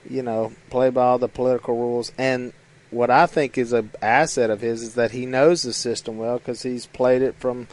you 0.09 0.23
know, 0.23 0.53
play 0.71 0.91
by 0.91 1.03
all 1.03 1.19
the 1.19 1.29
political 1.29 1.77
rules. 1.77 2.13
And 2.17 2.53
what 2.91 3.11
I 3.11 3.27
think 3.27 3.59
is 3.59 3.73
a 3.73 3.85
asset 4.01 4.51
of 4.51 4.61
his 4.61 4.83
is 4.83 4.95
that 4.95 5.11
he 5.11 5.27
knows 5.27 5.63
the 5.63 5.73
system 5.73 6.17
well 6.17 6.39
because 6.39 6.63
he's 6.63 6.87
played 6.87 7.23
it 7.23 7.35
from 7.37 7.69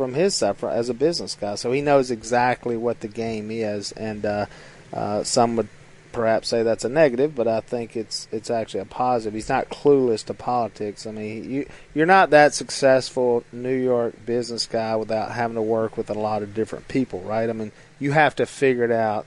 from 0.00 0.14
his 0.14 0.34
side 0.34 0.56
as 0.64 0.88
a 0.88 0.94
business 0.94 1.36
guy. 1.38 1.56
So 1.56 1.72
he 1.72 1.82
knows 1.82 2.10
exactly 2.10 2.74
what 2.74 3.00
the 3.00 3.08
game 3.08 3.50
is. 3.50 3.92
And 3.92 4.24
uh, 4.24 4.46
uh, 4.94 5.24
some 5.24 5.56
would 5.56 5.68
perhaps 6.10 6.48
say 6.48 6.62
that's 6.62 6.86
a 6.86 6.88
negative, 6.88 7.34
but 7.34 7.46
I 7.46 7.60
think 7.60 7.96
it's 7.96 8.26
it's 8.32 8.48
actually 8.48 8.80
a 8.80 8.86
positive. 8.86 9.34
He's 9.34 9.50
not 9.50 9.68
clueless 9.68 10.24
to 10.24 10.32
politics. 10.32 11.06
I 11.06 11.10
mean, 11.10 11.50
you 11.50 11.68
you're 11.92 12.06
not 12.06 12.30
that 12.30 12.54
successful 12.54 13.44
New 13.52 13.76
York 13.76 14.14
business 14.24 14.64
guy 14.64 14.96
without 14.96 15.32
having 15.32 15.56
to 15.56 15.62
work 15.62 15.98
with 15.98 16.08
a 16.08 16.14
lot 16.14 16.42
of 16.42 16.54
different 16.54 16.88
people, 16.88 17.20
right? 17.20 17.50
I 17.50 17.52
mean, 17.52 17.70
you 17.98 18.12
have 18.12 18.34
to 18.36 18.46
figure 18.46 18.84
it 18.84 18.90
out 18.90 19.26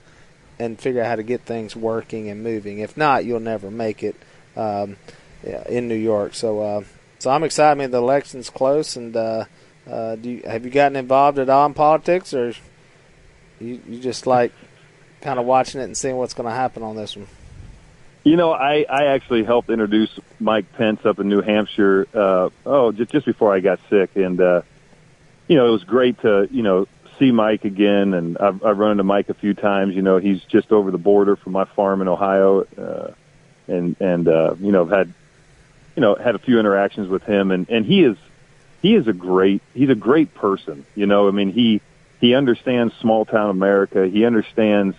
and 0.58 0.76
figure 0.76 1.02
out 1.02 1.06
how 1.06 1.16
to 1.16 1.22
get 1.22 1.42
things 1.42 1.76
working 1.76 2.28
and 2.30 2.42
moving. 2.42 2.80
If 2.80 2.96
not, 2.96 3.24
you'll 3.24 3.38
never 3.38 3.70
make 3.70 4.02
it 4.02 4.16
um, 4.56 4.96
in 5.68 5.86
New 5.86 5.94
York. 5.94 6.34
So, 6.34 6.60
uh, 6.60 6.84
so 7.20 7.30
I'm 7.30 7.44
excited. 7.44 7.70
I 7.70 7.74
mean, 7.74 7.92
the 7.92 7.98
election's 7.98 8.50
close, 8.50 8.96
and 8.96 9.16
uh, 9.16 9.44
uh, 9.90 10.16
do 10.16 10.30
you, 10.30 10.42
have 10.46 10.64
you 10.64 10.70
gotten 10.70 10.96
involved 10.96 11.38
at 11.38 11.48
all 11.48 11.66
in 11.66 11.74
politics, 11.74 12.32
or 12.32 12.54
you 13.60 13.80
you 13.88 14.00
just 14.00 14.26
like 14.26 14.52
kind 15.20 15.38
of 15.38 15.46
watching 15.46 15.80
it 15.80 15.84
and 15.84 15.96
seeing 15.96 16.16
what's 16.16 16.34
going 16.34 16.48
to 16.48 16.54
happen 16.54 16.82
on 16.82 16.96
this 16.96 17.16
one? 17.16 17.26
You 18.24 18.36
know, 18.36 18.52
I, 18.52 18.86
I 18.88 19.06
actually 19.06 19.44
helped 19.44 19.68
introduce 19.68 20.10
Mike 20.40 20.72
Pence 20.72 21.04
up 21.04 21.18
in 21.18 21.28
New 21.28 21.42
Hampshire. 21.42 22.06
Uh, 22.14 22.48
oh, 22.64 22.92
just 22.92 23.12
just 23.12 23.26
before 23.26 23.54
I 23.54 23.60
got 23.60 23.80
sick, 23.90 24.16
and 24.16 24.40
uh, 24.40 24.62
you 25.46 25.56
know, 25.56 25.66
it 25.66 25.70
was 25.70 25.84
great 25.84 26.20
to 26.22 26.48
you 26.50 26.62
know 26.62 26.88
see 27.18 27.30
Mike 27.30 27.64
again, 27.64 28.14
and 28.14 28.38
I've, 28.38 28.64
I've 28.64 28.78
run 28.78 28.92
into 28.92 29.04
Mike 29.04 29.28
a 29.28 29.34
few 29.34 29.52
times. 29.52 29.94
You 29.94 30.02
know, 30.02 30.16
he's 30.16 30.42
just 30.44 30.72
over 30.72 30.90
the 30.90 30.98
border 30.98 31.36
from 31.36 31.52
my 31.52 31.64
farm 31.64 32.00
in 32.00 32.08
Ohio, 32.08 32.62
uh, 32.78 33.12
and 33.68 33.96
and 34.00 34.26
uh, 34.26 34.54
you 34.58 34.72
know, 34.72 34.82
I've 34.84 34.90
had 34.90 35.12
you 35.94 36.00
know 36.00 36.14
had 36.14 36.34
a 36.34 36.38
few 36.38 36.58
interactions 36.58 37.08
with 37.08 37.24
him, 37.24 37.50
and 37.50 37.68
and 37.68 37.84
he 37.84 38.04
is 38.04 38.16
he 38.84 38.94
is 38.94 39.08
a 39.08 39.12
great 39.12 39.62
he's 39.72 39.90
a 39.90 39.94
great 39.94 40.34
person. 40.34 40.84
You 40.94 41.06
know, 41.06 41.28
I 41.28 41.30
mean 41.30 41.52
he 41.52 41.80
he 42.20 42.34
understands 42.34 42.94
small 43.00 43.24
town 43.24 43.50
America. 43.50 44.06
He 44.06 44.24
understands 44.24 44.96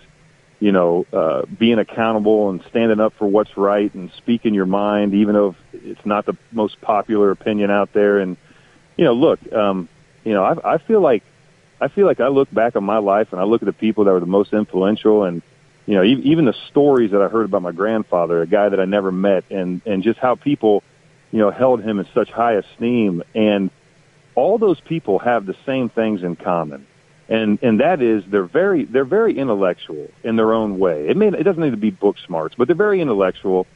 you 0.58 0.72
know, 0.72 1.04
uh, 1.12 1.42
being 1.58 1.78
accountable 1.78 2.48
and 2.50 2.62
standing 2.70 2.98
up 2.98 3.12
for 3.18 3.26
what's 3.26 3.56
right 3.56 3.92
and 3.94 4.10
speaking 4.16 4.54
your 4.54 4.66
mind, 4.66 5.14
even 5.14 5.34
though 5.34 5.54
it's 5.72 6.04
not 6.06 6.24
the 6.24 6.36
most 6.50 6.80
popular 6.80 7.30
opinion 7.30 7.70
out 7.70 7.92
there. 7.92 8.18
And, 8.18 8.36
you 8.96 9.04
know, 9.04 9.12
look, 9.12 9.40
um, 9.52 9.88
you 10.24 10.32
know, 10.32 10.42
I, 10.42 10.74
I 10.74 10.78
feel 10.78 11.00
like, 11.00 11.22
I 11.78 11.88
feel 11.88 12.06
like 12.06 12.20
I 12.20 12.28
look 12.28 12.50
back 12.50 12.74
on 12.74 12.84
my 12.84 12.98
life 12.98 13.28
and 13.32 13.40
I 13.40 13.44
look 13.44 13.62
at 13.62 13.66
the 13.66 13.74
people 13.74 14.04
that 14.04 14.12
were 14.12 14.20
the 14.20 14.26
most 14.26 14.54
influential 14.54 15.24
and, 15.24 15.42
you 15.84 15.94
know, 15.94 16.02
even 16.02 16.46
the 16.46 16.54
stories 16.70 17.10
that 17.12 17.20
I 17.20 17.28
heard 17.28 17.44
about 17.44 17.62
my 17.62 17.72
grandfather, 17.72 18.40
a 18.40 18.46
guy 18.46 18.70
that 18.70 18.80
I 18.80 18.86
never 18.86 19.12
met 19.12 19.44
and, 19.50 19.82
and 19.84 20.02
just 20.02 20.18
how 20.18 20.34
people, 20.34 20.82
you 21.30 21.38
know, 21.38 21.50
held 21.50 21.82
him 21.82 22.00
in 22.00 22.08
such 22.14 22.30
high 22.30 22.54
esteem. 22.54 23.22
And 23.34 23.70
all 24.36 24.58
those 24.58 24.80
people 24.80 25.18
have 25.18 25.46
the 25.46 25.56
same 25.66 25.88
things 25.88 26.22
in 26.22 26.36
common 26.36 26.86
and 27.28 27.58
and 27.62 27.80
that 27.80 28.00
is 28.02 28.24
they're 28.28 28.44
very 28.44 28.84
they're 28.84 29.04
very 29.04 29.36
intellectual 29.36 30.08
in 30.22 30.36
their 30.36 30.52
own 30.52 30.78
way. 30.78 31.08
It 31.08 31.16
may 31.16 31.28
it 31.28 31.42
doesn't 31.42 31.62
need 31.62 31.72
to 31.72 31.76
be 31.76 31.90
book 31.90 32.16
smarts, 32.24 32.54
but 32.56 32.68
they're 32.68 32.76
very 32.76 33.00
intellectual. 33.00 33.66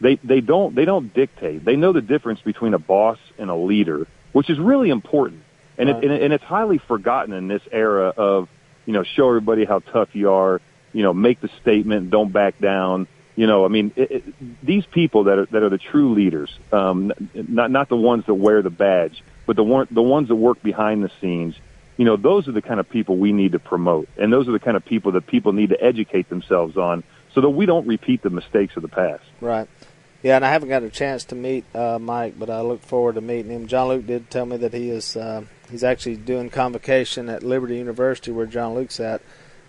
They 0.00 0.16
they 0.16 0.40
don't 0.40 0.74
they 0.74 0.84
don't 0.84 1.12
dictate. 1.14 1.64
They 1.64 1.76
know 1.76 1.92
the 1.92 2.00
difference 2.00 2.40
between 2.40 2.74
a 2.74 2.78
boss 2.78 3.18
and 3.38 3.50
a 3.50 3.54
leader, 3.54 4.06
which 4.32 4.50
is 4.50 4.58
really 4.58 4.90
important. 4.90 5.42
And 5.76 5.88
Right. 5.88 6.02
it, 6.02 6.04
and, 6.04 6.12
it, 6.12 6.22
and 6.22 6.32
it's 6.32 6.44
highly 6.44 6.78
forgotten 6.78 7.32
in 7.34 7.46
this 7.46 7.62
era 7.70 8.12
of 8.16 8.48
you 8.84 8.92
know 8.92 9.04
show 9.04 9.28
everybody 9.28 9.64
how 9.64 9.78
tough 9.78 10.14
you 10.14 10.32
are. 10.32 10.60
You 10.92 11.02
know, 11.02 11.12
make 11.12 11.40
the 11.40 11.50
statement, 11.60 12.10
don't 12.10 12.32
back 12.32 12.58
down. 12.58 13.06
You 13.36 13.46
know, 13.46 13.64
I 13.64 13.68
mean, 13.68 13.92
it, 13.94 14.10
it, 14.10 14.66
these 14.66 14.86
people 14.86 15.24
that 15.24 15.38
are 15.38 15.46
that 15.46 15.62
are 15.62 15.68
the 15.68 15.78
true 15.78 16.14
leaders, 16.14 16.50
um, 16.72 17.12
not 17.34 17.70
not 17.70 17.88
the 17.88 17.96
ones 17.96 18.24
that 18.26 18.34
wear 18.34 18.62
the 18.62 18.70
badge, 18.70 19.22
but 19.48 19.56
the 19.56 19.64
one 19.64 19.88
the 19.90 20.02
ones 20.02 20.28
that 20.28 20.36
work 20.36 20.62
behind 20.62 21.02
the 21.02 21.10
scenes 21.20 21.56
you 21.98 22.04
know, 22.04 22.16
those 22.16 22.48
are 22.48 22.52
the 22.52 22.62
kind 22.62 22.80
of 22.80 22.88
people 22.88 23.16
we 23.16 23.32
need 23.32 23.52
to 23.52 23.58
promote. 23.58 24.08
And 24.16 24.32
those 24.32 24.48
are 24.48 24.52
the 24.52 24.60
kind 24.60 24.76
of 24.76 24.84
people 24.84 25.12
that 25.12 25.26
people 25.26 25.52
need 25.52 25.70
to 25.70 25.84
educate 25.84 26.28
themselves 26.30 26.76
on 26.76 27.02
so 27.34 27.40
that 27.40 27.50
we 27.50 27.66
don't 27.66 27.86
repeat 27.86 28.22
the 28.22 28.30
mistakes 28.30 28.76
of 28.76 28.82
the 28.82 28.88
past. 28.88 29.24
Right. 29.40 29.68
Yeah, 30.22 30.36
and 30.36 30.44
I 30.44 30.50
haven't 30.50 30.68
got 30.68 30.82
a 30.84 30.90
chance 30.90 31.24
to 31.26 31.34
meet 31.34 31.64
uh, 31.74 31.98
Mike, 31.98 32.38
but 32.38 32.50
I 32.50 32.60
look 32.60 32.82
forward 32.82 33.16
to 33.16 33.20
meeting 33.20 33.50
him. 33.50 33.66
John 33.66 33.88
Luke 33.88 34.06
did 34.06 34.30
tell 34.30 34.46
me 34.46 34.56
that 34.58 34.72
he 34.72 34.90
is 34.90 35.16
uh, 35.16 35.44
he's 35.70 35.84
actually 35.84 36.16
doing 36.16 36.50
convocation 36.50 37.28
at 37.28 37.42
Liberty 37.42 37.76
University, 37.76 38.32
where 38.32 38.46
John 38.46 38.74
Luke's 38.74 38.98
at, 38.98 39.20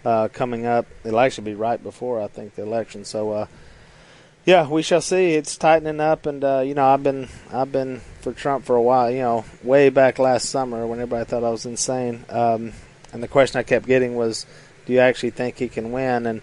uh, 0.06 0.28
coming 0.30 0.66
up. 0.66 0.88
It'll 1.04 1.20
actually 1.20 1.46
be 1.46 1.54
right 1.54 1.82
before 1.82 2.20
I 2.20 2.28
think 2.28 2.56
the 2.56 2.64
election. 2.64 3.06
So, 3.06 3.32
uh, 3.32 3.46
yeah, 4.46 4.68
we 4.68 4.82
shall 4.82 5.02
see. 5.02 5.34
It's 5.34 5.58
tightening 5.58 6.00
up, 6.00 6.26
and 6.26 6.44
uh, 6.44 6.60
you 6.60 6.74
know, 6.74 6.86
I've 6.86 7.04
been 7.04 7.30
I've 7.52 7.72
been 7.72 8.02
for 8.22 8.34
Trump 8.34 8.66
for 8.66 8.76
a 8.76 8.82
while. 8.82 9.12
You 9.12 9.20
know, 9.20 9.46
way 9.64 9.90
back 9.90 10.20
last 10.20 10.50
summer 10.50 10.86
when 10.88 11.00
everybody 11.00 11.26
thought 11.26 11.44
I 11.44 11.50
was 11.50 11.66
insane. 11.66 12.26
Um, 12.30 12.74
and 13.12 13.22
the 13.22 13.28
question 13.28 13.60
I 13.60 13.64
kept 13.64 13.86
getting 13.86 14.16
was, 14.16 14.46
"Do 14.86 14.94
you 14.94 15.00
actually 15.00 15.32
think 15.32 15.58
he 15.58 15.68
can 15.68 15.92
win?" 15.92 16.26
And 16.26 16.42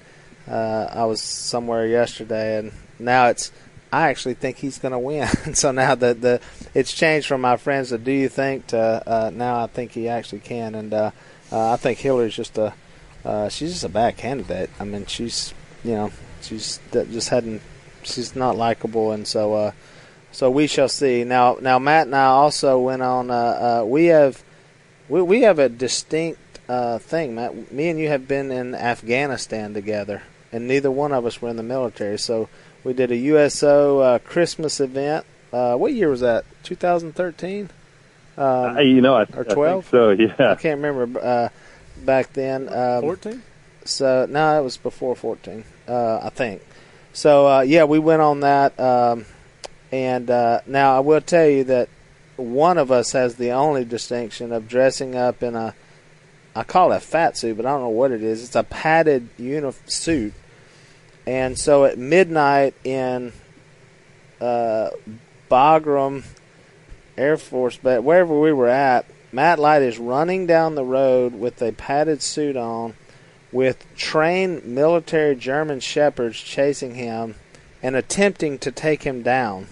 uh, 0.49 0.89
I 0.93 1.05
was 1.07 1.21
somewhere 1.21 1.87
yesterday, 1.87 2.59
and 2.59 2.73
now 2.99 3.29
it's 3.29 3.51
I 3.93 4.11
actually 4.11 4.35
think 4.35 4.59
he's 4.59 4.79
going 4.79 4.93
to 4.93 4.99
win. 4.99 5.27
so 5.55 5.73
now 5.73 5.95
the 5.95 6.15
the 6.15 6.41
it's 6.75 6.93
changed 6.93 7.27
from 7.27 7.41
my 7.41 7.57
friends 7.57 7.89
to 7.89 7.99
"Do 7.99 8.13
you 8.13 8.29
think?" 8.29 8.69
to 8.69 9.03
uh, 9.07 9.31
now 9.33 9.65
I 9.65 9.67
think 9.69 9.93
he 9.93 10.09
actually 10.09 10.41
can, 10.41 10.75
and 10.75 10.93
uh, 10.93 11.11
uh, 11.51 11.73
I 11.73 11.77
think 11.77 11.99
Hillary's 11.99 12.37
just 12.37 12.59
a 12.59 12.75
uh, 13.25 13.49
she's 13.49 13.73
just 13.73 13.85
a 13.85 13.89
bad 13.89 14.17
candidate. 14.17 14.71
I 14.79 14.85
mean, 14.85 15.07
she's 15.07 15.55
you 15.83 15.93
know 15.93 16.13
she's 16.43 16.79
just 16.93 17.31
hadn't 17.31 17.63
she's 18.07 18.35
not 18.37 18.57
likable, 18.57 19.13
and 19.13 19.27
so 19.27 19.55
uh, 19.55 19.73
so 20.33 20.51
we 20.51 20.67
shall 20.67 20.89
see. 20.89 21.25
Now 21.25 21.59
now 21.61 21.79
Matt 21.79 22.07
and 22.07 22.17
I 22.17 22.27
also 22.27 22.79
went 22.79 23.03
on. 23.03 23.31
Uh, 23.31 23.35
uh, 23.35 23.85
we 23.87 24.07
have 24.07 24.43
we 25.09 25.23
we 25.23 25.43
have 25.43 25.59
a 25.59 25.69
distinct 25.69 26.41
uh, 26.69 26.99
thing, 26.99 27.35
Matt. 27.35 27.73
Me 27.73 27.89
and 27.89 27.99
you 27.99 28.09
have 28.09 28.27
been 28.27 28.51
in 28.51 28.75
Afghanistan 28.75 29.75
together, 29.75 30.23
and 30.53 30.67
neither 30.67 30.91
one 30.91 31.13
of 31.13 31.27
us 31.27 31.41
were 31.43 31.49
in 31.51 31.57
the 31.57 31.63
military. 31.63 32.19
So 32.19 32.49
we 32.85 32.93
did 32.93 33.11
a 33.11 33.17
USO 33.17 33.99
uh, 34.01 34.19
Christmas 34.21 34.81
event. 34.81 35.27
Uh, 35.53 35.77
what 35.77 35.93
year 35.95 36.09
was 36.09 36.21
that? 36.21 36.45
2013. 36.65 37.71
Um, 38.37 38.77
Uh, 38.77 38.81
you 38.81 39.01
know, 39.01 39.15
I, 39.15 39.23
or 39.35 39.45
12? 39.45 39.89
so 39.89 40.11
yeah, 40.11 40.35
I 40.39 40.55
can't 40.57 40.81
remember 40.83 41.19
uh, 41.21 41.49
back 42.05 42.33
then. 42.35 42.69
Um, 42.69 43.03
14? 43.03 43.43
So 43.85 44.27
no, 44.29 44.59
it 44.61 44.65
was 44.65 44.77
before 44.77 45.15
fourteen, 45.15 45.65
uh, 45.89 46.19
I 46.23 46.31
think. 46.31 46.61
So 47.17 47.49
uh, 47.49 47.61
yeah, 47.63 47.85
we 47.85 47.99
went 47.99 48.21
on 48.21 48.41
that, 48.41 48.79
um, 48.79 49.25
and 49.91 50.29
uh, 50.29 50.61
now 50.67 50.95
I 50.95 51.01
will 51.01 51.23
tell 51.23 51.47
you 51.47 51.65
that 51.65 51.89
one 52.37 52.77
of 52.77 52.93
us 52.93 53.13
has 53.13 53.37
the 53.37 53.53
only 53.53 53.87
distinction 53.87 54.53
of 54.53 54.69
dressing 54.69 55.15
up 55.15 55.43
in 55.43 55.55
a, 55.55 55.75
I 56.55 56.63
call 56.63 56.93
it 56.93 56.97
a 56.97 57.01
fat 57.01 57.39
suit, 57.39 57.57
but 57.57 57.65
I 57.65 57.71
don't 57.71 57.81
know 57.81 57.89
what 57.89 58.11
it 58.11 58.23
is. 58.23 58.45
It's 58.45 58.55
a 58.55 58.65
padded 58.65 59.31
uni- 59.39 59.73
suit, 59.87 60.35
and 61.27 61.59
so 61.59 61.87
at 61.87 61.97
midnight 61.97 62.75
in 62.85 63.33
uh, 64.39 64.91
Bagram 65.51 66.23
Air 67.17 67.39
Force, 67.39 67.79
but 67.83 68.05
wherever 68.05 68.39
we 68.39 68.53
were 68.53 68.69
at, 68.69 69.07
Matt 69.33 69.59
Light 69.59 69.81
is 69.81 69.99
running 69.99 70.47
down 70.47 70.75
the 70.75 70.85
road 70.85 71.33
with 71.33 71.63
a 71.63 71.73
padded 71.73 72.21
suit 72.21 72.59
on 72.59 72.95
with 73.53 73.85
trained 73.97 74.65
military 74.65 75.37
German 75.37 75.81
shepherds 75.81 76.39
chasing 76.41 76.95
him 76.95 77.35
and 77.83 77.97
attempting 77.97 78.59
to 78.59 78.71
take 78.73 79.03
him 79.05 79.23
down. 79.23 79.67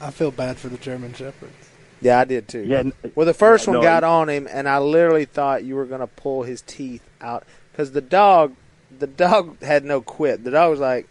I 0.00 0.10
feel 0.10 0.30
bad 0.30 0.56
for 0.56 0.68
the 0.68 0.78
German 0.78 1.12
Shepherds. 1.12 1.52
Yeah, 2.00 2.20
I 2.20 2.24
did 2.24 2.48
too. 2.48 2.62
Yeah, 2.62 2.84
Well, 3.14 3.26
the 3.26 3.34
first 3.34 3.66
Yeah, 3.66 3.72
one 3.74 3.80
no, 3.80 3.86
got 3.86 4.04
on 4.04 4.30
him, 4.30 4.48
and 4.50 4.66
I 4.68 4.78
literally 4.78 5.26
thought 5.26 5.64
you 5.64 5.76
were 5.76 5.84
going 5.84 6.00
to 6.00 6.06
pull 6.06 6.42
his 6.44 6.62
teeth 6.62 7.02
out 7.20 7.44
because 7.70 7.92
the 7.92 8.00
dog, 8.00 8.54
the 8.98 9.06
dog 9.06 9.62
had 9.62 9.84
no 9.84 10.00
quit. 10.00 10.42
The 10.42 10.50
dog 10.50 10.70
was 10.70 10.80
like, 10.80 11.06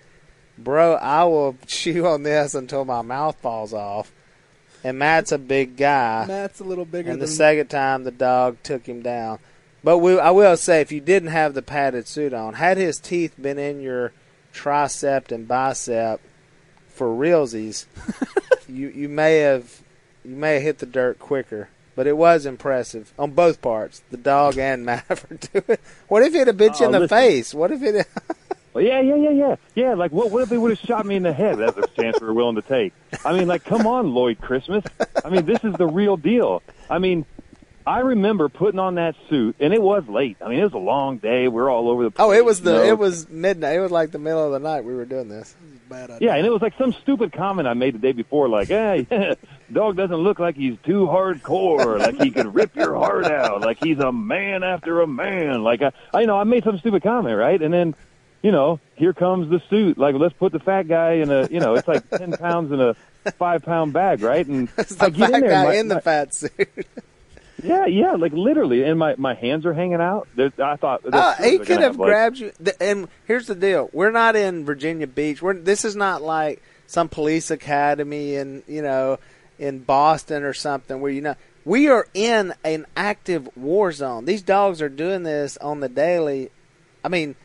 "Bro, 0.57 0.95
I 0.95 1.25
will 1.25 1.55
chew 1.67 2.07
on 2.07 2.23
this 2.23 2.55
until 2.55 2.85
my 2.85 3.03
mouth 3.03 3.35
falls 3.37 3.73
off." 3.73 4.11
And 4.83 4.97
Matt's 4.97 5.31
a 5.31 5.37
big 5.37 5.75
guy. 5.77 6.25
Matt's 6.27 6.59
a 6.59 6.63
little 6.63 6.85
bigger 6.85 7.11
And 7.11 7.21
than 7.21 7.27
the 7.27 7.33
second 7.33 7.67
time, 7.67 8.03
the 8.05 8.11
dog 8.11 8.57
took 8.63 8.87
him 8.87 9.01
down. 9.01 9.39
But 9.83 9.99
we, 9.99 10.19
I 10.19 10.31
will 10.31 10.57
say, 10.57 10.81
if 10.81 10.91
you 10.91 10.99
didn't 10.99 11.29
have 11.29 11.53
the 11.53 11.61
padded 11.61 12.07
suit 12.07 12.33
on, 12.33 12.55
had 12.55 12.77
his 12.77 12.99
teeth 12.99 13.35
been 13.41 13.57
in 13.57 13.81
your 13.81 14.11
tricep 14.53 15.31
and 15.31 15.47
bicep 15.47 16.19
for 16.89 17.07
realsies, 17.07 17.85
you 18.67 18.89
you 18.89 19.07
may 19.07 19.37
have 19.37 19.81
you 20.25 20.35
may 20.35 20.55
have 20.55 20.63
hit 20.63 20.79
the 20.79 20.85
dirt 20.85 21.19
quicker. 21.19 21.69
But 21.95 22.07
it 22.07 22.15
was 22.15 22.45
impressive 22.45 23.11
on 23.19 23.31
both 23.31 23.61
parts, 23.61 24.01
the 24.09 24.15
dog 24.15 24.57
and 24.57 24.85
doing. 25.51 25.77
What 26.07 26.23
if 26.23 26.33
it 26.33 26.47
had 26.47 26.55
bit 26.55 26.79
you 26.79 26.85
in 26.85 26.95
uh, 26.95 26.99
the 26.99 26.99
listen. 27.01 27.17
face? 27.17 27.53
What 27.53 27.71
if 27.71 27.83
it? 27.83 28.07
Well, 28.73 28.83
yeah, 28.83 29.01
yeah, 29.01 29.15
yeah, 29.15 29.31
yeah, 29.31 29.55
yeah. 29.73 29.93
Like, 29.95 30.11
what? 30.11 30.29
What 30.29 30.43
if 30.43 30.49
they 30.49 30.57
would 30.57 30.69
have 30.69 30.79
shot 30.79 31.05
me 31.05 31.15
in 31.15 31.23
the 31.23 31.33
head? 31.33 31.57
That's 31.57 31.75
a 31.75 31.87
chance 31.87 32.21
we 32.21 32.27
were 32.27 32.33
willing 32.33 32.55
to 32.55 32.61
take. 32.61 32.93
I 33.25 33.33
mean, 33.33 33.47
like, 33.47 33.63
come 33.63 33.87
on, 33.87 34.13
Lloyd 34.13 34.39
Christmas. 34.39 34.83
I 35.25 35.29
mean, 35.29 35.45
this 35.45 35.63
is 35.63 35.73
the 35.73 35.87
real 35.87 36.17
deal. 36.17 36.61
I 36.89 36.99
mean, 36.99 37.25
I 37.89 38.01
remember 38.01 38.49
putting 38.49 38.79
on 38.79 38.95
that 38.95 39.15
suit, 39.31 39.55
and 39.59 39.73
it 39.73 39.81
was 39.81 40.07
late. 40.07 40.37
I 40.45 40.47
mean, 40.49 40.59
it 40.59 40.63
was 40.63 40.73
a 40.73 40.77
long 40.77 41.17
day. 41.17 41.47
We 41.47 41.59
are 41.59 41.71
all 41.71 41.89
over 41.89 42.03
the. 42.03 42.11
place. 42.11 42.23
oh, 42.23 42.31
it 42.31 42.45
was 42.45 42.61
the 42.61 42.71
you 42.73 42.77
know? 42.77 42.83
it 42.83 42.99
was 42.99 43.27
midnight. 43.29 43.77
It 43.77 43.79
was 43.79 43.89
like 43.89 44.11
the 44.11 44.19
middle 44.19 44.45
of 44.45 44.51
the 44.51 44.59
night 44.59 44.83
we 44.83 44.93
were 44.93 45.05
doing 45.05 45.27
this. 45.27 45.55
bad 45.89 46.11
idea. 46.11 46.27
Yeah, 46.29 46.35
and 46.35 46.45
it 46.45 46.51
was 46.51 46.61
like 46.61 46.77
some 46.77 46.93
stupid 46.93 47.33
comment 47.33 47.67
I 47.67 47.73
made 47.73 47.95
the 47.95 47.97
day 47.99 48.11
before, 48.11 48.47
like, 48.47 48.67
"Hey, 48.67 49.07
dog 49.73 49.97
doesn't 49.97 50.15
look 50.17 50.37
like 50.37 50.55
he's 50.55 50.77
too 50.85 51.07
hardcore. 51.07 51.97
Like 51.97 52.21
he 52.21 52.29
could 52.29 52.53
rip 52.53 52.75
your 52.75 52.95
heart 52.95 53.25
out. 53.25 53.61
Like 53.61 53.79
he's 53.83 53.97
a 53.97 54.11
man 54.11 54.61
after 54.61 55.01
a 55.01 55.07
man. 55.07 55.63
Like 55.63 55.81
I, 55.81 55.91
I 56.13 56.21
you 56.21 56.27
know, 56.27 56.37
I 56.37 56.43
made 56.43 56.63
some 56.63 56.77
stupid 56.77 57.01
comment, 57.01 57.35
right? 57.37 57.59
And 57.59 57.73
then, 57.73 57.95
you 58.43 58.51
know, 58.51 58.79
here 58.97 59.13
comes 59.13 59.49
the 59.49 59.63
suit. 59.67 59.97
Like 59.97 60.13
let's 60.13 60.35
put 60.35 60.51
the 60.51 60.59
fat 60.59 60.87
guy 60.87 61.13
in 61.13 61.31
a, 61.31 61.47
you 61.49 61.59
know, 61.59 61.73
it's 61.73 61.87
like 61.87 62.07
ten 62.11 62.33
pounds 62.33 62.71
in 62.71 62.79
a 62.79 62.93
five 63.39 63.63
pound 63.63 63.93
bag, 63.93 64.21
right? 64.21 64.45
And 64.45 64.69
It's 64.77 64.93
the 64.93 65.05
I 65.05 65.09
get 65.09 65.31
fat 65.31 65.33
in 65.33 65.41
there, 65.41 65.49
guy 65.49 65.63
my- 65.65 65.75
in 65.75 65.87
the 65.87 65.95
my- 65.95 66.01
fat 66.01 66.35
suit. 66.35 66.51
yeah, 67.63 67.85
yeah, 67.85 68.13
like 68.13 68.33
literally, 68.33 68.83
and 68.83 68.97
my 68.99 69.15
my 69.17 69.33
hands 69.33 69.65
are 69.65 69.73
hanging 69.73 70.01
out. 70.01 70.27
There's, 70.35 70.51
I 70.59 70.75
thought 70.75 71.01
Uh, 71.11 71.35
he 71.35 71.59
could 71.59 71.81
have 71.81 71.97
like- 71.97 72.07
grabbed 72.07 72.37
you. 72.37 72.51
And 72.79 73.07
here's 73.25 73.47
the 73.47 73.55
deal: 73.55 73.89
we're 73.93 74.11
not 74.11 74.35
in 74.35 74.65
Virginia 74.65 75.07
Beach. 75.07 75.41
We're 75.41 75.53
this 75.53 75.85
is 75.85 75.95
not 75.95 76.21
like 76.21 76.61
some 76.87 77.09
police 77.09 77.51
academy 77.51 78.35
in 78.35 78.63
you 78.67 78.81
know 78.81 79.19
in 79.57 79.79
Boston 79.79 80.43
or 80.43 80.53
something 80.53 81.01
where 81.01 81.11
you 81.11 81.21
know 81.21 81.35
we 81.65 81.87
are 81.87 82.07
in 82.13 82.53
an 82.63 82.85
active 82.95 83.49
war 83.55 83.91
zone. 83.91 84.25
These 84.25 84.41
dogs 84.41 84.81
are 84.81 84.89
doing 84.89 85.23
this 85.23 85.57
on 85.57 85.81
the 85.81 85.89
daily. 85.89 86.49
I 87.03 87.09
mean, 87.09 87.35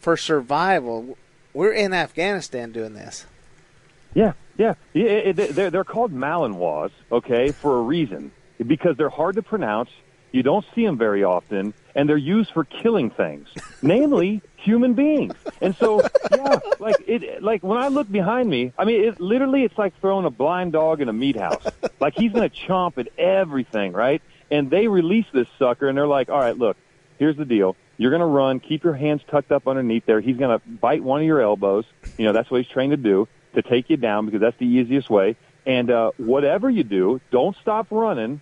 for 0.00 0.16
survival, 0.16 1.16
we're 1.54 1.72
in 1.72 1.92
Afghanistan 1.92 2.72
doing 2.72 2.94
this. 2.94 3.26
Yeah, 4.14 4.32
yeah. 4.58 4.74
yeah 4.92 5.04
it, 5.04 5.38
it, 5.38 5.54
they're, 5.54 5.70
they're 5.70 5.84
called 5.84 6.12
Malinois, 6.12 6.90
okay, 7.10 7.52
for 7.52 7.78
a 7.78 7.82
reason. 7.82 8.32
Because 8.66 8.96
they're 8.96 9.08
hard 9.08 9.36
to 9.36 9.42
pronounce. 9.42 9.90
You 10.32 10.42
don't 10.44 10.64
see 10.74 10.84
them 10.86 10.96
very 10.96 11.24
often, 11.24 11.74
and 11.94 12.08
they're 12.08 12.16
used 12.16 12.52
for 12.52 12.64
killing 12.64 13.10
things, 13.10 13.48
namely 13.82 14.42
human 14.56 14.94
beings. 14.94 15.34
And 15.60 15.74
so, 15.74 16.02
yeah, 16.30 16.60
like 16.78 16.96
it, 17.08 17.42
like 17.42 17.64
when 17.64 17.78
I 17.78 17.88
look 17.88 18.10
behind 18.10 18.48
me, 18.48 18.72
I 18.78 18.84
mean, 18.84 19.02
it 19.02 19.20
literally, 19.20 19.64
it's 19.64 19.76
like 19.76 19.98
throwing 20.00 20.26
a 20.26 20.30
blind 20.30 20.72
dog 20.72 21.00
in 21.00 21.08
a 21.08 21.12
meat 21.12 21.36
house. 21.36 21.66
Like 21.98 22.14
he's 22.14 22.32
going 22.32 22.48
to 22.48 22.56
chomp 22.56 22.98
at 22.98 23.08
everything, 23.18 23.92
right? 23.92 24.22
And 24.52 24.70
they 24.70 24.86
release 24.86 25.26
this 25.32 25.48
sucker, 25.58 25.88
and 25.88 25.98
they're 25.98 26.06
like, 26.06 26.28
"All 26.28 26.38
right, 26.38 26.56
look, 26.56 26.76
here's 27.18 27.36
the 27.36 27.44
deal. 27.44 27.76
You're 27.96 28.10
going 28.10 28.20
to 28.20 28.26
run. 28.26 28.60
Keep 28.60 28.84
your 28.84 28.94
hands 28.94 29.20
tucked 29.30 29.52
up 29.52 29.68
underneath 29.68 30.06
there. 30.06 30.20
He's 30.20 30.36
going 30.36 30.58
to 30.58 30.66
bite 30.66 31.02
one 31.04 31.20
of 31.20 31.26
your 31.26 31.42
elbows. 31.42 31.84
You 32.16 32.24
know, 32.24 32.32
that's 32.32 32.50
what 32.50 32.62
he's 32.62 32.70
trained 32.72 32.92
to 32.92 32.96
do 32.96 33.28
to 33.54 33.62
take 33.62 33.90
you 33.90 33.96
down 33.98 34.24
because 34.24 34.40
that's 34.40 34.56
the 34.58 34.66
easiest 34.66 35.10
way. 35.10 35.36
And 35.66 35.90
uh, 35.90 36.12
whatever 36.16 36.70
you 36.70 36.82
do, 36.82 37.20
don't 37.30 37.54
stop 37.60 37.88
running 37.90 38.40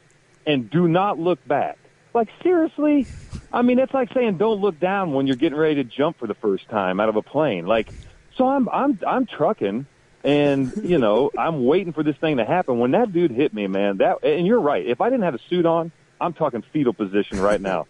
and 0.49 0.69
do 0.71 0.89
not 0.89 1.21
look 1.21 1.47
back. 1.47 1.79
Like 2.15 2.31
seriously, 2.43 3.07
I 3.53 3.63
mean, 3.63 3.79
it's 3.79 3.95
like 3.95 4.13
saying 4.13 4.39
don't 4.39 4.61
look 4.61 4.81
down 4.81 5.13
when 5.13 5.29
you're 5.29 5.37
getting 5.37 5.59
ready 5.59 5.77
to 5.77 5.85
jump 5.85 6.19
for 6.19 6.27
the 6.27 6.35
first 6.35 6.69
time 6.69 6.99
out 6.99 7.09
of 7.09 7.17
a 7.17 7.23
plane. 7.23 7.67
Like, 7.67 7.91
so 8.37 8.49
I'm 8.49 8.69
I'm 8.71 8.99
I'm 9.07 9.27
trucking, 9.27 9.87
and 10.25 10.73
you 10.83 10.99
know 10.99 11.31
I'm 11.39 11.65
waiting 11.65 11.93
for 11.93 12.03
this 12.03 12.17
thing 12.17 12.39
to 12.39 12.45
happen. 12.45 12.79
When 12.79 12.93
that 12.93 13.13
dude 13.13 13.31
hit 13.31 13.53
me, 13.55 13.67
man, 13.67 13.99
that 13.99 14.25
and 14.25 14.47
you're 14.47 14.61
right. 14.61 14.85
If 14.85 15.01
I 15.01 15.11
didn't 15.11 15.25
have 15.25 15.35
a 15.35 15.41
suit 15.51 15.67
on, 15.67 15.93
I'm 16.21 16.33
talking 16.33 16.65
fetal 16.73 16.95
position 16.95 17.41
right 17.41 17.61
now. 17.61 17.87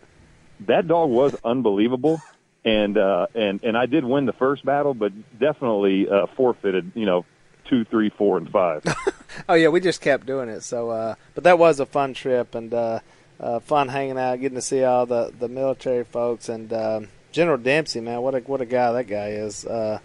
that 0.66 0.88
dog 0.88 1.10
was 1.10 1.36
unbelievable, 1.44 2.20
and 2.64 2.98
uh, 2.98 3.28
and 3.36 3.62
and 3.62 3.78
I 3.78 3.86
did 3.86 4.04
win 4.04 4.26
the 4.26 4.32
first 4.32 4.64
battle, 4.64 4.94
but 4.94 5.12
definitely 5.38 6.08
uh, 6.08 6.26
forfeited. 6.36 6.90
You 6.96 7.06
know, 7.06 7.24
two, 7.68 7.84
three, 7.84 8.10
four, 8.10 8.36
and 8.36 8.50
five. 8.50 8.82
Oh 9.48 9.54
yeah, 9.54 9.68
we 9.68 9.80
just 9.80 10.00
kept 10.00 10.26
doing 10.26 10.48
it. 10.48 10.62
So, 10.62 10.90
uh, 10.90 11.14
but 11.34 11.44
that 11.44 11.58
was 11.58 11.80
a 11.80 11.86
fun 11.86 12.14
trip 12.14 12.54
and 12.54 12.72
uh, 12.72 13.00
uh, 13.40 13.60
fun 13.60 13.88
hanging 13.88 14.18
out, 14.18 14.40
getting 14.40 14.56
to 14.56 14.62
see 14.62 14.82
all 14.84 15.06
the, 15.06 15.32
the 15.38 15.48
military 15.48 16.04
folks 16.04 16.48
and 16.48 16.72
um, 16.72 17.08
General 17.32 17.58
Dempsey. 17.58 18.00
Man, 18.00 18.20
what 18.22 18.34
a 18.34 18.38
what 18.40 18.60
a 18.60 18.66
guy 18.66 18.92
that 18.92 19.04
guy 19.04 19.28
is. 19.30 19.64
Uh, 19.64 19.98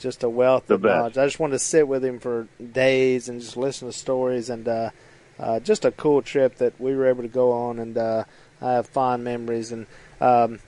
just 0.00 0.24
a 0.24 0.28
wealth 0.28 0.66
The 0.66 0.74
of 0.74 0.82
best. 0.82 0.96
knowledge. 0.96 1.18
I 1.18 1.26
just 1.26 1.38
wanted 1.38 1.52
to 1.52 1.58
sit 1.60 1.86
with 1.86 2.04
him 2.04 2.18
for 2.18 2.48
days 2.72 3.28
and 3.28 3.40
just 3.40 3.56
listen 3.56 3.86
to 3.86 3.92
stories 3.92 4.50
and 4.50 4.66
uh, 4.66 4.90
uh, 5.38 5.60
just 5.60 5.84
a 5.84 5.92
cool 5.92 6.22
trip 6.22 6.56
that 6.56 6.80
we 6.80 6.96
were 6.96 7.06
able 7.06 7.22
to 7.22 7.28
go 7.28 7.52
on 7.52 7.78
and 7.78 7.96
uh, 7.96 8.24
I 8.60 8.72
have 8.72 8.86
fond 8.88 9.22
memories. 9.22 9.70
And 9.70 9.86
um, 10.20 10.58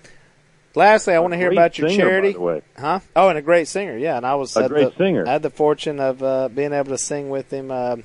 lastly, 0.74 1.14
I 1.14 1.18
want 1.20 1.32
to 1.32 1.38
hear 1.38 1.50
about 1.50 1.78
your 1.78 1.88
singer, 1.88 2.04
charity. 2.04 2.62
Huh? 2.78 3.00
Oh, 3.14 3.28
and 3.28 3.38
a 3.38 3.42
great 3.42 3.68
singer. 3.68 3.96
Yeah, 3.96 4.16
and 4.16 4.26
I 4.26 4.34
was 4.34 4.56
A 4.56 4.68
great 4.68 4.92
the, 4.92 4.96
singer. 4.96 5.26
I 5.26 5.32
had 5.32 5.42
the 5.42 5.50
fortune 5.50 6.00
of 6.00 6.22
uh, 6.22 6.48
being 6.48 6.72
able 6.72 6.90
to 6.90 6.98
sing 6.98 7.30
with 7.30 7.52
him 7.52 7.70
uh, 7.70 7.96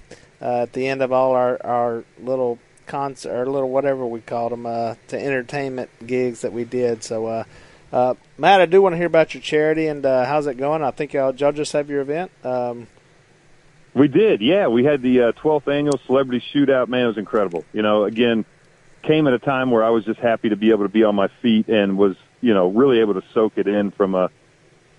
uh, 0.41 0.61
at 0.63 0.74
the 0.74 0.88
end 0.88 1.01
of 1.01 1.11
all 1.11 1.34
our 1.34 1.59
our 1.65 2.03
little 2.20 2.59
concert 2.88 3.32
or 3.32 3.45
little 3.45 3.70
whatever 3.70 4.05
we 4.05 4.20
called 4.20 4.51
them 4.51 4.65
uh, 4.65 4.95
to 5.09 5.20
entertainment 5.20 5.89
gigs 6.05 6.41
that 6.41 6.51
we 6.51 6.63
did. 6.63 7.03
So, 7.03 7.28
uh, 7.28 7.43
uh, 7.93 8.15
Matt, 8.38 8.61
I 8.61 8.65
do 8.65 8.82
want 8.82 8.93
to 8.93 8.97
hear 8.97 9.07
about 9.07 9.34
your 9.34 9.41
charity 9.41 9.88
and 9.88 10.05
uh, 10.05 10.26
how's 10.26 10.47
it 10.47 10.57
going. 10.57 10.84
I 10.84 10.91
think 10.91 11.13
y'all, 11.13 11.34
y'all 11.36 11.51
just 11.51 11.74
have 11.74 11.89
your 11.89 12.01
event. 12.01 12.32
Um, 12.43 12.88
We 13.93 14.07
did, 14.07 14.41
yeah. 14.41 14.67
We 14.67 14.86
had 14.86 15.01
the 15.01 15.22
uh, 15.22 15.32
12th 15.34 15.67
annual 15.67 15.99
celebrity 16.05 16.43
shootout. 16.53 16.88
Man, 16.88 17.03
it 17.03 17.07
was 17.07 17.17
incredible. 17.17 17.63
You 17.74 17.82
know, 17.84 18.05
again, 18.05 18.45
came 19.03 19.28
at 19.28 19.34
a 19.34 19.39
time 19.39 19.72
where 19.72 19.84
I 19.84 19.89
was 19.89 20.05
just 20.05 20.20
happy 20.20 20.49
to 20.49 20.55
be 20.55 20.72
able 20.72 20.84
to 20.84 20.89
be 20.89 21.03
on 21.03 21.15
my 21.15 21.28
feet 21.41 21.67
and 21.67 21.97
was, 21.97 22.15
you 22.42 22.54
know, 22.54 22.68
really 22.70 23.00
able 23.00 23.16
to 23.16 23.24
soak 23.34 23.54
it 23.58 23.68
in 23.68 23.92
from 23.92 24.16
a, 24.16 24.30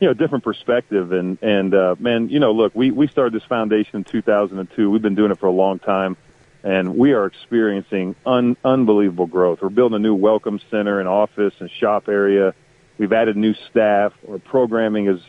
you 0.00 0.08
know, 0.08 0.14
different 0.14 0.44
perspective. 0.44 1.12
And 1.12 1.38
and 1.42 1.74
uh, 1.74 1.96
man, 1.98 2.28
you 2.28 2.40
know, 2.40 2.52
look, 2.52 2.74
we 2.74 2.90
we 2.90 3.06
started 3.08 3.32
this 3.32 3.46
foundation 3.48 3.96
in 3.96 4.04
2002. 4.04 4.90
We've 4.90 5.02
been 5.02 5.14
doing 5.14 5.30
it 5.30 5.38
for 5.38 5.46
a 5.46 5.52
long 5.52 5.78
time, 5.78 6.16
and 6.62 6.96
we 6.96 7.12
are 7.12 7.26
experiencing 7.26 8.16
un- 8.26 8.56
unbelievable 8.64 9.26
growth. 9.26 9.60
We're 9.62 9.70
building 9.70 9.96
a 9.96 10.00
new 10.00 10.14
welcome 10.14 10.60
center 10.70 11.00
and 11.00 11.08
office 11.08 11.54
and 11.58 11.70
shop 11.70 12.08
area. 12.08 12.54
We've 12.98 13.12
added 13.12 13.36
new 13.36 13.54
staff. 13.70 14.12
Our 14.28 14.38
programming 14.38 15.06
has, 15.06 15.20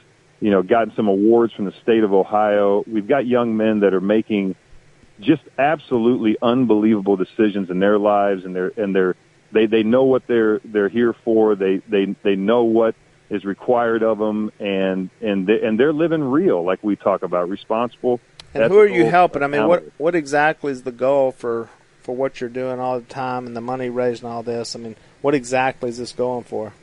you 0.41 0.51
know, 0.51 0.61
gotten 0.61 0.93
some 0.95 1.07
awards 1.07 1.53
from 1.53 1.65
the 1.65 1.73
state 1.83 2.03
of 2.03 2.13
Ohio. 2.13 2.83
We've 2.85 3.07
got 3.07 3.25
young 3.25 3.55
men 3.55 3.79
that 3.81 3.93
are 3.93 4.01
making 4.01 4.55
just 5.21 5.43
absolutely 5.57 6.35
unbelievable 6.41 7.15
decisions 7.15 7.69
in 7.69 7.79
their 7.79 7.97
lives 7.97 8.43
and 8.43 8.55
their 8.55 8.71
and 8.75 8.93
their 8.93 9.15
they 9.51 9.65
they 9.65 9.83
know 9.83 10.03
what 10.03 10.27
they're 10.27 10.59
they're 10.63 10.89
here 10.89 11.13
for. 11.13 11.55
They 11.55 11.77
they 11.77 12.15
they 12.23 12.35
know 12.35 12.63
what 12.63 12.95
is 13.29 13.45
required 13.45 14.03
of 14.03 14.19
them, 14.19 14.51
and 14.59 15.09
and 15.21 15.47
they, 15.47 15.61
and 15.61 15.79
they're 15.79 15.93
living 15.93 16.23
real, 16.23 16.63
like 16.63 16.83
we 16.83 16.95
talk 16.95 17.23
about, 17.23 17.49
responsible. 17.49 18.19
And 18.53 18.65
who 18.65 18.79
are 18.79 18.87
you 18.87 19.05
helping? 19.05 19.43
I 19.43 19.47
mean, 19.47 19.67
what 19.67 19.91
what 19.97 20.15
exactly 20.15 20.71
is 20.71 20.83
the 20.83 20.91
goal 20.91 21.31
for 21.31 21.69
for 22.01 22.15
what 22.15 22.41
you're 22.41 22.49
doing 22.49 22.79
all 22.79 22.99
the 22.99 23.05
time 23.05 23.47
and 23.47 23.55
the 23.55 23.61
money 23.61 23.89
raised 23.89 24.23
and 24.23 24.31
all 24.31 24.43
this? 24.43 24.75
I 24.75 24.79
mean, 24.79 24.95
what 25.21 25.33
exactly 25.33 25.89
is 25.89 25.97
this 25.97 26.11
going 26.11 26.43
for? 26.43 26.73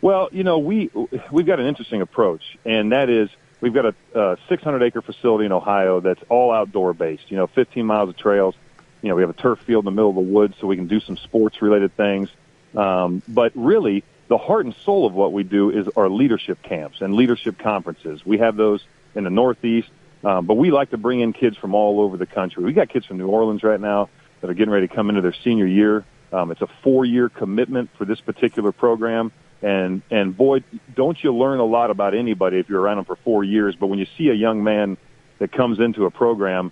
Well, 0.00 0.28
you 0.30 0.44
know, 0.44 0.58
we 0.58 0.90
we've 1.32 1.46
got 1.46 1.60
an 1.60 1.66
interesting 1.66 2.02
approach, 2.02 2.42
and 2.64 2.92
that 2.92 3.08
is 3.08 3.30
we've 3.60 3.74
got 3.74 3.86
a, 3.86 3.94
a 4.20 4.36
600 4.48 4.82
acre 4.82 5.02
facility 5.02 5.46
in 5.46 5.52
Ohio 5.52 6.00
that's 6.00 6.22
all 6.28 6.52
outdoor 6.52 6.92
based. 6.92 7.30
You 7.30 7.38
know, 7.38 7.46
15 7.46 7.86
miles 7.86 8.10
of 8.10 8.16
trails. 8.16 8.54
You 9.02 9.08
know, 9.10 9.14
we 9.14 9.22
have 9.22 9.30
a 9.30 9.34
turf 9.34 9.60
field 9.60 9.82
in 9.82 9.86
the 9.86 9.96
middle 9.96 10.10
of 10.10 10.16
the 10.16 10.20
woods, 10.20 10.54
so 10.60 10.66
we 10.66 10.76
can 10.76 10.88
do 10.88 11.00
some 11.00 11.16
sports 11.16 11.62
related 11.62 11.96
things. 11.96 12.28
Um, 12.76 13.22
but 13.28 13.52
really, 13.54 14.04
the 14.28 14.38
heart 14.38 14.66
and 14.66 14.74
soul 14.84 15.06
of 15.06 15.14
what 15.14 15.32
we 15.32 15.42
do 15.42 15.70
is 15.70 15.88
our 15.96 16.08
leadership 16.08 16.62
camps 16.62 17.00
and 17.00 17.14
leadership 17.14 17.58
conferences. 17.58 18.24
We 18.24 18.38
have 18.38 18.56
those 18.56 18.84
in 19.14 19.24
the 19.24 19.30
Northeast, 19.30 19.88
um, 20.22 20.46
but 20.46 20.54
we 20.54 20.70
like 20.70 20.90
to 20.90 20.98
bring 20.98 21.20
in 21.20 21.32
kids 21.32 21.56
from 21.56 21.74
all 21.74 22.00
over 22.00 22.16
the 22.16 22.26
country. 22.26 22.64
We 22.64 22.72
got 22.72 22.88
kids 22.88 23.06
from 23.06 23.18
New 23.18 23.28
Orleans 23.28 23.62
right 23.62 23.80
now 23.80 24.10
that 24.40 24.50
are 24.50 24.54
getting 24.54 24.72
ready 24.72 24.86
to 24.86 24.94
come 24.94 25.08
into 25.08 25.22
their 25.22 25.34
senior 25.44 25.66
year. 25.66 26.04
Um, 26.32 26.50
it's 26.50 26.60
a 26.60 26.68
four-year 26.82 27.30
commitment 27.30 27.90
for 27.96 28.04
this 28.04 28.20
particular 28.20 28.70
program, 28.70 29.32
and 29.62 30.02
and 30.10 30.36
boy, 30.36 30.62
don't 30.94 31.22
you 31.22 31.34
learn 31.34 31.58
a 31.58 31.64
lot 31.64 31.90
about 31.90 32.14
anybody 32.14 32.58
if 32.58 32.68
you're 32.68 32.80
around 32.80 32.96
them 32.96 33.06
for 33.06 33.16
four 33.16 33.44
years. 33.44 33.76
But 33.76 33.86
when 33.86 33.98
you 33.98 34.06
see 34.18 34.28
a 34.28 34.34
young 34.34 34.62
man 34.62 34.98
that 35.38 35.52
comes 35.52 35.80
into 35.80 36.04
a 36.04 36.10
program 36.10 36.70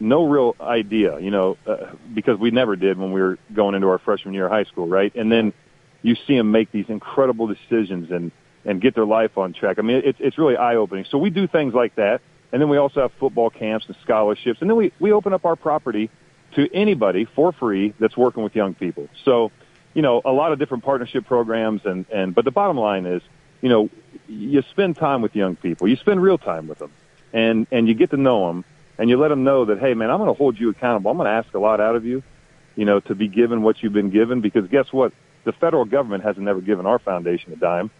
no 0.00 0.26
real 0.26 0.56
idea, 0.60 1.18
you 1.18 1.30
know, 1.30 1.56
uh, 1.66 1.92
because 2.12 2.38
we 2.38 2.50
never 2.50 2.76
did 2.76 2.98
when 2.98 3.12
we 3.12 3.20
were 3.20 3.38
going 3.52 3.74
into 3.74 3.88
our 3.88 3.98
freshman 3.98 4.34
year 4.34 4.46
of 4.46 4.52
high 4.52 4.64
school, 4.64 4.86
right? 4.86 5.14
And 5.14 5.30
then 5.30 5.52
you 6.02 6.14
see 6.26 6.36
them 6.36 6.50
make 6.50 6.70
these 6.72 6.86
incredible 6.88 7.46
decisions 7.46 8.10
and 8.10 8.30
and 8.66 8.80
get 8.80 8.94
their 8.94 9.04
life 9.04 9.36
on 9.36 9.52
track. 9.52 9.78
I 9.78 9.82
mean, 9.82 10.02
it's 10.04 10.18
it's 10.20 10.38
really 10.38 10.56
eye 10.56 10.76
opening. 10.76 11.04
So 11.10 11.18
we 11.18 11.30
do 11.30 11.46
things 11.46 11.74
like 11.74 11.94
that, 11.96 12.20
and 12.52 12.60
then 12.60 12.68
we 12.68 12.76
also 12.76 13.02
have 13.02 13.12
football 13.12 13.50
camps 13.50 13.86
and 13.86 13.96
scholarships, 14.02 14.60
and 14.60 14.70
then 14.70 14.76
we 14.76 14.92
we 14.98 15.12
open 15.12 15.32
up 15.32 15.44
our 15.44 15.56
property 15.56 16.10
to 16.54 16.72
anybody 16.72 17.24
for 17.24 17.52
free 17.52 17.94
that's 17.98 18.16
working 18.16 18.42
with 18.42 18.54
young 18.54 18.74
people. 18.74 19.08
So, 19.24 19.50
you 19.92 20.02
know, 20.02 20.22
a 20.24 20.30
lot 20.30 20.52
of 20.52 20.58
different 20.58 20.84
partnership 20.84 21.26
programs, 21.26 21.84
and 21.84 22.06
and 22.12 22.34
but 22.34 22.44
the 22.44 22.50
bottom 22.50 22.76
line 22.76 23.06
is, 23.06 23.22
you 23.60 23.68
know, 23.68 23.90
you 24.28 24.62
spend 24.70 24.96
time 24.96 25.22
with 25.22 25.34
young 25.34 25.56
people, 25.56 25.88
you 25.88 25.96
spend 25.96 26.22
real 26.22 26.38
time 26.38 26.66
with 26.66 26.78
them, 26.78 26.92
and 27.32 27.66
and 27.70 27.88
you 27.88 27.94
get 27.94 28.10
to 28.10 28.16
know 28.16 28.46
them, 28.48 28.64
and 28.98 29.10
you 29.10 29.18
let 29.18 29.28
them 29.28 29.44
know 29.44 29.64
that, 29.66 29.78
hey, 29.78 29.94
man, 29.94 30.10
I'm 30.10 30.18
going 30.18 30.30
to 30.30 30.38
hold 30.38 30.58
you 30.58 30.70
accountable. 30.70 31.10
I'm 31.10 31.16
going 31.16 31.26
to 31.26 31.32
ask 31.32 31.52
a 31.54 31.58
lot 31.58 31.80
out 31.80 31.96
of 31.96 32.04
you, 32.04 32.22
you 32.76 32.84
know, 32.84 33.00
to 33.00 33.14
be 33.14 33.28
given 33.28 33.62
what 33.62 33.82
you've 33.82 33.92
been 33.92 34.10
given, 34.10 34.40
because 34.40 34.68
guess 34.68 34.92
what? 34.92 35.12
the 35.44 35.52
federal 35.52 35.84
government 35.84 36.24
hasn't 36.24 36.44
never 36.44 36.60
given 36.60 36.86
our 36.86 36.98
foundation 36.98 37.52
a 37.52 37.56
dime. 37.56 37.90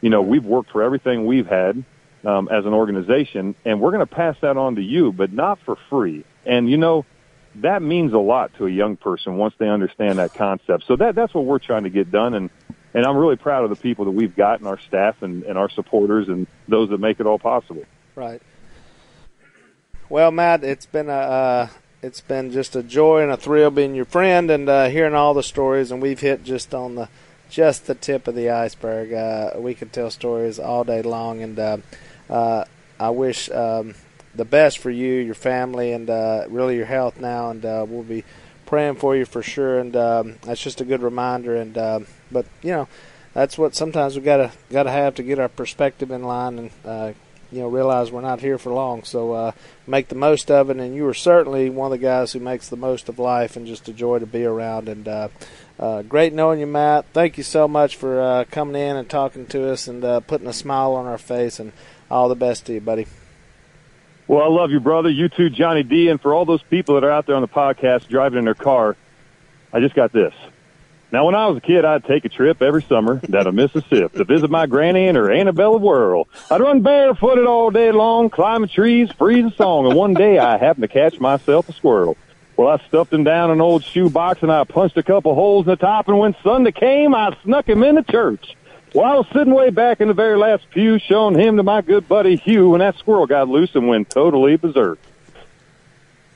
You 0.00 0.10
know, 0.10 0.22
we've 0.22 0.44
worked 0.44 0.70
for 0.70 0.82
everything 0.82 1.26
we've 1.26 1.46
had 1.46 1.84
um, 2.24 2.48
as 2.48 2.66
an 2.66 2.74
organization, 2.74 3.54
and 3.64 3.80
we're 3.80 3.90
going 3.90 4.06
to 4.06 4.14
pass 4.14 4.36
that 4.40 4.56
on 4.56 4.76
to 4.76 4.82
you, 4.82 5.12
but 5.12 5.32
not 5.32 5.60
for 5.60 5.76
free. 5.88 6.24
And 6.44 6.68
you 6.68 6.76
know, 6.76 7.04
that 7.56 7.82
means 7.82 8.12
a 8.12 8.18
lot 8.18 8.52
to 8.54 8.66
a 8.66 8.70
young 8.70 8.96
person 8.96 9.36
once 9.36 9.54
they 9.58 9.68
understand 9.68 10.18
that 10.18 10.34
concept. 10.34 10.84
So 10.86 10.96
that 10.96 11.14
that's 11.14 11.32
what 11.32 11.44
we're 11.44 11.58
trying 11.58 11.84
to 11.84 11.90
get 11.90 12.10
done, 12.10 12.34
and 12.34 12.50
and 12.92 13.04
I'm 13.06 13.16
really 13.16 13.36
proud 13.36 13.64
of 13.64 13.70
the 13.70 13.76
people 13.76 14.06
that 14.06 14.12
we've 14.12 14.34
got 14.34 14.60
and 14.60 14.68
our 14.68 14.78
staff 14.78 15.22
and, 15.22 15.42
and 15.44 15.58
our 15.58 15.68
supporters 15.68 16.28
and 16.28 16.46
those 16.68 16.90
that 16.90 16.98
make 16.98 17.20
it 17.20 17.26
all 17.26 17.38
possible. 17.38 17.82
Right. 18.14 18.40
Well, 20.10 20.30
Matt, 20.30 20.64
it's 20.64 20.84
been 20.84 21.08
a 21.08 21.12
uh, 21.12 21.68
it's 22.02 22.20
been 22.20 22.52
just 22.52 22.76
a 22.76 22.82
joy 22.82 23.22
and 23.22 23.32
a 23.32 23.38
thrill 23.38 23.70
being 23.70 23.94
your 23.94 24.04
friend 24.04 24.50
and 24.50 24.68
uh, 24.68 24.88
hearing 24.88 25.14
all 25.14 25.32
the 25.32 25.42
stories. 25.42 25.90
And 25.90 26.02
we've 26.02 26.20
hit 26.20 26.44
just 26.44 26.74
on 26.74 26.94
the 26.94 27.08
just 27.48 27.86
the 27.86 27.94
tip 27.94 28.28
of 28.28 28.34
the 28.34 28.50
iceberg. 28.50 29.14
Uh, 29.14 29.52
we 29.56 29.74
could 29.74 29.94
tell 29.94 30.10
stories 30.10 30.58
all 30.58 30.84
day 30.84 31.00
long, 31.00 31.40
and 31.40 31.58
uh, 31.58 31.78
uh, 32.28 32.64
I 33.00 33.10
wish 33.10 33.50
um, 33.50 33.94
the 34.34 34.44
best 34.44 34.78
for 34.78 34.90
you, 34.90 35.14
your 35.14 35.34
family, 35.34 35.92
and 35.92 36.10
uh, 36.10 36.44
really 36.48 36.76
your 36.76 36.84
health 36.84 37.18
now. 37.18 37.48
And 37.48 37.62
we'll 37.62 38.02
be 38.02 38.24
praying 38.66 38.96
for 38.96 39.16
you 39.16 39.24
for 39.24 39.42
sure. 39.42 39.78
And 39.78 39.96
um, 39.96 40.34
that's 40.42 40.62
just 40.62 40.82
a 40.82 40.84
good 40.84 41.00
reminder. 41.00 41.56
And 41.56 41.78
uh, 41.78 42.00
but 42.30 42.44
you 42.62 42.72
know, 42.72 42.88
that's 43.32 43.56
what 43.56 43.74
sometimes 43.74 44.16
we 44.16 44.22
gotta 44.22 44.52
gotta 44.70 44.90
have 44.90 45.14
to 45.14 45.22
get 45.22 45.38
our 45.38 45.48
perspective 45.48 46.10
in 46.10 46.24
line 46.24 46.58
and 46.84 47.14
you 47.54 47.60
know 47.60 47.68
realize 47.68 48.10
we're 48.10 48.20
not 48.20 48.40
here 48.40 48.58
for 48.58 48.72
long. 48.72 49.04
So 49.04 49.32
uh, 49.32 49.52
make 49.86 50.08
the 50.08 50.14
most 50.14 50.50
of 50.50 50.70
it. 50.70 50.78
And 50.78 50.94
you 50.94 51.06
are 51.06 51.14
certainly 51.14 51.70
one 51.70 51.92
of 51.92 51.98
the 51.98 52.04
guys 52.04 52.32
who 52.32 52.40
makes 52.40 52.68
the 52.68 52.76
most 52.76 53.08
of 53.08 53.18
life 53.18 53.56
and 53.56 53.66
just 53.66 53.88
a 53.88 53.92
joy 53.92 54.18
to 54.18 54.26
be 54.26 54.44
around. 54.44 54.88
And 54.88 55.06
uh, 55.06 55.28
uh, 55.78 56.02
great 56.02 56.32
knowing 56.32 56.60
you, 56.60 56.66
Matt. 56.66 57.06
Thank 57.12 57.38
you 57.38 57.44
so 57.44 57.68
much 57.68 57.96
for 57.96 58.20
uh, 58.20 58.44
coming 58.50 58.80
in 58.80 58.96
and 58.96 59.08
talking 59.08 59.46
to 59.46 59.70
us 59.70 59.86
and 59.86 60.04
uh, 60.04 60.20
putting 60.20 60.46
a 60.48 60.52
smile 60.52 60.94
on 60.94 61.06
our 61.06 61.18
face. 61.18 61.60
And 61.60 61.72
all 62.10 62.28
the 62.28 62.34
best 62.34 62.66
to 62.66 62.74
you, 62.74 62.80
buddy. 62.80 63.06
Well, 64.26 64.42
I 64.42 64.48
love 64.48 64.70
you, 64.70 64.80
brother. 64.80 65.10
You 65.10 65.28
too, 65.28 65.50
Johnny 65.50 65.82
D. 65.82 66.08
And 66.08 66.20
for 66.20 66.32
all 66.34 66.44
those 66.44 66.62
people 66.62 66.94
that 66.94 67.04
are 67.04 67.10
out 67.10 67.26
there 67.26 67.36
on 67.36 67.42
the 67.42 67.48
podcast 67.48 68.08
driving 68.08 68.38
in 68.38 68.44
their 68.44 68.54
car, 68.54 68.96
I 69.72 69.80
just 69.80 69.94
got 69.94 70.12
this. 70.12 70.34
Now, 71.14 71.26
when 71.26 71.36
I 71.36 71.46
was 71.46 71.58
a 71.58 71.60
kid, 71.60 71.84
I'd 71.84 72.02
take 72.02 72.24
a 72.24 72.28
trip 72.28 72.60
every 72.60 72.82
summer 72.82 73.20
down 73.30 73.44
to 73.44 73.52
Mississippi 73.52 74.18
to 74.18 74.24
visit 74.24 74.50
my 74.50 74.66
granny 74.66 75.06
and 75.06 75.16
her 75.16 75.30
antebellum 75.30 75.80
world. 75.80 76.26
I'd 76.50 76.60
run 76.60 76.82
barefooted 76.82 77.46
all 77.46 77.70
day 77.70 77.92
long, 77.92 78.30
climbing 78.30 78.68
trees, 78.68 79.12
freeze 79.12 79.52
a 79.52 79.54
song, 79.54 79.86
and 79.86 79.94
one 79.94 80.14
day 80.14 80.40
I 80.40 80.58
happened 80.58 80.82
to 80.82 80.88
catch 80.88 81.20
myself 81.20 81.68
a 81.68 81.72
squirrel. 81.72 82.16
Well, 82.56 82.66
I 82.66 82.84
stuffed 82.88 83.12
him 83.12 83.22
down 83.22 83.52
an 83.52 83.60
old 83.60 83.84
shoebox 83.84 84.42
and 84.42 84.50
I 84.50 84.64
punched 84.64 84.96
a 84.96 85.04
couple 85.04 85.36
holes 85.36 85.66
in 85.66 85.70
the 85.70 85.76
top, 85.76 86.08
and 86.08 86.18
when 86.18 86.34
Sunday 86.42 86.72
came, 86.72 87.14
I 87.14 87.36
snuck 87.44 87.68
him 87.68 87.84
in 87.84 87.94
the 87.94 88.02
church. 88.02 88.56
Well, 88.92 89.04
I 89.06 89.14
was 89.14 89.26
sitting 89.32 89.54
way 89.54 89.70
back 89.70 90.00
in 90.00 90.08
the 90.08 90.14
very 90.14 90.36
last 90.36 90.68
pew, 90.70 90.98
showing 90.98 91.38
him 91.38 91.58
to 91.58 91.62
my 91.62 91.80
good 91.80 92.08
buddy 92.08 92.34
Hugh, 92.34 92.70
when 92.70 92.80
that 92.80 92.98
squirrel 92.98 93.28
got 93.28 93.48
loose 93.48 93.76
and 93.76 93.86
went 93.86 94.10
totally 94.10 94.56
berserk 94.56 94.98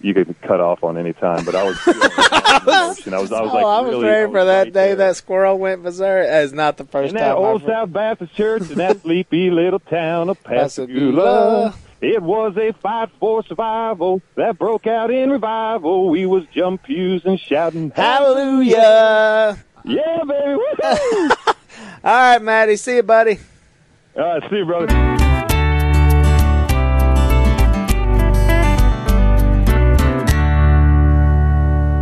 you 0.00 0.14
could 0.14 0.40
cut 0.42 0.60
off 0.60 0.84
on 0.84 0.96
any 0.96 1.12
time, 1.12 1.44
but 1.44 1.54
I 1.54 1.64
was. 1.64 1.78
I 1.86 2.90
was, 2.96 3.06
I 3.06 3.18
was 3.18 3.30
like, 3.30 3.64
oh, 3.64 3.66
I 3.68 3.80
was 3.80 3.90
really, 3.90 4.06
ready 4.06 4.32
for 4.32 4.44
that 4.44 4.58
right 4.64 4.72
day 4.72 4.86
there. 4.88 4.96
that 4.96 5.16
squirrel 5.16 5.58
went 5.58 5.82
berserk. 5.82 6.26
It's 6.28 6.52
not 6.52 6.76
the 6.76 6.84
first 6.84 7.10
in 7.10 7.16
that 7.16 7.34
time. 7.34 7.36
old 7.36 7.64
South 7.64 7.92
Baptist 7.92 8.34
church 8.34 8.70
in 8.70 8.78
that 8.78 9.00
sleepy 9.02 9.50
little 9.50 9.78
town 9.78 10.28
of 10.28 10.42
Pascagoula. 10.42 11.72
Pascagoula. 11.72 11.74
It 12.00 12.22
was 12.22 12.56
a 12.56 12.72
fight 12.80 13.10
for 13.18 13.44
survival 13.44 14.22
that 14.36 14.58
broke 14.58 14.86
out 14.86 15.10
in 15.10 15.30
revival. 15.30 16.08
We 16.10 16.26
was 16.26 16.44
jump 16.54 16.84
pews 16.84 17.22
and 17.24 17.40
shouting, 17.40 17.90
Hallelujah! 17.90 19.58
Yeah, 19.84 20.22
baby! 20.24 20.60
All 22.04 22.04
right, 22.04 22.42
Matty. 22.42 22.76
See 22.76 22.96
you, 22.96 23.02
buddy. 23.02 23.38
All 24.16 24.22
right, 24.22 24.50
see 24.50 24.56
you, 24.58 24.64
brother. 24.64 25.27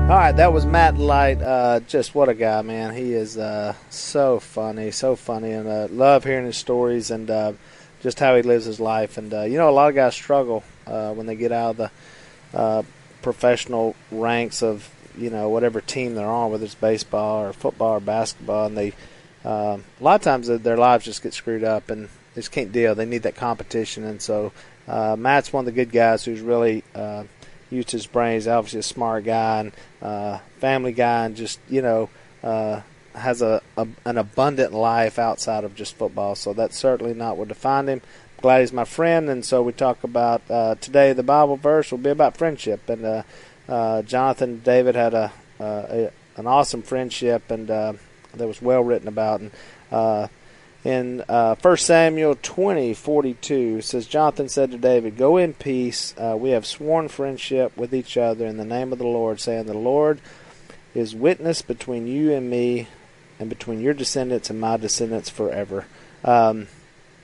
All 0.07 0.13
right, 0.13 0.37
that 0.37 0.53
was 0.53 0.65
Matt 0.65 0.97
Light. 0.99 1.43
Uh, 1.43 1.81
just 1.81 2.15
what 2.15 2.29
a 2.29 2.35
guy, 2.35 2.63
man. 2.63 2.95
He 2.95 3.13
is 3.13 3.37
uh, 3.37 3.75
so 3.91 4.39
funny, 4.39 4.93
so 4.93 5.17
funny, 5.17 5.51
and 5.51 5.67
uh, 5.67 5.89
love 5.91 6.23
hearing 6.23 6.47
his 6.47 6.57
stories 6.57 7.11
and 7.11 7.29
uh, 7.29 7.55
just 8.03 8.21
how 8.21 8.37
he 8.37 8.43
lives 8.43 8.67
his 8.67 8.79
life. 8.79 9.19
And 9.19 9.35
uh, 9.35 9.43
you 9.43 9.59
know, 9.59 9.69
a 9.69 9.73
lot 9.73 9.89
of 9.89 9.97
guys 9.97 10.15
struggle 10.15 10.63
uh, 10.87 11.13
when 11.13 11.27
they 11.27 11.35
get 11.35 11.51
out 11.51 11.81
of 11.81 11.91
the 12.53 12.85
professional 13.21 13.97
ranks 14.13 14.63
of 14.63 14.89
you 15.19 15.29
know 15.29 15.49
whatever 15.49 15.81
team 15.81 16.15
they're 16.15 16.25
on, 16.25 16.53
whether 16.53 16.65
it's 16.65 16.77
baseball 16.77 17.43
or 17.43 17.53
football 17.53 17.95
or 17.95 18.01
basketball, 18.01 18.67
and 18.67 18.79
they 18.79 18.93
uh, 19.45 19.77
a 20.01 20.05
lot 20.05 20.15
of 20.15 20.23
times 20.23 20.47
their 20.47 20.77
lives 20.77 21.05
just 21.05 21.21
get 21.21 21.35
screwed 21.35 21.65
up 21.65 21.91
and 21.91 22.05
they 22.35 22.43
just 22.43 22.53
can't 22.53 22.71
deal. 22.71 22.95
They 22.95 23.07
need 23.07 23.25
that 23.25 23.35
competition, 23.35 24.05
and 24.05 24.23
so 24.23 24.53
Matt's 24.87 25.53
one 25.53 25.63
of 25.63 25.67
the 25.67 25.73
good 25.73 25.91
guys 25.91 26.25
who's 26.25 26.41
really. 26.41 26.85
Used 27.71 27.91
his 27.91 28.07
brains. 28.07 28.47
Obviously, 28.47 28.81
a 28.81 28.83
smart 28.83 29.25
guy 29.25 29.61
and 29.61 29.73
uh, 30.01 30.39
family 30.59 30.93
guy, 30.93 31.27
and 31.27 31.37
just 31.37 31.59
you 31.69 31.83
know 31.83 32.09
uh, 32.43 32.81
has 33.14 33.43
a, 33.43 33.61
a 33.77 33.87
an 34.05 34.19
abundant 34.19 34.73
life 34.73 35.19
outside 35.19 35.64
of 35.64 35.75
just 35.75 35.97
football. 35.97 36.35
So 36.35 36.53
that's 36.53 36.77
certainly 36.77 37.14
not 37.14 37.37
what 37.37 37.49
defined 37.49 37.89
him. 37.89 38.03
Glad 38.41 38.61
he's 38.61 38.73
my 38.73 38.85
friend, 38.85 39.29
and 39.29 39.45
so 39.45 39.62
we 39.62 39.73
talk 39.73 40.05
about 40.05 40.43
uh, 40.51 40.77
today. 40.77 41.12
The 41.12 41.23
Bible 41.23 41.57
verse 41.57 41.91
will 41.91 41.99
be 41.99 42.11
about 42.11 42.37
friendship, 42.37 42.89
and 42.89 43.05
uh, 43.05 43.23
uh, 43.69 44.03
Jonathan 44.03 44.51
and 44.51 44.64
David 44.64 44.95
had 44.95 45.14
a, 45.14 45.33
uh, 45.59 45.87
a 45.89 46.11
an 46.37 46.47
awesome 46.47 46.83
friendship, 46.83 47.51
and 47.51 47.69
that 47.69 47.99
was 48.47 48.61
well 48.61 48.85
written 48.85 49.09
about. 49.09 49.41
And 49.41 49.51
in 50.87 51.24
uh, 51.28 51.57
1 51.61 51.76
Samuel 51.78 52.39
20, 52.41 52.95
42, 52.95 53.80
says, 53.80 54.07
Jonathan 54.07 54.49
said 54.49 54.70
to 54.70 54.78
David, 54.78 55.16
Go 55.16 55.37
in 55.37 55.53
peace. 55.53 56.14
Uh, 56.16 56.37
we 56.39 56.51
have 56.51 56.64
sworn 56.64 57.09
friendship 57.09 57.76
with 57.76 57.93
each 57.93 58.16
other 58.16 58.47
in 58.47 58.57
the 58.57 58.64
name 58.64 58.93
of 58.93 58.99
the 58.99 59.07
Lord, 59.07 59.41
saying, 59.41 59.66
The 59.66 59.74
Lord 59.74 60.20
is 60.95 61.12
witness 61.12 61.61
between 61.61 62.07
you 62.07 62.32
and 62.32 62.49
me, 62.49 62.87
and 63.41 63.49
between 63.49 63.80
your 63.80 63.95
descendants 63.95 64.49
and 64.49 64.61
my 64.61 64.76
descendants 64.76 65.28
forever. 65.28 65.87
Um, 66.24 66.68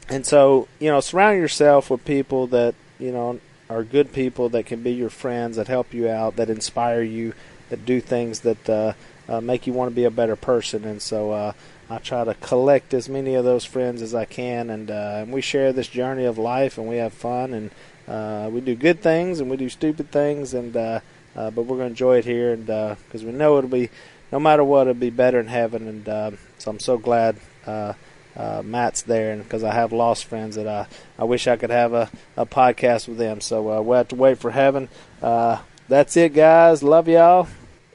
and 0.08 0.26
so, 0.26 0.66
you 0.80 0.90
know, 0.90 0.98
surround 0.98 1.38
yourself 1.38 1.88
with 1.88 2.04
people 2.04 2.48
that, 2.48 2.74
you 2.98 3.12
know, 3.12 3.38
are 3.70 3.84
good 3.84 4.12
people 4.12 4.48
that 4.48 4.66
can 4.66 4.82
be 4.82 4.90
your 4.90 5.08
friends, 5.08 5.56
that 5.56 5.68
help 5.68 5.94
you 5.94 6.08
out, 6.08 6.34
that 6.34 6.50
inspire 6.50 7.02
you, 7.02 7.32
that 7.70 7.86
do 7.86 8.00
things 8.00 8.40
that 8.40 8.68
uh, 8.68 8.92
uh, 9.28 9.40
make 9.40 9.68
you 9.68 9.72
want 9.72 9.88
to 9.88 9.94
be 9.94 10.04
a 10.04 10.10
better 10.10 10.34
person. 10.34 10.84
And 10.84 11.00
so 11.00 11.30
uh, 11.30 11.52
I 11.92 11.98
try 11.98 12.24
to 12.24 12.32
collect 12.34 12.94
as 12.94 13.06
many 13.06 13.34
of 13.34 13.44
those 13.44 13.66
friends 13.66 14.00
as 14.00 14.14
I 14.14 14.24
can, 14.24 14.70
and, 14.70 14.90
uh, 14.90 15.18
and 15.18 15.32
we 15.32 15.42
share 15.42 15.74
this 15.74 15.88
journey 15.88 16.24
of 16.24 16.38
life, 16.38 16.78
and 16.78 16.88
we 16.88 16.96
have 16.96 17.12
fun, 17.12 17.52
and 17.52 17.70
uh, 18.08 18.48
we 18.50 18.62
do 18.62 18.74
good 18.74 19.02
things, 19.02 19.40
and 19.40 19.50
we 19.50 19.58
do 19.58 19.68
stupid 19.68 20.10
things, 20.10 20.54
and 20.54 20.74
uh, 20.74 21.00
uh, 21.36 21.50
but 21.50 21.62
we're 21.62 21.76
going 21.76 21.88
to 21.88 21.92
enjoy 21.92 22.16
it 22.16 22.24
here, 22.24 22.54
and 22.54 22.64
because 22.64 23.24
we 23.24 23.32
know 23.32 23.58
it'll 23.58 23.68
be, 23.68 23.90
no 24.32 24.40
matter 24.40 24.64
what, 24.64 24.88
it'll 24.88 24.94
be 24.94 25.10
better 25.10 25.38
in 25.38 25.48
heaven, 25.48 25.86
and 25.86 26.08
uh, 26.08 26.30
so 26.56 26.70
I'm 26.70 26.80
so 26.80 26.96
glad. 26.96 27.36
Uh, 27.66 27.92
uh, 28.34 28.62
Matt's 28.64 29.02
there, 29.02 29.32
and 29.32 29.42
because 29.42 29.62
I 29.62 29.74
have 29.74 29.92
lost 29.92 30.24
friends 30.24 30.56
that 30.56 30.66
I, 30.66 30.86
I 31.18 31.24
wish 31.24 31.46
I 31.46 31.56
could 31.56 31.68
have 31.68 31.92
a, 31.92 32.10
a 32.38 32.46
podcast 32.46 33.06
with 33.06 33.18
them. 33.18 33.42
So 33.42 33.70
uh, 33.70 33.82
we'll 33.82 33.98
have 33.98 34.08
to 34.08 34.16
wait 34.16 34.38
for 34.38 34.50
heaven. 34.50 34.88
Uh, 35.20 35.58
that's 35.86 36.16
it, 36.16 36.32
guys. 36.32 36.82
Love 36.82 37.08
y'all. 37.08 37.48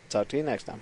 Talk 0.09 0.27
to 0.27 0.37
you 0.37 0.43
next 0.43 0.65
time. 0.65 0.81